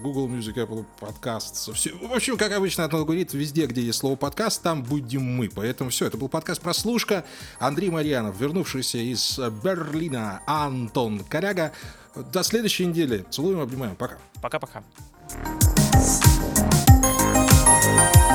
Google 0.00 0.28
Music, 0.28 0.54
Apple 0.54 0.84
Podcasts. 1.00 1.72
Все. 1.72 1.92
В 1.94 2.12
общем, 2.12 2.36
как 2.36 2.52
обычно, 2.52 2.84
Антон 2.84 3.04
говорит, 3.04 3.32
везде, 3.34 3.66
где 3.66 3.82
есть 3.82 3.98
слово 3.98 4.16
подкаст, 4.16 4.62
там 4.62 4.82
будем 4.82 5.22
мы. 5.22 5.48
Поэтому 5.48 5.90
все, 5.90 6.06
это 6.06 6.16
был 6.16 6.28
подкаст 6.28 6.60
«Прослушка». 6.60 7.24
Андрей 7.58 7.90
Марьянов, 7.90 8.38
вернувшийся 8.38 8.98
из 8.98 9.38
Берлина, 9.62 10.42
Антон 10.46 11.20
Коряга. 11.20 11.72
До 12.32 12.42
следующей 12.42 12.86
недели. 12.86 13.24
Целуем, 13.30 13.60
обнимаем. 13.60 13.96
Пока. 13.96 14.18
Пока-пока. 14.40 14.82
thank 17.84 18.16
you 18.16 18.33